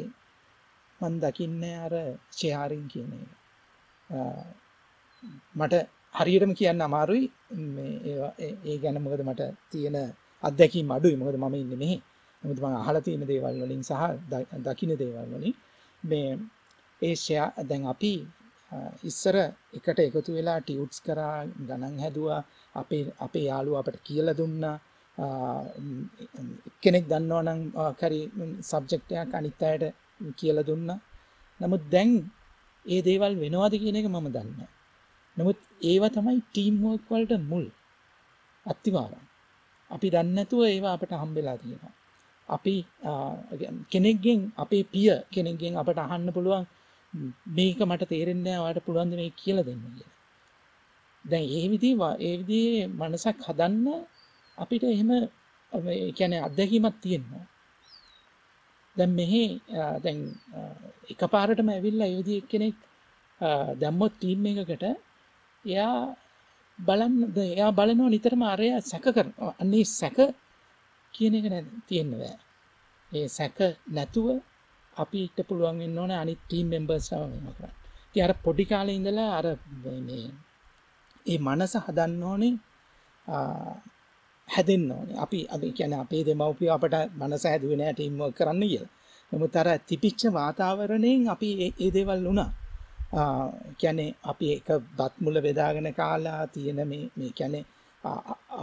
මන් 1.00 1.14
දකින්න 1.22 1.62
අර 1.84 1.94
ෂෙයාරින් 2.30 2.84
කියන 2.92 3.12
එක. 3.20 3.30
මට 5.54 5.74
හරියටම 6.18 6.52
කියන්න 6.58 6.86
අමාරුයි. 6.88 7.26
ඒ 8.66 8.76
ගැන 8.82 9.02
මොකද 9.04 9.22
මට 9.28 9.42
තියෙන 9.72 9.96
අත්දැකීම් 10.42 10.88
අඩුයි. 10.96 11.16
මොකද 11.16 11.36
මම 11.42 11.54
ඉන්නේ 11.54 11.80
මෙහි. 11.82 11.98
මොකද 12.42 12.58
මම 12.62 12.76
අහලා 12.82 13.04
තියෙන 13.06 13.26
දේවල් 13.30 13.56
වලින් 13.64 13.82
සහ 13.82 14.02
දකින්න 14.66 14.92
දේවල් 15.02 15.28
වලින්. 15.34 15.56
මේ 16.02 16.30
ඒ 17.02 17.14
ෂෙයා 17.16 17.50
දැන් 17.70 17.84
අපි 17.92 18.12
ඉස්සර 19.04 19.36
එකට 19.76 19.98
එකතු 20.00 20.30
වෙලා 20.36 20.58
ටියුට්ස් 20.60 20.98
කරා 21.06 21.36
ගණන් 21.68 21.96
හැදුවා 22.04 22.40
අපේ 22.74 23.02
අපේ 23.26 23.44
යාළුවා 23.50 23.82
අපට 23.82 23.98
කියලා 24.06 24.38
දුන්නා 24.40 24.76
කෙනෙක් 26.82 27.04
දන්නවා 27.10 27.42
නම් 27.46 27.60
කරි 28.00 28.20
සබ්ජෙක්ට් 28.70 29.10
එකක් 29.12 29.34
අනිත් 29.38 29.62
අයට 29.62 29.84
කියලා 30.38 30.68
දුන්නා. 30.68 31.00
නමුත් 31.60 31.82
දැන් 31.94 32.10
ඒ 32.86 33.00
දේවල් 33.06 33.34
වෙනවද 33.42 33.74
කියන 33.82 33.98
එක 33.98 34.08
මම 34.08 34.28
දන්නේ 34.28 34.44
නැහැ. 34.50 34.70
නමුත් 35.36 35.58
ඒව 35.90 36.04
තමයි 36.14 36.38
ටීම් 36.42 36.74
වර්ක් 36.82 37.08
වලට 37.10 37.32
මුල්. 37.50 37.66
අත්තිවාරම්. 38.66 39.24
අපි 39.90 40.06
දන්නේ 40.14 40.36
නැතුව 40.36 40.62
ඒවා 40.64 40.94
අපට 40.96 41.12
හම්බෙලා 41.22 41.56
තියෙනවා. 41.62 41.94
අපි 42.48 42.74
කෙනෙක්ගෙන් 43.92 44.40
අපේ 44.62 44.84
පිය 44.84 45.10
කෙනෙක්ගෙන් 45.34 45.74
අපට 45.80 45.98
අහන්න 45.98 46.28
පුළුවන් 46.36 46.64
මේක 47.56 47.78
මට 47.88 48.10
තේරෙන්නේ 48.10 48.44
නැහැ 48.44 48.64
ඔයාලට 48.64 48.86
පුළුවන් 48.86 49.10
ද 49.10 49.14
මේක 49.20 49.34
කියලා 49.42 49.66
දෙන්න 49.68 49.82
කියලා. 49.86 50.18
දැන් 51.24 51.44
ඒ 51.56 51.66
විදිහේ 51.72 52.12
ඒ 52.26 52.34
විදිහේ 52.40 52.90
මනසක් 53.00 53.38
හදන්න 53.46 53.86
අපිට 54.58 54.84
එහෙම 54.84 55.10
කියන්නේ 56.16 56.44
අත්දැකීමක් 56.48 56.96
තියෙනවා. 57.04 57.44
දැන් 58.96 59.12
මෙහි 59.18 59.44
දැන් 60.04 60.18
එකපාරටම 61.12 61.68
ඇවිල්ලා 61.70 62.08
ඒ 62.10 62.18
විදිහේ 62.20 62.48
කෙනෙක් 62.50 62.76
දැම්මොත් 63.80 64.12
ටීම් 64.16 64.44
එකකට 64.50 64.84
එයා 65.64 65.96
බලන්න 66.78 67.14
එයා 67.48 67.72
බලනවා 67.78 68.12
නිතරම 68.14 68.42
අරයා 68.54 68.80
සැක 68.90 69.04
කරනවා. 69.16 69.52
අන්නේ 69.62 69.84
සැක 69.98 70.18
කියන 71.14 71.34
එක 71.38 71.46
තියෙන්න 71.88 72.10
බෑ. 72.12 72.36
ඒ 73.12 73.26
සැක 73.28 73.58
නැතුව 73.96 74.28
අපිට 74.96 75.36
පුළුවන් 75.48 75.78
වෙන්න 75.78 75.98
ඕනේ 75.98 76.18
අනිත් 76.22 76.40
ටීම් 76.42 76.66
මෙම්බර්ස්ලා 76.68 77.26
මේව 77.26 77.54
කරන්න. 77.56 77.74
ඉතින් 78.08 78.24
අර 78.24 78.34
පොඩි 78.44 78.64
කාලේ 78.64 78.96
ඉඳලා 78.98 79.30
අර 79.38 79.46
මේ 80.08 80.26
ඒ 81.26 81.38
මනස 81.38 81.74
හදන්න 81.86 82.22
ඕනේ 82.22 82.54
හැදෙන්න 84.48 84.90
ඕනේ. 84.92 85.16
අපි 85.24 85.38
අපි 85.54 85.72
කියන්නේ 85.72 86.00
අපේ 86.04 86.22
දෙමව්පියෝ 86.26 86.74
අපට 86.76 86.96
මනස 87.20 87.44
හැදුවේ 87.44 87.78
නැහැ 87.80 87.94
ටීම් 87.94 88.18
වර්ක් 88.20 88.36
කරන්න 88.38 88.62
කියලා. 88.62 88.90
නමුත් 89.32 89.56
අර 89.56 89.68
තිපිච්ච 89.88 90.20
වාතාවරණයෙන් 90.38 91.28
අපි 91.34 91.48
ඒ 91.64 91.90
දේවල් 91.94 92.20
වුණා. 92.26 92.50
කියන්නේ 93.80 94.10
අපි 94.22 94.46
එක 94.56 94.68
බත් 94.98 95.14
මුල 95.24 95.36
බෙදාගෙන 95.46 95.88
කාලා 95.94 96.40
තියෙන 96.46 96.80
මේ 96.88 97.04
මේ 97.16 97.32
කියන්නේ 97.38 97.64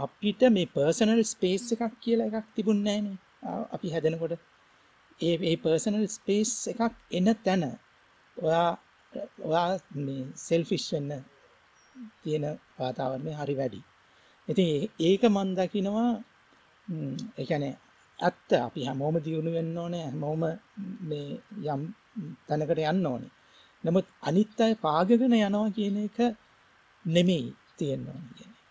අපිට 0.04 0.40
මේ 0.56 0.70
පර්සනල් 0.74 1.22
ස්පේස් 1.24 1.64
එකක් 1.74 1.94
කියලා 2.04 2.28
එකක් 2.30 2.48
තිබුණේ 2.54 2.98
නැහනේ. 2.98 3.18
අපි 3.74 3.92
හැදෙනකොට 3.94 4.34
ඒ 5.20 5.36
ඒ 5.42 5.56
පර්සනල් 5.56 6.06
ස්පේස් 6.08 6.50
එකක් 6.72 6.94
එන 7.10 7.26
තැන 7.44 7.62
ඔයා 8.36 8.70
ඔයා 9.46 9.68
මේ 9.96 10.22
සෙල්ෆිෂ් 10.38 10.86
වෙන්න 10.92 11.12
තියෙන 12.22 12.44
වාතාවරණය 12.78 13.32
හරි 13.40 13.54
වැඩි. 13.60 13.80
ඉතින් 14.48 14.68
ඒක 15.00 15.22
මන් 15.28 15.50
දකිනවා 15.58 16.10
ඒ 17.38 17.44
කියන්නේ 17.48 17.74
ඇත්ත 18.18 18.50
අපි 18.58 18.86
හැමෝම 18.88 19.16
දියුණු 19.24 19.50
වෙන්න 19.56 19.78
ඕනේ 19.78 20.04
හැමෝම 20.06 20.42
මේ 21.08 21.28
යම් 21.66 21.82
තැනකට 22.46 22.80
යන්න 22.84 23.06
ඕනේ. 23.06 23.32
නමුත් 23.84 24.06
අනිත් 24.22 24.60
අය 24.60 24.72
පාගගෙන 24.76 25.36
යනවා 25.38 25.74
කියන 25.76 25.96
එක 26.06 26.18
නෙමෙයි 27.04 27.46
තියෙන්න 27.78 28.06
ඕනේ 28.08 28.32
කියන්නේ. 28.38 28.62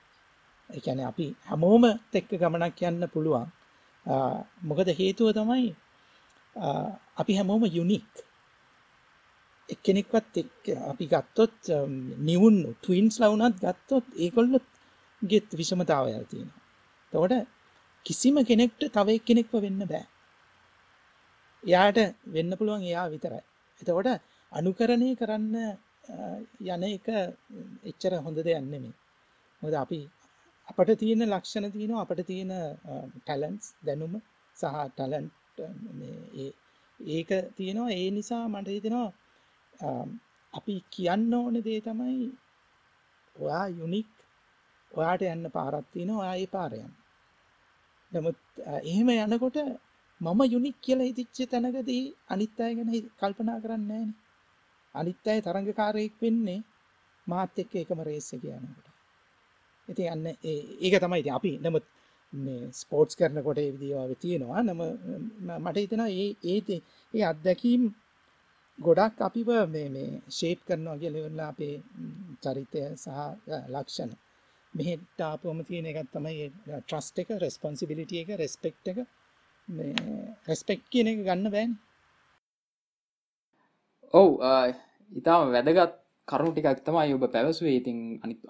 ඒ 0.70 0.82
කියන්නේ 0.86 1.10
අපි 1.12 1.28
හැමෝම 1.50 1.84
එක්ක 2.20 2.32
ගමනක් 2.42 2.82
යන්න 2.90 3.12
පුළුවන්. 3.14 3.48
මොකද 4.62 4.90
හේතුව 5.00 5.32
තමයි 5.38 5.70
අපි 7.22 7.34
හැමෝම 7.38 7.64
යුනික්. 7.78 8.10
එක්කෙනෙක්වත් 9.70 10.34
එක්ක 10.44 10.64
අපි 10.92 11.06
ගත්තොත් 11.14 11.58
නිවුන් 12.28 12.58
ට්වින්ස්ලා 12.76 13.32
වුණත් 13.32 13.58
ගත්තොත් 13.66 14.06
ඒගොල්ලෝ 14.16 14.62
ගෙත් 15.22 15.50
විෂමතාවයල් 15.60 16.26
තියෙනවා. 16.32 16.62
එතකොට 17.14 17.48
කිසිම 18.06 18.36
කෙනෙක්ට 18.50 18.82
තව 18.96 19.08
එක්කෙනෙක්ව 19.20 19.54
වෙන්න 19.66 19.82
බෑ. 19.92 20.06
එයාට 21.64 22.00
වෙන්න 22.34 22.58
පුළුවන් 22.60 22.84
එයා 22.90 23.08
විතරයි. 23.14 23.44
එතකොට 23.80 24.10
අනුකරණය 24.52 25.10
කරන්න 25.20 25.56
යන 26.66 26.84
එක 26.96 27.08
එච්චර 27.90 28.14
හොඳ 28.26 28.38
දෙයක් 28.38 28.64
නෙමෙයි. 28.64 28.94
මොකද 29.62 29.76
අපි 29.76 30.00
අපට 30.70 30.92
තියෙන 31.02 31.22
ලක්ෂණ 31.26 31.72
තියෙනවා 31.74 32.04
අපට 32.06 32.22
තියෙන 32.30 32.52
ටැලන්ට්ස් 33.18 33.68
දැනුම 33.86 34.14
සහ 34.58 34.66
ටැලන්ට් 34.96 35.34
ඒක 37.00 37.30
තියෙනවා 37.56 37.92
ඒ 37.92 38.10
නිසා 38.12 38.44
මට 38.48 38.68
හිතෙනවා 38.68 39.10
අපි 40.54 40.76
කියන්න 40.92 41.34
ඕන 41.34 41.56
දේ 41.66 41.80
තමයි 41.82 42.32
ඔයා 43.36 43.68
යුනික් 43.70 44.12
ඔයාට 44.92 45.22
යන්න 45.26 45.52
පාරක් 45.52 45.86
තියෙනවා 45.94 46.24
ඔයා 46.24 46.36
ඒ 46.36 46.48
පාර 46.48 46.72
යන්න. 46.76 46.94
නමුත් 48.12 48.40
එහෙම 48.84 49.10
යනකොට 49.16 49.58
මම 50.22 50.42
යුනික් 50.52 50.78
කියලා 50.82 51.10
හිතච්ච 51.10 51.38
තැනකදී 51.52 52.04
අනිත් 52.28 52.60
අය 52.60 52.74
ගැන 52.76 52.92
කල්පනා 53.20 53.60
කරන්නේ 53.60 53.88
නැහනේ. 53.90 54.18
අනිත් 54.96 55.28
අය 55.28 55.40
තරංගකාරයෙක් 55.42 56.16
වෙන්නේ 56.22 56.60
මාත් 57.28 57.60
එක්ක 57.60 57.74
එකම 57.76 58.02
රේස් 58.02 58.28
එක 58.34 58.44
යනකොට. 58.50 58.88
ඉතින් 59.88 60.08
අන්න 60.14 60.26
ඒක 60.82 60.96
තමයි 61.00 61.20
ඉතින් 61.20 61.36
අපි 61.36 61.52
නමුත් 61.60 61.86
මේ 62.34 62.72
ස්පෝර්ට්ස් 62.74 63.16
කරනකොට 63.16 63.60
ඒ 63.60 63.72
විදිහව 63.74 64.14
තියෙනවා. 64.22 64.62
නම 64.64 64.82
මට 65.58 65.78
හිතෙනවා 65.78 66.10
ඒ 66.12 66.30
ඒ 66.46 66.80
ඒ 67.14 67.24
අත්දැකීම් 67.24 67.84
ගොඩක් 68.80 69.22
අපිව 69.28 69.50
මේ 69.76 69.88
මේ 69.90 70.22
ෂේප් 70.30 70.60
කරනවා 70.68 70.98
කියලා 71.02 71.22
ඉවරලා 71.22 71.50
අපේ 71.54 71.76
චරිතය 72.44 72.82
සහ 72.96 73.08
ලක්ෂණ. 73.74 74.12
මෙහෙට 74.74 75.22
ආපුවම 75.22 75.60
තියෙන 75.68 75.90
එකක් 75.92 76.10
තමයි 76.14 76.46
ට්‍රස්ට් 76.68 77.22
එක 77.22 77.30
රෙස්පොන්සිබිලිටි 77.46 78.22
එක 78.22 78.30
රෙස්පෙක්ට් 78.44 78.92
එක. 78.92 79.00
මේ 79.68 79.96
රෙස්පෙක්ට් 80.50 80.86
කියන 80.92 81.12
එක 81.12 81.24
ගන්න 81.28 81.54
බෑනේ. 81.56 81.80
ඔව් 84.14 84.30
ඉතාම 85.12 85.52
වැදගත් 85.56 85.98
කරුණු 86.28 86.54
ටිකක් 86.54 86.86
තමයි 86.88 87.14
ඔබ 87.18 87.26
පැවසුවේ. 87.36 87.78
ඉතින් 87.82 87.98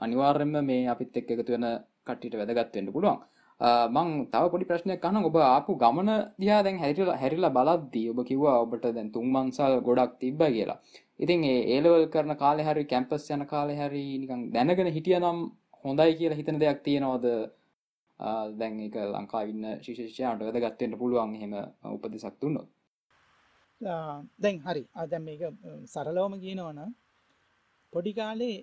අනිවාර්යෙන්ම 0.05 0.55
මේ 0.69 0.87
අපිත් 0.93 1.17
එක්ක 1.19 1.29
එකතු 1.33 1.55
වෙන 1.55 1.67
කට්ටියට 2.07 2.39
වැදගත් 2.41 2.75
වෙන්න 2.75 2.93
පුළුවන්. 2.95 3.19
මං 3.59 4.09
තව 4.31 4.43
පොඩි 4.51 4.65
ප්‍රශ්නයක් 4.69 5.05
අහනම් 5.07 5.25
ඔබ 5.29 5.35
ආපු 5.35 5.71
ගමන 5.83 6.09
දිහා 6.41 6.63
දැන් 6.65 6.77
හැරිලා 6.83 7.17
හැරිලා 7.21 7.51
බලද්දී 7.57 8.07
ඔබ 8.11 8.19
කිව්වා 8.29 8.57
ඔබට 8.65 8.85
දැන් 8.97 9.11
තුන් 9.15 9.25
මංසල් 9.35 9.73
ගොඩක් 9.87 10.13
තිබ්බා 10.21 10.49
කියලා. 10.55 10.79
ඉතින් 11.19 11.43
ඒ 11.43 11.59
A 11.73 11.81
level 11.83 12.05
කරන 12.13 12.33
කාලේ 12.43 12.65
හරි 12.67 12.83
කැම්පස් 12.91 13.25
යන 13.35 13.43
කාලේ 13.45 13.79
හරි 13.81 14.03
නිකන් 14.21 14.41
දැනගෙන 14.53 14.89
හිටියනම් 14.97 15.39
හොඳයි 15.85 16.15
කියලා 16.19 16.39
හිතන 16.39 16.59
දෙයක් 16.61 16.79
තියෙනවද? 16.85 17.25
දැන් 18.59 18.79
ඒක 18.85 18.95
ලංකාවේ 19.15 19.51
ඉන්න 19.53 19.65
ශිෂ්‍යයන්ට 19.83 20.45
වැදගත් 20.45 20.81
වෙන්න 20.81 20.99
පුළුවන් 21.01 21.35
එහෙම 21.37 21.53
උපදෙසක් 21.95 22.35
දුන්නොත්. 22.41 22.69
දැන් 24.43 24.57
හරි. 24.67 24.83
දැන් 25.11 25.23
මේක 25.27 25.43
සරලවම 25.93 26.37
කියනවා 26.45 26.73
නම් 26.77 26.95
පොඩි 27.93 28.13
කාලේ 28.21 28.57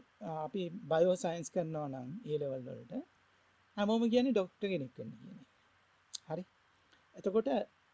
අපි 0.45 0.63
බයෝ 0.91 1.15
සයන්ස් 1.25 1.53
කරනවා 1.55 1.89
නම් 1.93 2.09
A 2.33 2.41
level 2.43 2.65
වලට 2.71 3.05
හැමෝම 3.77 4.03
කියන්නේ 4.13 4.35
ඩොක්ටර් 4.35 4.67
කෙනෙක් 4.73 4.93
වෙන්න 4.99 5.13
කියන 5.19 5.39
හරි. 6.29 6.43
එතකොට 7.17 7.49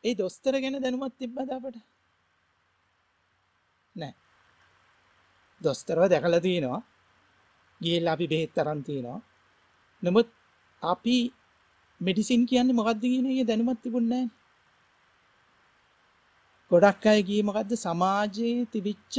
ඒ 0.05 0.15
දොස්තර 0.15 0.55
ගැන 0.63 0.83
දැනුමක් 0.85 1.15
තිබ්බද 1.21 1.51
අපට? 1.57 1.77
නෑ. 3.97 4.15
දොස්තරව 5.61 6.05
දැකලා 6.13 6.45
තිනවා. 6.47 6.81
ගිහිල්ලා 7.81 8.15
අපි 8.17 8.27
බෙහෙත් 8.33 8.59
අරන් 8.59 8.81
තිනවා. 8.89 9.21
නමුත් 10.03 10.29
අපි 10.83 11.17
මෙඩිසින් 12.01 12.43
කියන්නේ 12.49 12.79
මොකක්ද 12.79 13.03
කියන 13.03 13.27
එක 13.31 13.49
දැනුමක් 13.49 13.81
තිබුණේ 13.83 14.25
නැහැ. 14.25 14.41
ගොඩක් 16.71 17.05
අය 17.07 17.21
ගියේ 17.29 17.47
මොකද්ද 17.49 17.73
සමාජයේ 17.77 18.69
තිබිච්ච 18.73 19.15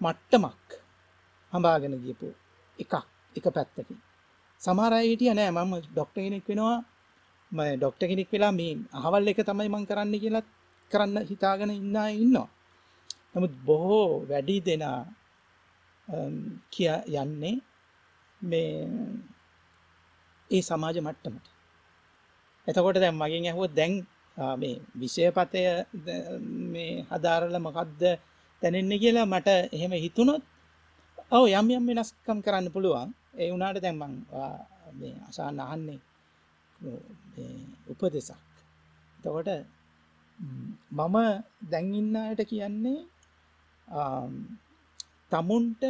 මට්ටමක් 0.00 0.66
හඹාගෙන 1.52 1.94
ගියපු 2.04 2.28
එකක් 2.78 2.94
එක 3.36 3.46
පැත්තකින්. 3.56 3.98
සමහර 4.64 4.92
අය 4.94 5.06
හිටියා 5.10 5.36
නෑ 5.36 5.50
මම 5.56 5.72
ડોක්ටර් 5.86 6.20
කෙනෙක් 6.24 6.46
වෙනවා 6.48 6.78
මම 7.52 7.60
ડોක්ටර් 7.78 8.06
කෙනෙක් 8.10 8.28
වෙලා 8.32 8.52
මේ 8.52 8.72
අහවල් 8.96 9.28
එක 9.30 9.40
තමයි 9.42 9.68
මම 9.68 9.84
කරන්න 9.88 10.14
කියලා 10.22 10.44
කරන්න 10.90 11.16
හිතාගෙන 11.30 11.70
ඉන්න 11.72 11.96
අය 11.96 12.14
ඉන්නවා. 12.16 12.48
නමුත් 13.32 13.54
බොහෝ 13.66 14.10
වැඩි 14.28 14.56
දෙනා 14.60 15.00
කිය 16.72 16.90
යන්නේ 17.14 17.54
මේ 18.40 18.72
ඒ 20.50 20.62
සමාජ 20.62 20.96
මට්ටමට. 21.00 21.46
එතකොට 22.66 22.96
දැන් 22.96 23.16
මගෙන් 23.16 23.46
ඇහුවොත් 23.48 23.72
දැන් 23.74 23.92
ආ, 24.34 24.54
මේ 24.56 24.76
විෂයපතය 25.00 25.60
ද- 26.04 26.40
මේ 26.72 26.92
හදාරලා 27.10 27.60
මොකක්ද 27.60 28.02
දැනෙන්නේ 28.62 28.98
කියලා 28.98 29.26
මට 29.26 29.48
එහෙම 29.76 29.92
හිතුනොත් 30.04 30.42
ඔව් 31.30 31.44
යම් 31.50 31.66
යම් 31.70 31.84
වෙනස්කම් 31.88 32.38
කරන්න 32.44 32.68
පුළුවන් 32.74 33.10
ඒ 33.34 33.48
වුණාට 33.52 33.78
දැන් 33.84 33.96
මං 34.00 34.12
ඔයා 34.32 34.56
මේ 34.92 35.14
අසන්න 35.28 35.60
අහන්නේ 35.64 35.98
මේ 37.32 37.54
උපදෙසක්. 37.90 38.30
එතකොට 39.18 39.50
ම්, 40.38 40.70
මම 40.96 41.16
දැන් 41.70 41.86
ඉන්න 41.94 42.16
අයට 42.18 42.42
කියන්නේ 42.50 43.00
ආම්, 43.88 44.32
තමුන්ට 45.30 45.82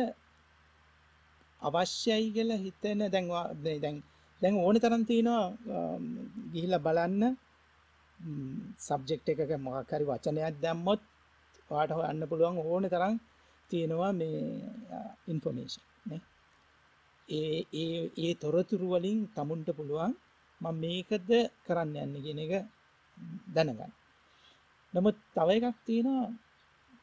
අවශ්‍යයි 1.62 2.26
කියලා 2.34 2.62
හිතෙන 2.64 3.00
දැන් 3.12 3.26
වා- 3.28 3.54
මේ 3.56 3.78
දැන් 3.84 3.96
දැන් 4.42 4.54
ඕන 4.58 4.76
තරම් 4.80 5.02
තියෙනවා 5.04 5.44
ආම්, 5.76 6.02
ගිහිල්ලා 6.52 6.84
බලන්න. 6.86 7.22
සබ්ජෙක්් 8.78 9.20
එකක 9.32 9.52
මොකක් 9.58 9.90
හරි 9.90 10.04
වචනයක් 10.10 10.56
දැම්මොත් 10.62 11.00
වාට 11.70 11.90
හොයන්න 11.96 12.28
පුළුවන් 12.30 12.58
ඕන 12.62 12.84
තරම් 12.86 13.14
තියෙනවා 13.70 14.12
මේ 14.12 14.38
ඉන්ෆෝමේෂන් 15.26 15.82
ඒ 17.28 17.60
ඒ 17.72 18.10
ඒ 18.16 18.34
තොරතුරු 18.34 18.86
වලින් 18.92 19.18
තමුන්ට 19.36 19.68
පුළුවන් 19.76 20.12
මම 20.60 20.74
මේකද 20.80 21.30
කරන්න 21.66 21.96
යන්න 22.04 22.16
කියන 22.24 22.40
එක 22.44 22.52
දැනගන්න. 23.54 23.92
නමුත් 24.94 25.16
තව 25.34 25.48
එකක් 25.58 25.78
තියෙනවා. 25.86 26.28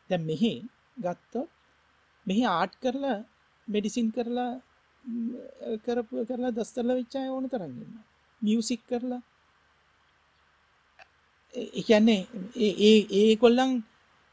දැන් 0.09 0.23
මෙහි 0.25 0.53
ගත්තොත් 0.97 1.49
මෙහි 2.25 2.43
ආට් 2.47 2.73
කරලා 2.83 3.19
මෙඩිසින් 3.67 4.07
කරලා 4.11 4.51
ම්, 5.05 5.33
කරපු 5.85 6.15
කරලා 6.29 6.51
දස්තරල 6.51 6.91
විච්චාය 6.99 7.27
ඕන 7.29 7.45
තරගන්න 7.49 7.93
මියසික් 8.41 8.81
කරලා. 8.89 9.21
ඒ- 11.53 11.71
ඒ 11.77 11.83
කියන්නේ 11.87 12.21
ඒ 12.57 12.73
ඒ 12.81 12.99
ඒ 13.19 13.33
කොල්ලන් 13.37 13.71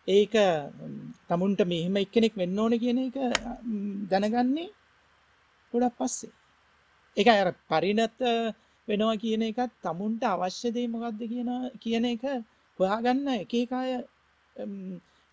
ඒක 0.09 0.34
ම්, 0.34 0.95
තමුන්ට 1.28 1.61
මෙහෙම 1.66 1.97
එක්කෙනෙක් 1.97 2.34
වෙන්න 2.36 2.59
ඕන 2.59 2.74
කියන 2.82 2.99
එක 3.07 3.16
ම්, 3.64 4.09
දැනගන්නේ 4.11 4.68
ගොඩක් 5.73 5.97
පස්සේ. 5.99 6.33
එක 7.16 7.27
අර 7.29 7.49
පරිණත 7.71 8.21
වෙනවා 8.89 9.16
කියන 9.16 9.43
එකත් 9.43 9.73
තමුන්ට 9.83 10.23
අවශ්‍යදේ 10.25 10.87
මොකක්ද 10.89 11.21
කියන 11.33 11.51
කියන 11.81 12.05
එක 12.07 12.23
හොයාගන්න 12.79 13.29
එක 13.35 13.53
එකය 13.55 13.83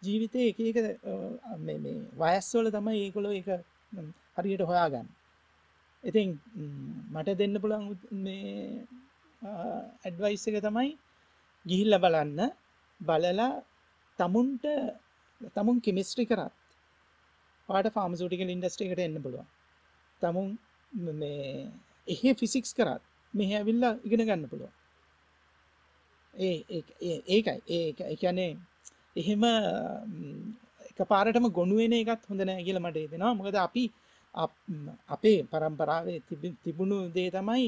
ජීවිතය 0.01 0.41
එක 0.49 0.59
එක 0.61 0.77
අ, 0.81 1.55
මේ 1.57 1.77
මේ 1.79 2.01
වයස්වල 2.15 2.67
තමයි 2.71 2.97
ඒකොලො 3.05 3.29
එක 3.33 3.47
ම්, 3.93 4.09
හරියට 4.37 4.63
හොයාගන්න. 4.63 5.07
ඉතින් 6.03 6.29
ම්, 6.55 6.91
මට 7.13 7.37
දෙන්න 7.39 7.55
පුළන් 7.63 7.85
මේ 8.11 8.85
ඇඩ්වයිස් 10.05 10.43
එක 10.49 10.59
තමයි 10.67 10.91
ගිහිල්ල 11.65 11.97
බලන්න 11.99 12.41
බලලා 12.99 13.49
තමුන්ට 14.19 14.65
තමුන් 15.55 15.81
කෙමිස්ට්‍රි 15.81 16.25
කරත් 16.25 16.53
පාට 17.69 17.87
ෆාමසුටිකල් 17.95 18.49
ඉන්ඩස්ට්‍රිකට 18.49 18.99
එන්න 18.99 19.21
පුළුවන්. 19.23 19.47
තමුන් 20.21 20.49
මේ 20.93 21.71
එහෙ 22.07 22.33
ෆිසික්ස් 22.33 22.71
කරත් 22.73 23.01
මෙහ 23.33 23.51
ඇවිල්ලා 23.57 23.93
ඉගෙන 24.05 24.25
ගන්න 24.25 24.47
පුළුවන්. 24.47 24.73
ඒ 26.33 26.57
ඒ- 26.69 26.95
ඒ- 27.01 27.23
ඒකයි. 27.27 27.59
ඒ 27.69 27.87
එකනේ 28.13 28.51
එහෙම 29.15 29.43
එක 30.89 30.99
පාරටම 31.07 31.47
ගොුණුවෙන 31.47 31.93
එකත් 31.93 32.21
හොඳ 32.29 32.41
නෑ 32.41 32.63
කියල 32.63 32.79
මට 32.79 32.97
දෙෙනවා 33.11 33.33
මොකද 33.33 33.55
අපි 33.57 33.83
අප- 34.35 34.63
අපේ 35.09 35.39
පරම්පරාවේ 35.51 36.19
තිබි- 36.19 36.57
තිබුණු 36.63 36.97
දේ 37.15 37.29
තමයි 37.29 37.67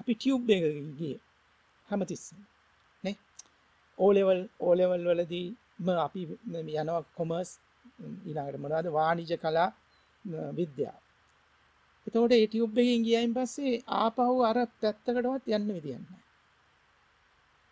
අපි 0.00 0.12
ටියුබ් 0.14 0.50
එකගේ 0.50 1.16
හැමතිස්සම. 1.88 2.38
නේ? 3.04 3.16
ඕලෙවල් 3.98 4.40
ඕලෙවල් 4.60 5.02
වලදී 5.08 5.48
අපි 6.06 6.20
යනවා 6.72 7.00
කොමර්ස් 7.16 7.50
ඊළඟට 8.26 8.58
මොනවද? 8.58 8.86
වානිජ 8.88 9.32
කලා 9.42 9.70
ම, 10.24 10.32
විද්‍යාව 10.58 11.01
එතකොට 12.06 12.32
ඒ 12.34 12.46
ටියුබ් 12.46 12.78
එකෙන් 12.78 13.02
ගියයින් 13.06 13.32
පස්සේ 13.36 13.74
ආපහු 13.98 14.34
අර 14.48 14.58
පැත්තකටවත් 14.80 15.46
යන්න 15.56 15.68
විදියන්න 15.76 16.04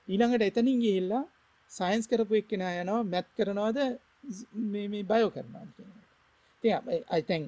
ඊළඟට 0.09 0.45
එතනින් 0.49 0.79
ගිහිල්ලා 0.85 1.23
සයින්ස් 1.71 2.07
කරපු 2.11 2.35
එක්කෙන 2.35 2.63
යනවා 2.65 3.03
මැත් 3.05 3.29
කරනවාද 3.37 3.79
මේ 4.73 4.87
මේ 4.89 5.05
බයෝ 5.05 5.31
කරනවා 5.31 5.65
ති 6.65 6.69
අයිතැන් 7.09 7.45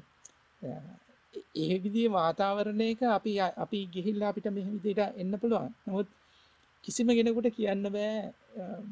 ඒ 1.54 1.76
විදිේ 1.84 2.10
වාතාවරණයක 2.10 3.00
අපි 3.10 3.32
අපි 3.64 3.78
ගිහිල්ලා 3.94 4.28
අපිට 4.32 4.46
මෙහ 4.56 4.66
විදිට 4.74 5.00
එන්න 5.20 5.32
පුළුවන්. 5.42 5.70
නමුත් 5.86 6.08
කිසිම 6.84 7.08
ගෙනකුට 7.08 7.48
කියන්න 7.56 7.84
බෑ 7.86 8.12
අම්, 8.60 8.84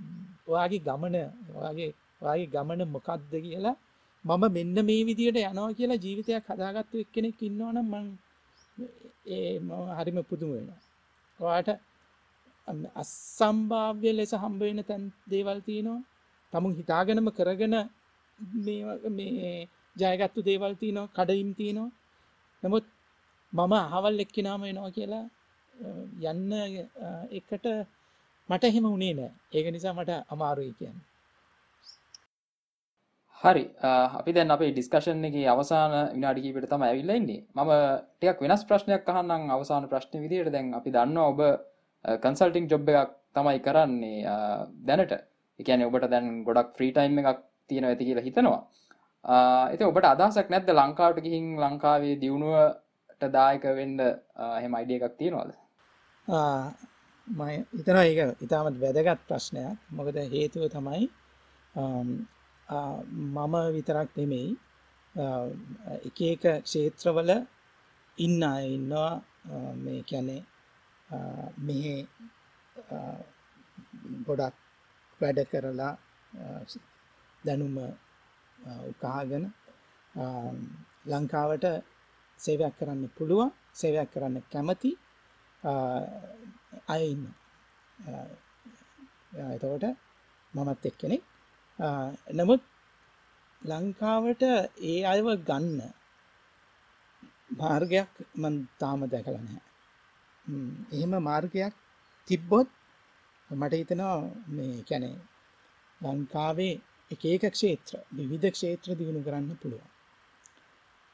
ඔයාගේ 0.49 0.81
ගමන 0.87 1.17
ඔයාගේ 1.55 1.91
ඔයාගේ 2.23 2.49
ගමන 2.55 2.81
මොකක්ද 2.95 3.33
කියලා. 3.45 3.77
මම 4.25 4.43
මෙන්න 4.57 4.77
මේ 4.89 5.03
විදියට 5.09 5.39
යනවා 5.43 5.73
කියලා 5.79 6.03
ජීවිතයක් 6.05 6.47
හදාගත්තු 6.51 6.97
එක්කෙනෙක් 7.05 7.39
ඉන්නවනම් 7.43 7.87
මං 7.93 8.07
ඒ 9.29 9.59
මම 9.59 9.71
හරිම 9.99 10.19
පුදුම 10.31 10.51
වෙනවා. 10.55 10.81
ඔයාට 11.41 11.71
අන්න 12.69 12.81
අස්සම්භාව්‍ය 13.03 14.11
ලෙස 14.13 14.33
හම්බවෙන 14.35 14.81
තැන් 14.89 15.05
දේවල් 15.33 15.59
තියෙනවා. 15.69 16.01
තමුන් 16.53 16.73
හිතාගෙනම 16.79 17.29
කරගෙන 17.39 17.75
මේ 18.65 18.83
වගේ 18.89 19.11
මේ 19.19 19.69
ජයගත්තු 19.97 20.41
දේවල් 20.49 20.75
තියෙනවා 20.81 21.13
කඩයිම් 21.17 21.51
තියෙනවා. 21.59 21.91
නමුත් 22.63 22.85
මම 23.53 23.73
අහවල් 23.87 24.17
එක්කෙනාම 24.25 24.61
වෙනවා 24.63 24.91
කියලා 24.97 25.25
අ, 25.75 25.89
යන්න 26.31 26.53
අ, 26.53 27.09
එකට 27.39 27.67
මට 28.49 28.65
එහෙම 28.65 28.85
උනේ 28.97 29.15
නෑ. 29.15 29.31
ඒක 29.53 29.67
නිසා 29.75 29.95
මට 29.99 30.11
අමාරුයි 30.33 30.73
කියන්න. 30.79 30.99
හරි. 33.41 33.65
අ, 33.81 33.89
අපි 34.19 34.33
දැන් 34.33 34.51
අපේ 34.51 34.73
ඩිස්කෂන් 34.73 35.25
එක 35.25 35.37
අවසාන 35.55 35.93
විනාඩි 36.15 36.41
කීපට 36.45 36.69
තම 36.73 36.83
ඇවිල්ලා 36.83 37.17
ඉන්නේ. 37.17 37.41
මම 37.55 37.71
ටිකක් 38.19 38.41
වෙනස් 38.45 38.65
ප්‍රශ්නයක් 38.65 39.09
අහන්නම් 39.09 39.51
අවසාන 39.51 39.89
ප්‍රශ්න 39.89 40.21
විදියට. 40.25 40.53
දැන් 40.53 40.75
අපි 40.75 40.91
දන්නවා 40.91 41.29
ඔබ 41.33 41.41
කන්සල්ටිං 42.25 42.69
ජොබ් 42.69 42.89
එකක් 42.91 43.11
තමයි 43.37 43.59
කරන්නේ 43.67 44.27
අ, 44.27 44.37
දැනට. 44.87 45.13
එකන 45.61 45.83
ඔබට 45.89 46.11
දැන් 46.11 46.45
ගොඩක් 46.45 46.77
ෆ්‍රී 46.77 46.93
ටයිම් 46.93 47.19
එකක් 47.23 47.41
තියෙන 47.69 47.85
ඇති 47.85 48.05
කියලා 48.05 48.27
හිතනවා. 48.29 48.61
එති 49.73 49.85
ඔබට 49.85 50.07
අදහසක් 50.13 50.49
නැද්ද 50.53 50.71
ලංකාවට 50.73 51.21
ගිහින් 51.25 51.47
ලංකාවේ 51.65 52.15
දියුණුවට 52.23 53.27
දායක 53.35 53.65
වෙන්ඩ 53.79 54.01
හෙම 54.63 54.75
අයිඩිය 54.75 54.99
එකක් 55.01 55.17
තියෙනවාද? 55.19 55.51
ම 57.29 57.41
හිතනවා 57.77 58.05
ඒක 58.05 58.43
ඉතාමත් 58.47 58.77
වැදගත් 58.85 59.21
ප්‍රශ්නයක්. 59.29 59.77
මොකද 59.97 60.17
හේතුව 60.35 60.65
තමයි 60.77 61.09
අම්, 61.75 62.09
ආ, 62.19 62.40
මම 63.37 63.55
විතරක් 63.75 64.11
නෙමෙයි. 64.19 64.51
ආ, 65.15 65.47
එක 66.09 66.19
එක 66.33 66.45
ක්ෂේත්‍රවල 66.65 67.31
ඉන්න 68.19 68.43
අය 68.53 68.65
ඉන්නවා. 68.77 69.13
ආ, 69.53 69.73
මේ 69.85 70.01
කැනේ 70.11 70.43
මෙහෙ 71.67 71.97
ආ, 72.95 73.19
ගොඩක් 74.27 74.57
වැඩ 75.21 75.41
කරලා 75.53 75.93
ආ, 76.43 76.61
දැනුම 77.45 77.77
ආ, 77.79 78.81
උකාගෙන 78.91 79.45
ආ, 80.15 80.53
ලංකාවට 81.11 81.67
සේවයක් 82.39 82.75
කරන්න 82.79 83.03
පුළුවන් 83.17 83.51
සේවයක් 83.81 84.09
කරන්න 84.15 84.37
කැමති 84.53 84.91
ආ, 85.63 86.01
අය 86.95 87.03
ඉන්න 87.13 87.25
එතකොට 89.55 89.85
මමත් 90.55 90.83
එක්කෙනෙක් 90.91 91.23
ආ, 91.25 91.30
නමුත් 92.37 92.63
ලංකාවට 93.63 94.43
ඒ 94.83 94.99
අයව 95.05 95.27
ගන්න 95.49 95.79
මාර්ගයක් 97.61 98.13
මන් 98.35 98.55
තාම 98.81 99.01
දැකල 99.13 99.37
නැහැ. 99.39 99.63
ම්, 100.47 100.71
එහෙම 100.95 101.13
මාර්ගයක් 101.23 101.75
තිබ්බොත් 102.29 102.69
මට 103.51 103.75
හිතනවා 103.81 104.17
මේ 104.49 104.77
කැනේ 104.89 105.17
ලංකාවේ 106.01 106.75
එක 107.11 107.23
ඒක 107.25 107.45
ක්ෂේත්‍ර 107.55 107.93
විවිධ 108.17 108.49
ක්ෂේත්‍ර 108.55 108.89
දියුණු 108.99 109.21
කරන්න 109.27 109.57
පුළුවන්. 109.63 109.89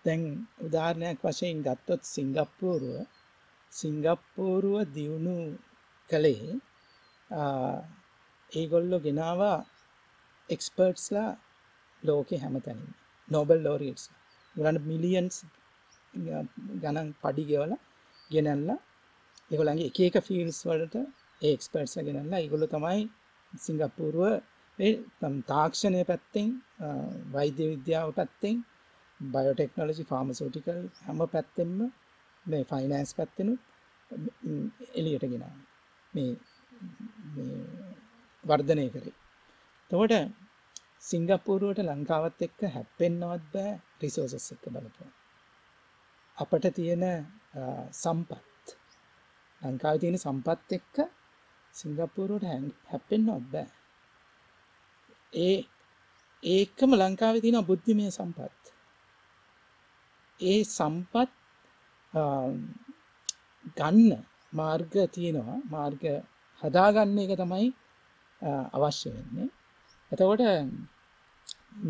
දැන් 0.04 0.22
උදාහරණයක් 0.66 1.18
වශයෙන් 1.24 1.58
ගත්තොත් 1.66 2.02
සිංගප්පූරුව 2.14 2.96
සිංගප්පූරුව 3.72 4.76
දියුණු 4.96 5.36
කළේ 6.08 6.50
ආ, 7.30 7.76
ඒගොල්ලො 8.52 8.96
ගෙනවා 9.06 9.56
එක්ස්පර්ට්ස්ලා 10.48 11.30
ලෝකෙ 12.02 12.36
හැමතැනින් 12.38 12.90
නොබල් 13.28 13.58
ලෝරියටස් 13.62 14.04
ගලන්න 14.56 14.78
මිලියන්ස් 14.84 15.36
ගණන් 16.82 17.08
පඩි 17.22 17.44
ගෙවල 17.50 17.72
ගෙනල්ල 18.30 18.70
එකොළන්ගේ 19.50 19.88
එක 19.90 19.98
එක 20.08 20.16
ෆිල්ස් 20.28 20.58
වලට 20.68 20.96
ඒක්ස්පර්ට්ස 21.42 21.94
ගෙනල්ලා 22.06 22.40
ඉගොලු 22.40 22.66
තමයි 22.68 23.02
සිංගප්පූරුව 23.52 24.24
ඒ 24.78 24.92
තම් 25.20 25.34
තාක්ෂණය 25.44 26.00
පැත්තෙන් 26.04 26.48
ආ, 26.80 26.94
වෛද්‍ය 27.34 27.64
විද්‍යාව 27.72 28.08
පැත්තෙන් 28.14 28.56
බයෝටෙක්නෝලජි 29.20 30.04
ෆාමසෝටිකල් 30.04 30.80
හැම 31.04 31.20
පැත්තෙන්ම 31.34 31.78
මේ 32.46 32.64
ෆයිනෑන්ස් 32.64 33.12
පැත්තෙනු 33.14 33.52
එලියට 34.94 35.24
ගෙනන්න 35.24 35.54
මේ 36.12 36.32
වර්ධනය 38.44 38.84
කරේ. 38.90 39.14
තකොට 39.90 40.14
සිංගප්පූරුවට 41.00 41.80
ලංකාවත් 41.82 42.40
එක්ක 42.46 42.60
හැප්පෙන්න්නවත් 42.74 43.44
බෑ 43.52 43.72
රිසෝසස් 44.00 44.46
එක්ක 44.54 44.64
බලපුවා. 44.74 45.12
අපට 46.38 46.64
තියෙන 46.76 47.04
සම්පත් 47.94 48.64
ලංකාව 49.62 49.96
තියෙන 50.00 50.18
සම්පත් 50.18 50.68
එක්ක 50.78 50.96
සිංගප්පූරුවට 51.74 52.46
හැප්පෙන්න්නවත් 52.90 53.46
බෑ. 53.52 53.68
ඒ 55.32 55.56
ඒකම 56.42 56.90
ලංකාව 56.94 57.36
තියෙන 57.40 57.66
බුද්ධිමය 57.68 58.06
සම්පත්. 58.10 58.62
ඒ 60.40 60.60
සම්පත් 60.66 61.30
ගන්න 63.76 64.10
මාර්ග 64.52 64.92
තියෙනවා 65.14 65.58
මාර්ග 65.70 66.02
හදාගන්න 66.62 67.22
එක 67.24 67.32
තමයි 67.40 67.68
අවශ්‍ය 68.74 69.08
වෙන්නේ. 69.14 69.48
එතකොට 70.12 70.42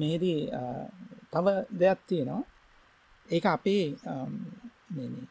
මේදී 0.01 0.41
තව 1.33 1.47
දෙයක් 1.81 2.01
තියෙනවා. 2.09 2.43
ඒක 3.29 3.45
අපේ 3.57 3.85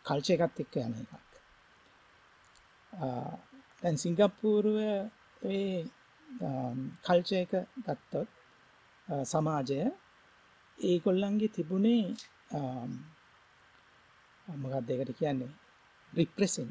කල්චය 0.08 0.32
එකත් 0.36 0.58
එක්ක 0.64 0.76
යන 0.86 0.94
එකක්. 1.02 1.14
දැන් 3.82 3.98
සිංගප්පූරුව 4.04 4.78
කල්චය 7.06 7.36
එක 7.44 7.54
ගත්තොත් 7.86 8.30
සමාජය 9.32 9.80
ඒගොල්ලන්ගේ 10.78 11.54
තිබුණේ 11.56 12.06
මොකක් 14.48 14.76
දෙකට 14.88 15.12
කියන්නේ? 15.20 15.54
රිප්‍රෙසින් 16.14 16.70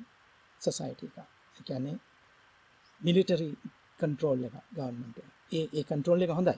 සොසයිට 0.60 1.00
එක. 1.06 1.16
කියන්නේ 1.66 1.98
මිලිටරි 3.00 3.48
කන්ට්‍රෝල් 4.00 4.40
එක 4.46 4.54
ගවන්මට 4.76 5.33
ඒ 5.50 5.66
ඒ 5.72 5.84
කන්ට්‍රෝල් 5.84 6.22
එක 6.22 6.30
හොඳයි. 6.30 6.56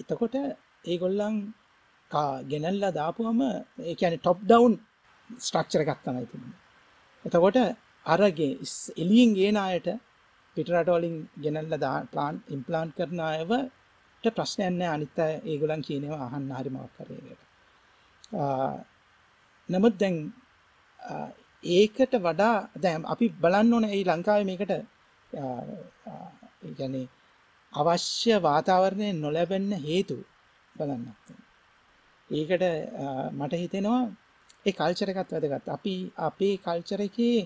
එතකොට 0.00 0.34
ඒගොල්ලන් 0.84 1.36
ගෙනල්ලා 2.50 2.92
දාපුහම 2.92 3.40
ඒකැන 3.82 4.14
ටොප් 4.16 4.38
ඩවන්් 4.42 4.74
ස්ට්‍රක්චර 5.30 5.80
එකක් 5.82 6.00
තමයි 6.04 6.26
තිබුණ. 6.26 6.54
එතකොට 7.24 7.58
අරගේ 8.06 8.52
එලියෙන් 8.96 9.30
ගේන 9.34 9.56
අයට 9.58 9.88
පිටරටෝලින් 10.56 11.16
ගෙනල්ල 11.36 11.74
දා 11.78 11.96
ප්ලාන් 12.06 12.34
ඉම්පලාන්් 12.48 12.88
කරන 12.92 13.20
අයවට 13.22 14.24
ප්‍රශ්නයන්න 14.30 14.82
අනිත්ත 14.86 15.18
ඒගොලන් 15.44 15.82
කියනවා 15.82 16.22
අහන්න 16.26 16.50
හරිමක් 16.52 16.90
කරයකට 16.96 17.42
නමුත් 19.68 19.94
දැන් 19.98 20.16
ඒකට 21.64 22.14
වඩා 22.18 22.56
දැම් 22.76 23.02
අපි 23.06 23.26
බලන්න 23.42 23.74
ඕන 23.74 23.84
ඒ 23.86 24.02
ලංකාව 24.04 24.44
මේකට 24.44 24.72
ගැන 26.72 26.96
අවශ්‍ය 27.72 28.32
වාතාවරණය 28.40 29.08
නොලැබෙන්න 29.14 29.70
හේතු 29.80 30.16
බලන්නත්. 30.76 31.26
ඒකට 32.30 32.64
මට 33.32 33.52
හිතෙනවා 33.54 34.02
ඒ 34.66 34.72
කල්චරකත් 34.72 35.30
වැදගත් 35.32 35.68
අපි 35.68 35.94
අපේ 36.20 36.54
කල්චර 36.58 37.00
එකේ 37.00 37.38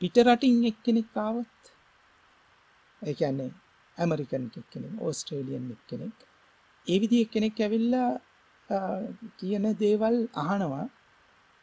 පිටරටින් 0.00 0.56
එක්කෙනෙක් 0.64 1.08
කාවත් 1.14 1.62
ඒන්නේ 3.02 3.50
ඇමරිකන් 3.96 4.44
එක්කෙනෙක් 4.56 4.92
ඕස්ට්‍රේලියන් 5.00 5.66
එක්කෙනෙක් 5.70 6.16
ඒවිදි 6.86 7.22
එක්කෙනෙක් 7.24 7.56
ඇවිල්ලා 7.58 8.10
කියන 9.38 9.64
දේවල් 9.80 10.16
අහනවා 10.34 10.86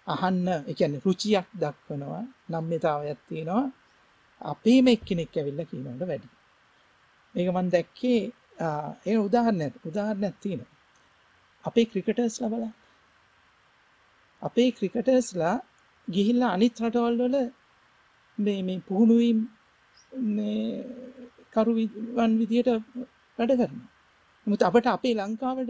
අහන්න 0.07 0.47
එකන 0.71 0.93
රුචියක් 1.05 1.47
දක්වනවා 1.55 2.23
නම්්‍යතාවයක් 2.51 3.19
තියෙනවා 3.27 3.65
අපේම 4.41 4.87
එක්කෙනෙක් 4.87 5.37
ඇවිල්ල 5.37 5.61
කියනට 5.69 6.01
වැඩි. 6.01 6.27
ඒක 7.35 7.49
මන් 7.53 7.67
දැක්කේ 7.69 8.19
ඒ 9.05 9.17
උදාහරණ 9.17 9.73
උදාහරණයක් 9.89 10.35
තියෙන. 10.41 10.61
අපේ 11.63 11.85
ක්‍රිකටර්ස් 11.85 12.35
ලබල 12.41 12.65
අපේ 14.41 14.69
ක්‍රිකටර්ස්ලා 14.71 15.55
ගිහිල්ල 16.07 16.41
අනිත් 16.45 16.75
රටවල්වල 16.81 17.35
මේ 18.37 18.79
පුහුණුවීම් 18.87 19.39
කරුවන් 21.53 22.31
විදියට 22.39 22.69
වැඩ 23.39 23.53
කරන. 23.59 23.79
මුත් 24.47 24.61
අපට 24.61 24.85
අපේ 24.87 25.13
ලංකාවට 25.15 25.69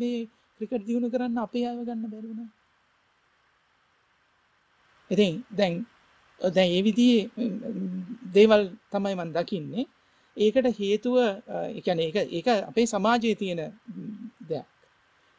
මේ 0.00 0.28
ක්‍රිකට් 0.60 0.86
දියුණු 0.86 1.08
කරන්න 1.12 1.38
අපේ 1.38 1.66
අයව 1.68 1.80
ගන්න 1.86 2.10
බැරුණ. 2.12 2.48
ඉතින් 5.10 5.34
දැන් 5.58 5.74
දැන් 6.40 6.70
ඒ 6.70 6.82
විදිහේ 6.82 7.24
දේවල් 8.34 8.62
තමයි 8.92 9.14
මම 9.14 9.32
දකින්නේ. 9.32 9.86
ඒකට 10.36 10.78
හේතුව 10.78 11.16
ඒ 11.16 11.80
කියන්නේ 11.80 12.06
ඒක 12.08 12.16
ඒක 12.32 12.48
අපේ 12.70 12.86
සමාජයේ 12.86 13.34
තියෙන 13.34 13.60
දෙයක්. 14.48 14.66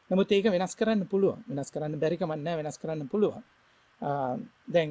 නමුත් 0.10 0.32
ඒක 0.32 0.46
වෙනස් 0.56 0.76
කරන්න 0.76 1.08
පුළුවන්. 1.08 1.40
වෙනස් 1.50 1.72
කරන්න 1.72 2.00
බැරි 2.02 2.18
කමක් 2.18 2.38
නැහැ 2.38 2.62
වෙනස් 2.62 2.78
කරන්න 2.82 3.10
පුළුවන්. 3.10 3.44
දැන් 4.68 4.90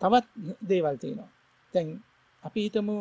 තවත් 0.00 0.26
දේවල් 0.68 0.96
තියෙනවා. 0.96 1.30
දැන් 1.74 1.88
අපි 2.42 2.60
හිතමු 2.66 2.96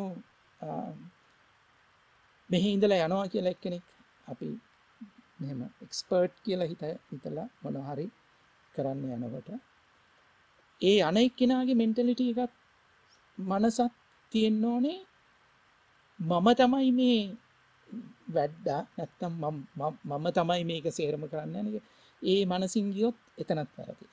මෙහි 2.49 2.69
ඉඳලා 2.73 3.05
යනවා 3.07 3.27
කියලා 3.27 3.55
එක්කෙනෙක් 3.55 3.85
අපි 4.27 4.47
මෙහෙම 5.39 5.61
එක්ස්පර්ට් 5.85 6.35
කියලා 6.45 6.69
හිත 6.71 6.83
හිතලා 7.11 7.47
මොනවා 7.63 7.87
හරි 7.89 8.07
කරන්න 8.75 9.11
යනකොට 9.17 9.49
ඒ 10.81 10.97
අනෙක් 11.01 11.35
කෙනාගේ 11.39 11.79
මෙන්ටලිට 11.81 12.21
එකත් 12.23 12.53
මනසත් 13.37 13.79
තියෙන්න 14.35 14.65
ඕනේ 14.65 14.99
මම 16.19 16.47
තමයි 16.53 16.89
මේ 16.91 17.19
වැඩ්ඩා 18.29 18.81
නැත්තම් 18.95 19.33
මම 20.11 20.25
තමයි 20.31 20.63
මේක 20.63 20.87
සේරම 20.91 21.23
කරන්න 21.31 21.55
යනක 21.61 21.77
ඒ 22.21 22.41
මනසින් 22.45 22.87
ගියොත් 22.95 23.17
එතනත් 23.37 23.71
වැරදි 23.77 24.05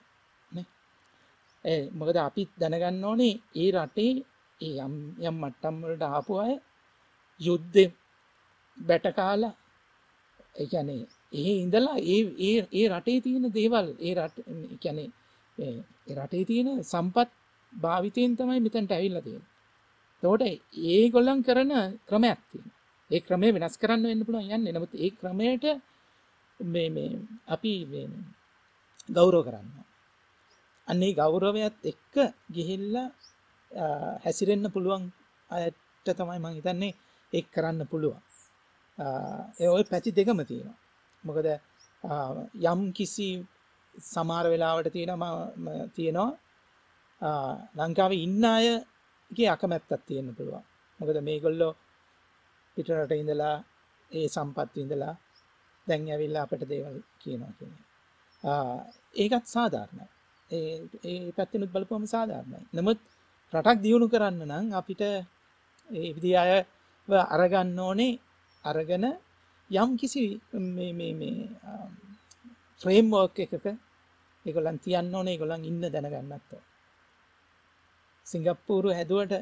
ඒ 1.64 1.80
මොකද 1.92 2.16
අපි 2.18 2.42
දැනගන්න 2.60 3.04
ඕනේ 3.04 3.34
ඒ 3.54 3.70
රටේ 3.76 4.12
ඒ 4.60 4.74
යම් 4.80 4.94
යම් 5.20 5.36
මට්ටම්වලට 5.40 6.04
ආපු 6.08 6.32
අය 6.44 6.54
යුද්ධ 7.40 7.80
බැටකාලා 8.78 9.54
එකනේ 10.56 11.02
ඒ 11.32 11.52
ඉඳලා 11.56 11.98
ඒ 12.06 12.20
ඒ 12.72 12.86
රටේ 12.90 13.18
තියෙන 13.20 13.46
දේවල් 13.54 13.88
ඒ 14.00 14.14
රට 14.16 14.36
කැනේ 14.82 15.08
රටේ 16.16 16.44
තියෙන 16.44 16.68
සම්පත් 16.84 17.30
භාවිතයෙන් 17.72 18.36
තමයි 18.36 18.60
මෙතැන්ට 18.60 18.92
ඇවිල්ල 18.92 19.20
තියෙන. 19.20 19.44
තෝට 20.22 20.42
ඒ 20.90 21.10
ගොල්ලන් 21.14 21.40
කරන 21.46 21.72
ක්‍රමයක් 22.08 22.40
තියෙන. 22.50 22.68
ඒ 23.10 23.20
ක්‍රමය 23.20 23.48
වෙනස් 23.54 23.76
කරන්න 23.82 24.08
වෙන්න 24.10 24.26
පුළුවන් 24.26 24.52
යන්න 24.56 24.68
නමුත් 24.76 24.94
ඒ 24.96 25.10
ක්‍රමයට 25.20 25.64
අපි 27.54 27.72
ගෞරෝ 29.08 29.42
කරන්න. 29.46 29.68
අන්නේ 30.88 31.16
ගෞරවයත් 31.20 31.76
එක්ක 31.92 32.14
ගිහිල්ල 32.54 32.94
හැසිරෙන්න්න 34.24 34.72
පුළුවන් 34.74 35.04
අයට 35.50 36.08
තමයි 36.18 36.38
මං 36.38 36.56
හිතන්නේ 36.58 36.98
එක් 37.32 37.46
කරන්න 37.54 37.90
පුළුවන්. 37.90 38.22
ඒ 39.60 39.68
ඔය 39.68 39.84
පැති 39.84 40.16
දෙකම 40.18 40.40
තියෙනවා. 40.44 40.78
මොකද 41.24 41.46
යම් 42.64 42.80
කිසි 42.92 43.28
සමාර 43.94 44.46
වෙලාවට 44.52 44.92
තියෙන 44.92 45.12
තියෙනවා 45.96 46.30
ලංකාව 47.78 48.12
ඉන්න 48.16 48.44
අයගේ 49.32 49.48
අකමැත්තත් 49.48 49.92
තියෙන 50.06 50.28
පුළුවන්. 50.30 50.64
මොකද 51.00 51.16
මේගොල්ලෝ 51.20 51.72
පිටරට 52.76 53.12
ඉඳලා 53.12 53.56
ඒ 54.10 54.26
සම්පත් 54.28 54.76
ඉඳලා 54.76 55.14
දැන් 55.86 56.02
ඇවිල්ල 56.08 56.36
අපට 56.36 56.62
දේවල් 56.64 56.96
කියනවා 57.20 57.52
කියන 57.58 57.72
ඒකත් 59.14 59.46
සාධාරණ 59.46 60.00
ඒ 60.50 61.32
පැත්තිනුත් 61.36 61.70
බලපුම 61.70 62.04
සාධාරණයි. 62.06 62.60
නමුත් 62.72 62.98
රටක් 63.52 63.78
දියුණු 63.84 64.06
කරන්න 64.08 64.42
නම් 64.50 64.66
අපිට 64.72 65.02
විදි 66.14 66.30
අය 66.36 66.52
අරගන්න 67.34 67.78
ඕනේ 67.80 68.20
අරගන 68.64 69.04
යම් 69.70 69.90
කිසි 70.00 70.22
ෆ්‍රේම්වර්ක් 72.80 73.36
එකක 73.44 73.66
ඒගොල්ලන් 74.46 74.78
තියන්න 74.78 75.14
ඕනේ 75.14 75.34
ඒගොල්ලන් 75.34 75.62
ඉන්න 75.64 75.82
දැනගන්නත් 75.86 76.71
සිංගප්පූරු 78.32 78.88
හැදුවට 78.98 79.32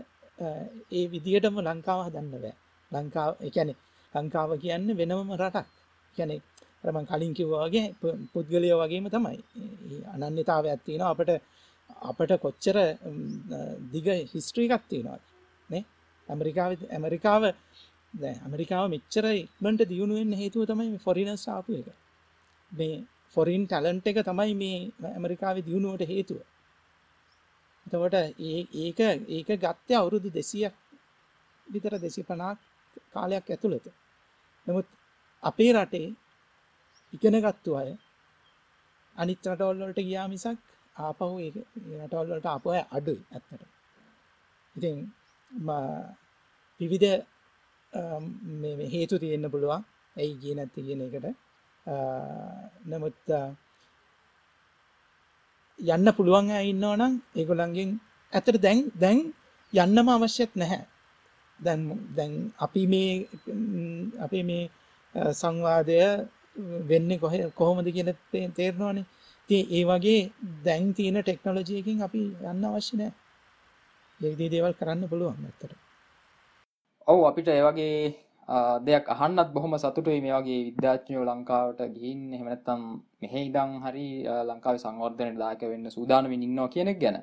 ඒ 0.92 1.04
විදිහටම 1.12 1.56
ලංකාව 1.60 2.00
හදන්න 2.06 2.28
බෑ. 2.34 2.54
ලංකාව 2.92 3.32
එකැනෙ 3.48 3.74
ලංකාව 4.14 4.50
කියන්න 4.62 4.88
වෙනමම 4.98 5.30
රටක්. 5.40 5.66
කියැනෙ 6.16 6.36
රමන් 6.84 7.06
කලින් 7.06 7.32
කිව්වාගේ 7.34 7.86
පුද්ගලයෝ 8.32 8.78
වගේම 8.82 9.06
තමයි. 9.08 9.38
අනන්‍යතාවයක් 10.14 10.80
තියෙනවා. 10.86 11.10
අපට 11.10 11.30
අපට 12.02 12.32
කොච්චර 12.44 12.76
දිග 13.92 14.06
හිස්ට්‍රීකක් 14.32 14.84
තියෙනවා 14.90 15.18
නේ? 15.70 15.84
ඇමරිකාව 16.28 16.70
ඇමරිකාව 16.90 17.42
ඇමරිකාව 18.38 18.84
මෙච්චර 18.94 19.24
ඉක්මට 19.34 19.82
දියුණුවෙන් 19.90 20.32
හේතුව 20.32 20.62
තමයි 20.70 20.98
ෆොරිනස් 20.98 21.44
ආපු 21.48 21.70
එක. 21.80 21.88
මේ 22.72 22.94
ෆොරින් 23.34 23.62
ටැලන්ට් 23.66 24.06
එක 24.06 24.18
තමයි 24.28 24.54
මේ 24.54 24.78
ඇමරිකාවේ 25.10 25.66
දියුණුවට 25.68 26.10
හේතුව. 26.12 26.40
එතකොට 27.90 28.14
ඒ 28.40 28.60
ඒක 28.74 28.98
ඒක 29.28 29.48
ගත්තය 29.58 29.92
අවුරුදු 29.94 30.28
දෙසියක් 30.30 30.74
විතර 31.66 31.94
දෙසි 31.98 32.22
පනාක් 32.22 32.58
කාලයක් 33.12 33.46
ඇතුළත. 33.46 33.86
නමුත් 34.66 34.86
අපේ 35.42 35.72
රටේ 35.72 36.08
ඉගෙනගත්තු 37.12 37.70
අය 37.76 37.90
අනිත් 39.16 39.40
රටවල්වලට 39.44 40.00
ගියා 40.00 40.28
මිසක් 40.28 40.58
ආපහු 40.96 41.36
ඒ 41.38 41.50
රටවල්වලට 42.00 42.46
අප 42.48 42.64
අය 42.68 42.82
අඩුයි 42.90 43.22
ඇත්තට 43.28 43.62
ඉතින් 44.76 44.96
විවිධ 46.80 47.08
හේතු 48.88 49.14
තියෙන්න්න 49.18 49.50
පුළුවන්. 49.50 49.82
ඇයි 50.16 50.40
ගිය 50.40 50.54
නැත්ති 50.54 50.80
කියන 50.82 51.02
එකට. 51.02 51.26
නමුත් 52.86 53.18
යන්න 55.86 56.12
පුළුවන් 56.16 56.50
ඉන්නවා 56.62 56.96
නම් 56.96 57.14
ඒගොලන්ගෙන් 57.36 57.90
ඇතට 58.32 58.56
දැන් 58.64 58.78
දැන් 59.02 59.18
යන්නම 59.72 60.08
අවශ්‍යත් 60.08 60.52
නැහැ. 60.56 60.82
දැන් 61.60 61.80
දැන් 62.16 62.32
අපි 62.58 62.82
මේ 62.92 63.12
අපේ 64.18 64.44
මේ 64.44 64.64
සංවාදය 65.34 65.98
වෙන්න 66.90 67.10
කොහ 67.22 67.34
කොහොමද 67.58 67.88
කියන 67.94 68.10
තේරනවානේ. 68.56 69.06
තිය 69.48 69.62
ඒ 69.70 69.84
වගේ 69.84 70.30
දැන් 70.64 70.94
තියෙන 70.94 71.18
ටෙක්නොලජයකින් 71.20 72.02
අපි 72.06 72.22
යන්න 72.50 72.66
අවශ්‍ය 72.68 72.94
නෑ 72.96 73.12
ඒදී 74.20 74.52
දේවල් 74.52 74.74
කරන්න 74.78 75.08
පුළුවන් 75.10 75.46
ඇත්තට. 75.46 75.72
ඔවු 77.06 77.20
අපිට 77.26 77.48
ඒවගේ 77.48 77.96
දෙයක් 78.80 79.06
අහන්නත් 79.08 79.52
බොහොම 79.52 79.76
සතුටුයි 79.76 80.20
මේ 80.20 80.34
වගේ 80.34 80.60
විද්‍යාඥයෝ 80.68 81.24
ලංකාවට 81.24 81.80
ගිහින්. 81.94 82.20
එහෙමනැත්තම් 82.34 82.80
මෙහෙ 83.20 83.40
ඉදං 83.42 83.72
හරි 83.84 84.06
ලංකාව 84.44 84.76
සංවර්ධනයට 84.78 85.38
දායක 85.38 85.62
වෙන්න 85.64 85.90
සූදානමින් 85.90 86.42
ඉන්නවා 86.42 86.68
කියනෙක් 86.68 86.98
ගැන. 86.98 87.18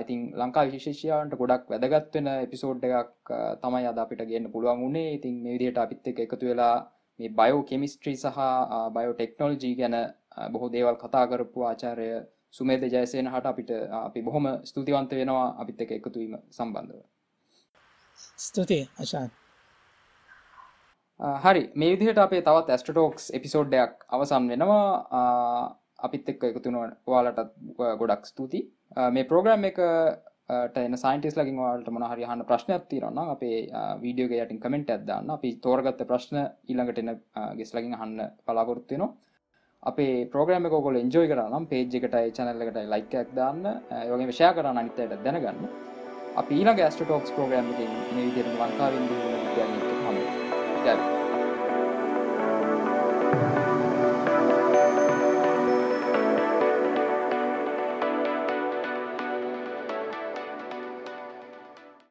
ඉතින් 0.00 0.20
ලංකා 0.34 0.64
විශේෂයාන්ට 0.66 1.34
ගොඩක් 1.34 1.64
වැදගත් 1.68 2.14
වෙන 2.14 2.28
එපිසෝඩ් 2.36 2.84
එකක් 2.84 3.32
තමයි 3.62 3.86
අද 3.86 3.98
අපිට 3.98 4.22
ගන්න 4.22 4.52
පුළුවන් 4.52 4.80
වුණේ. 4.80 5.14
ඉතින් 5.14 5.34
මේ 5.42 5.54
විදිහට 5.54 5.78
අපිත් 5.78 6.06
එක 6.06 6.18
එකතු 6.18 6.46
වෙලා 6.46 6.76
මේ 7.20 7.30
බයෝ 7.30 7.62
කෙමිස්ට්‍රී 7.62 8.16
සහ 8.16 8.38
බයෝ 8.94 9.12
ටෙක්නෝලජී 9.14 9.74
ගැන 9.74 9.96
බොහෝ 10.52 10.72
දේවල් 10.72 10.96
කතා 10.96 11.24
කරපු 11.26 11.58
ආචාරය 11.62 12.08
සුමේද 12.50 12.82
ජයසේන 12.84 13.32
හට 13.32 13.46
අපිට 13.46 13.70
අපි 14.00 14.22
බොහොම 14.22 14.46
ස්තුතිවන්ත 14.64 15.10
වෙනවා 15.12 15.48
අපිත් 15.58 15.80
එක 15.80 15.90
එකතුවීම 15.92 16.38
සම්බන්ධව. 16.50 17.02
ස්තුතියි 18.38 18.84
අශාන් 18.98 19.30
හරි. 21.20 21.62
මේ 21.74 21.96
විදිහට 21.96 22.18
අපේ 22.18 22.42
තවත් 22.42 22.70
ඇස්ටටෝක්ස් 22.70 23.30
එපිසෝඩ්ඩයක් 23.38 24.06
අවසන් 24.10 24.48
වෙනවා. 24.52 25.74
අපිත් 26.06 26.28
එක්ක 26.28 26.42
එකතුන 26.50 26.76
වාලටත් 27.06 27.52
ගොඩක් 28.00 28.26
ස්තුති 28.26 28.60
මේ 29.10 29.28
ප්‍රෝග්‍රම් 29.30 29.64
එක 29.70 29.78
ටන 30.72 30.96
සයින්ටිස් 31.04 31.36
ලකින් 31.38 31.56
වාලට 31.58 31.88
මොන 31.90 32.04
හරි 32.10 32.26
හන්න 32.28 32.44
ප්‍රශ්නයක් 32.50 32.84
තිරන්න 32.90 33.18
අපේ 33.22 33.62
වීඩියෝගේ 34.02 34.42
යටින් 34.44 34.60
කමෙන්ට් 34.64 34.92
ඇදන්න 34.94 35.32
අපි 35.36 35.54
තෝරගත්ත 35.64 36.04
ප්‍රශ්න 36.10 36.42
ඊළඟට 36.42 37.00
එන 37.02 37.14
ගෙස් 37.58 37.72
ලකින් 37.74 37.96
හන්න 38.00 38.36
පලාගොත්තිනවා 38.46 39.10
අපේ 39.82 40.28
ප්‍රෝග්‍රම 40.32 40.68
කොල 40.70 41.00
එන්ජෝයි 41.02 41.32
කරනම් 41.32 41.66
පේජ් 41.72 41.98
එකටයි 41.98 42.32
චනල්ලකට 42.36 42.78
ලයිකයක් 42.94 43.34
දාන්න. 43.34 43.64
යෝගේ 44.10 44.30
විෂය 44.30 44.52
කරන්න 44.54 44.80
අනිතයට 44.82 45.18
දැනගන්න. 45.24 45.68
අප 46.36 46.48
ඊලා 46.52 46.78
ගස්ට 46.78 47.04
ටෝක්ස් 47.04 47.36
ප්‍රෝග්‍රම් 47.36 47.74
මේ 47.76 47.90
විදිර 48.16 48.48
ලංකාවින්ද 48.54 49.12
හම 49.56 49.95
നമസ്കാരം 50.86 51.15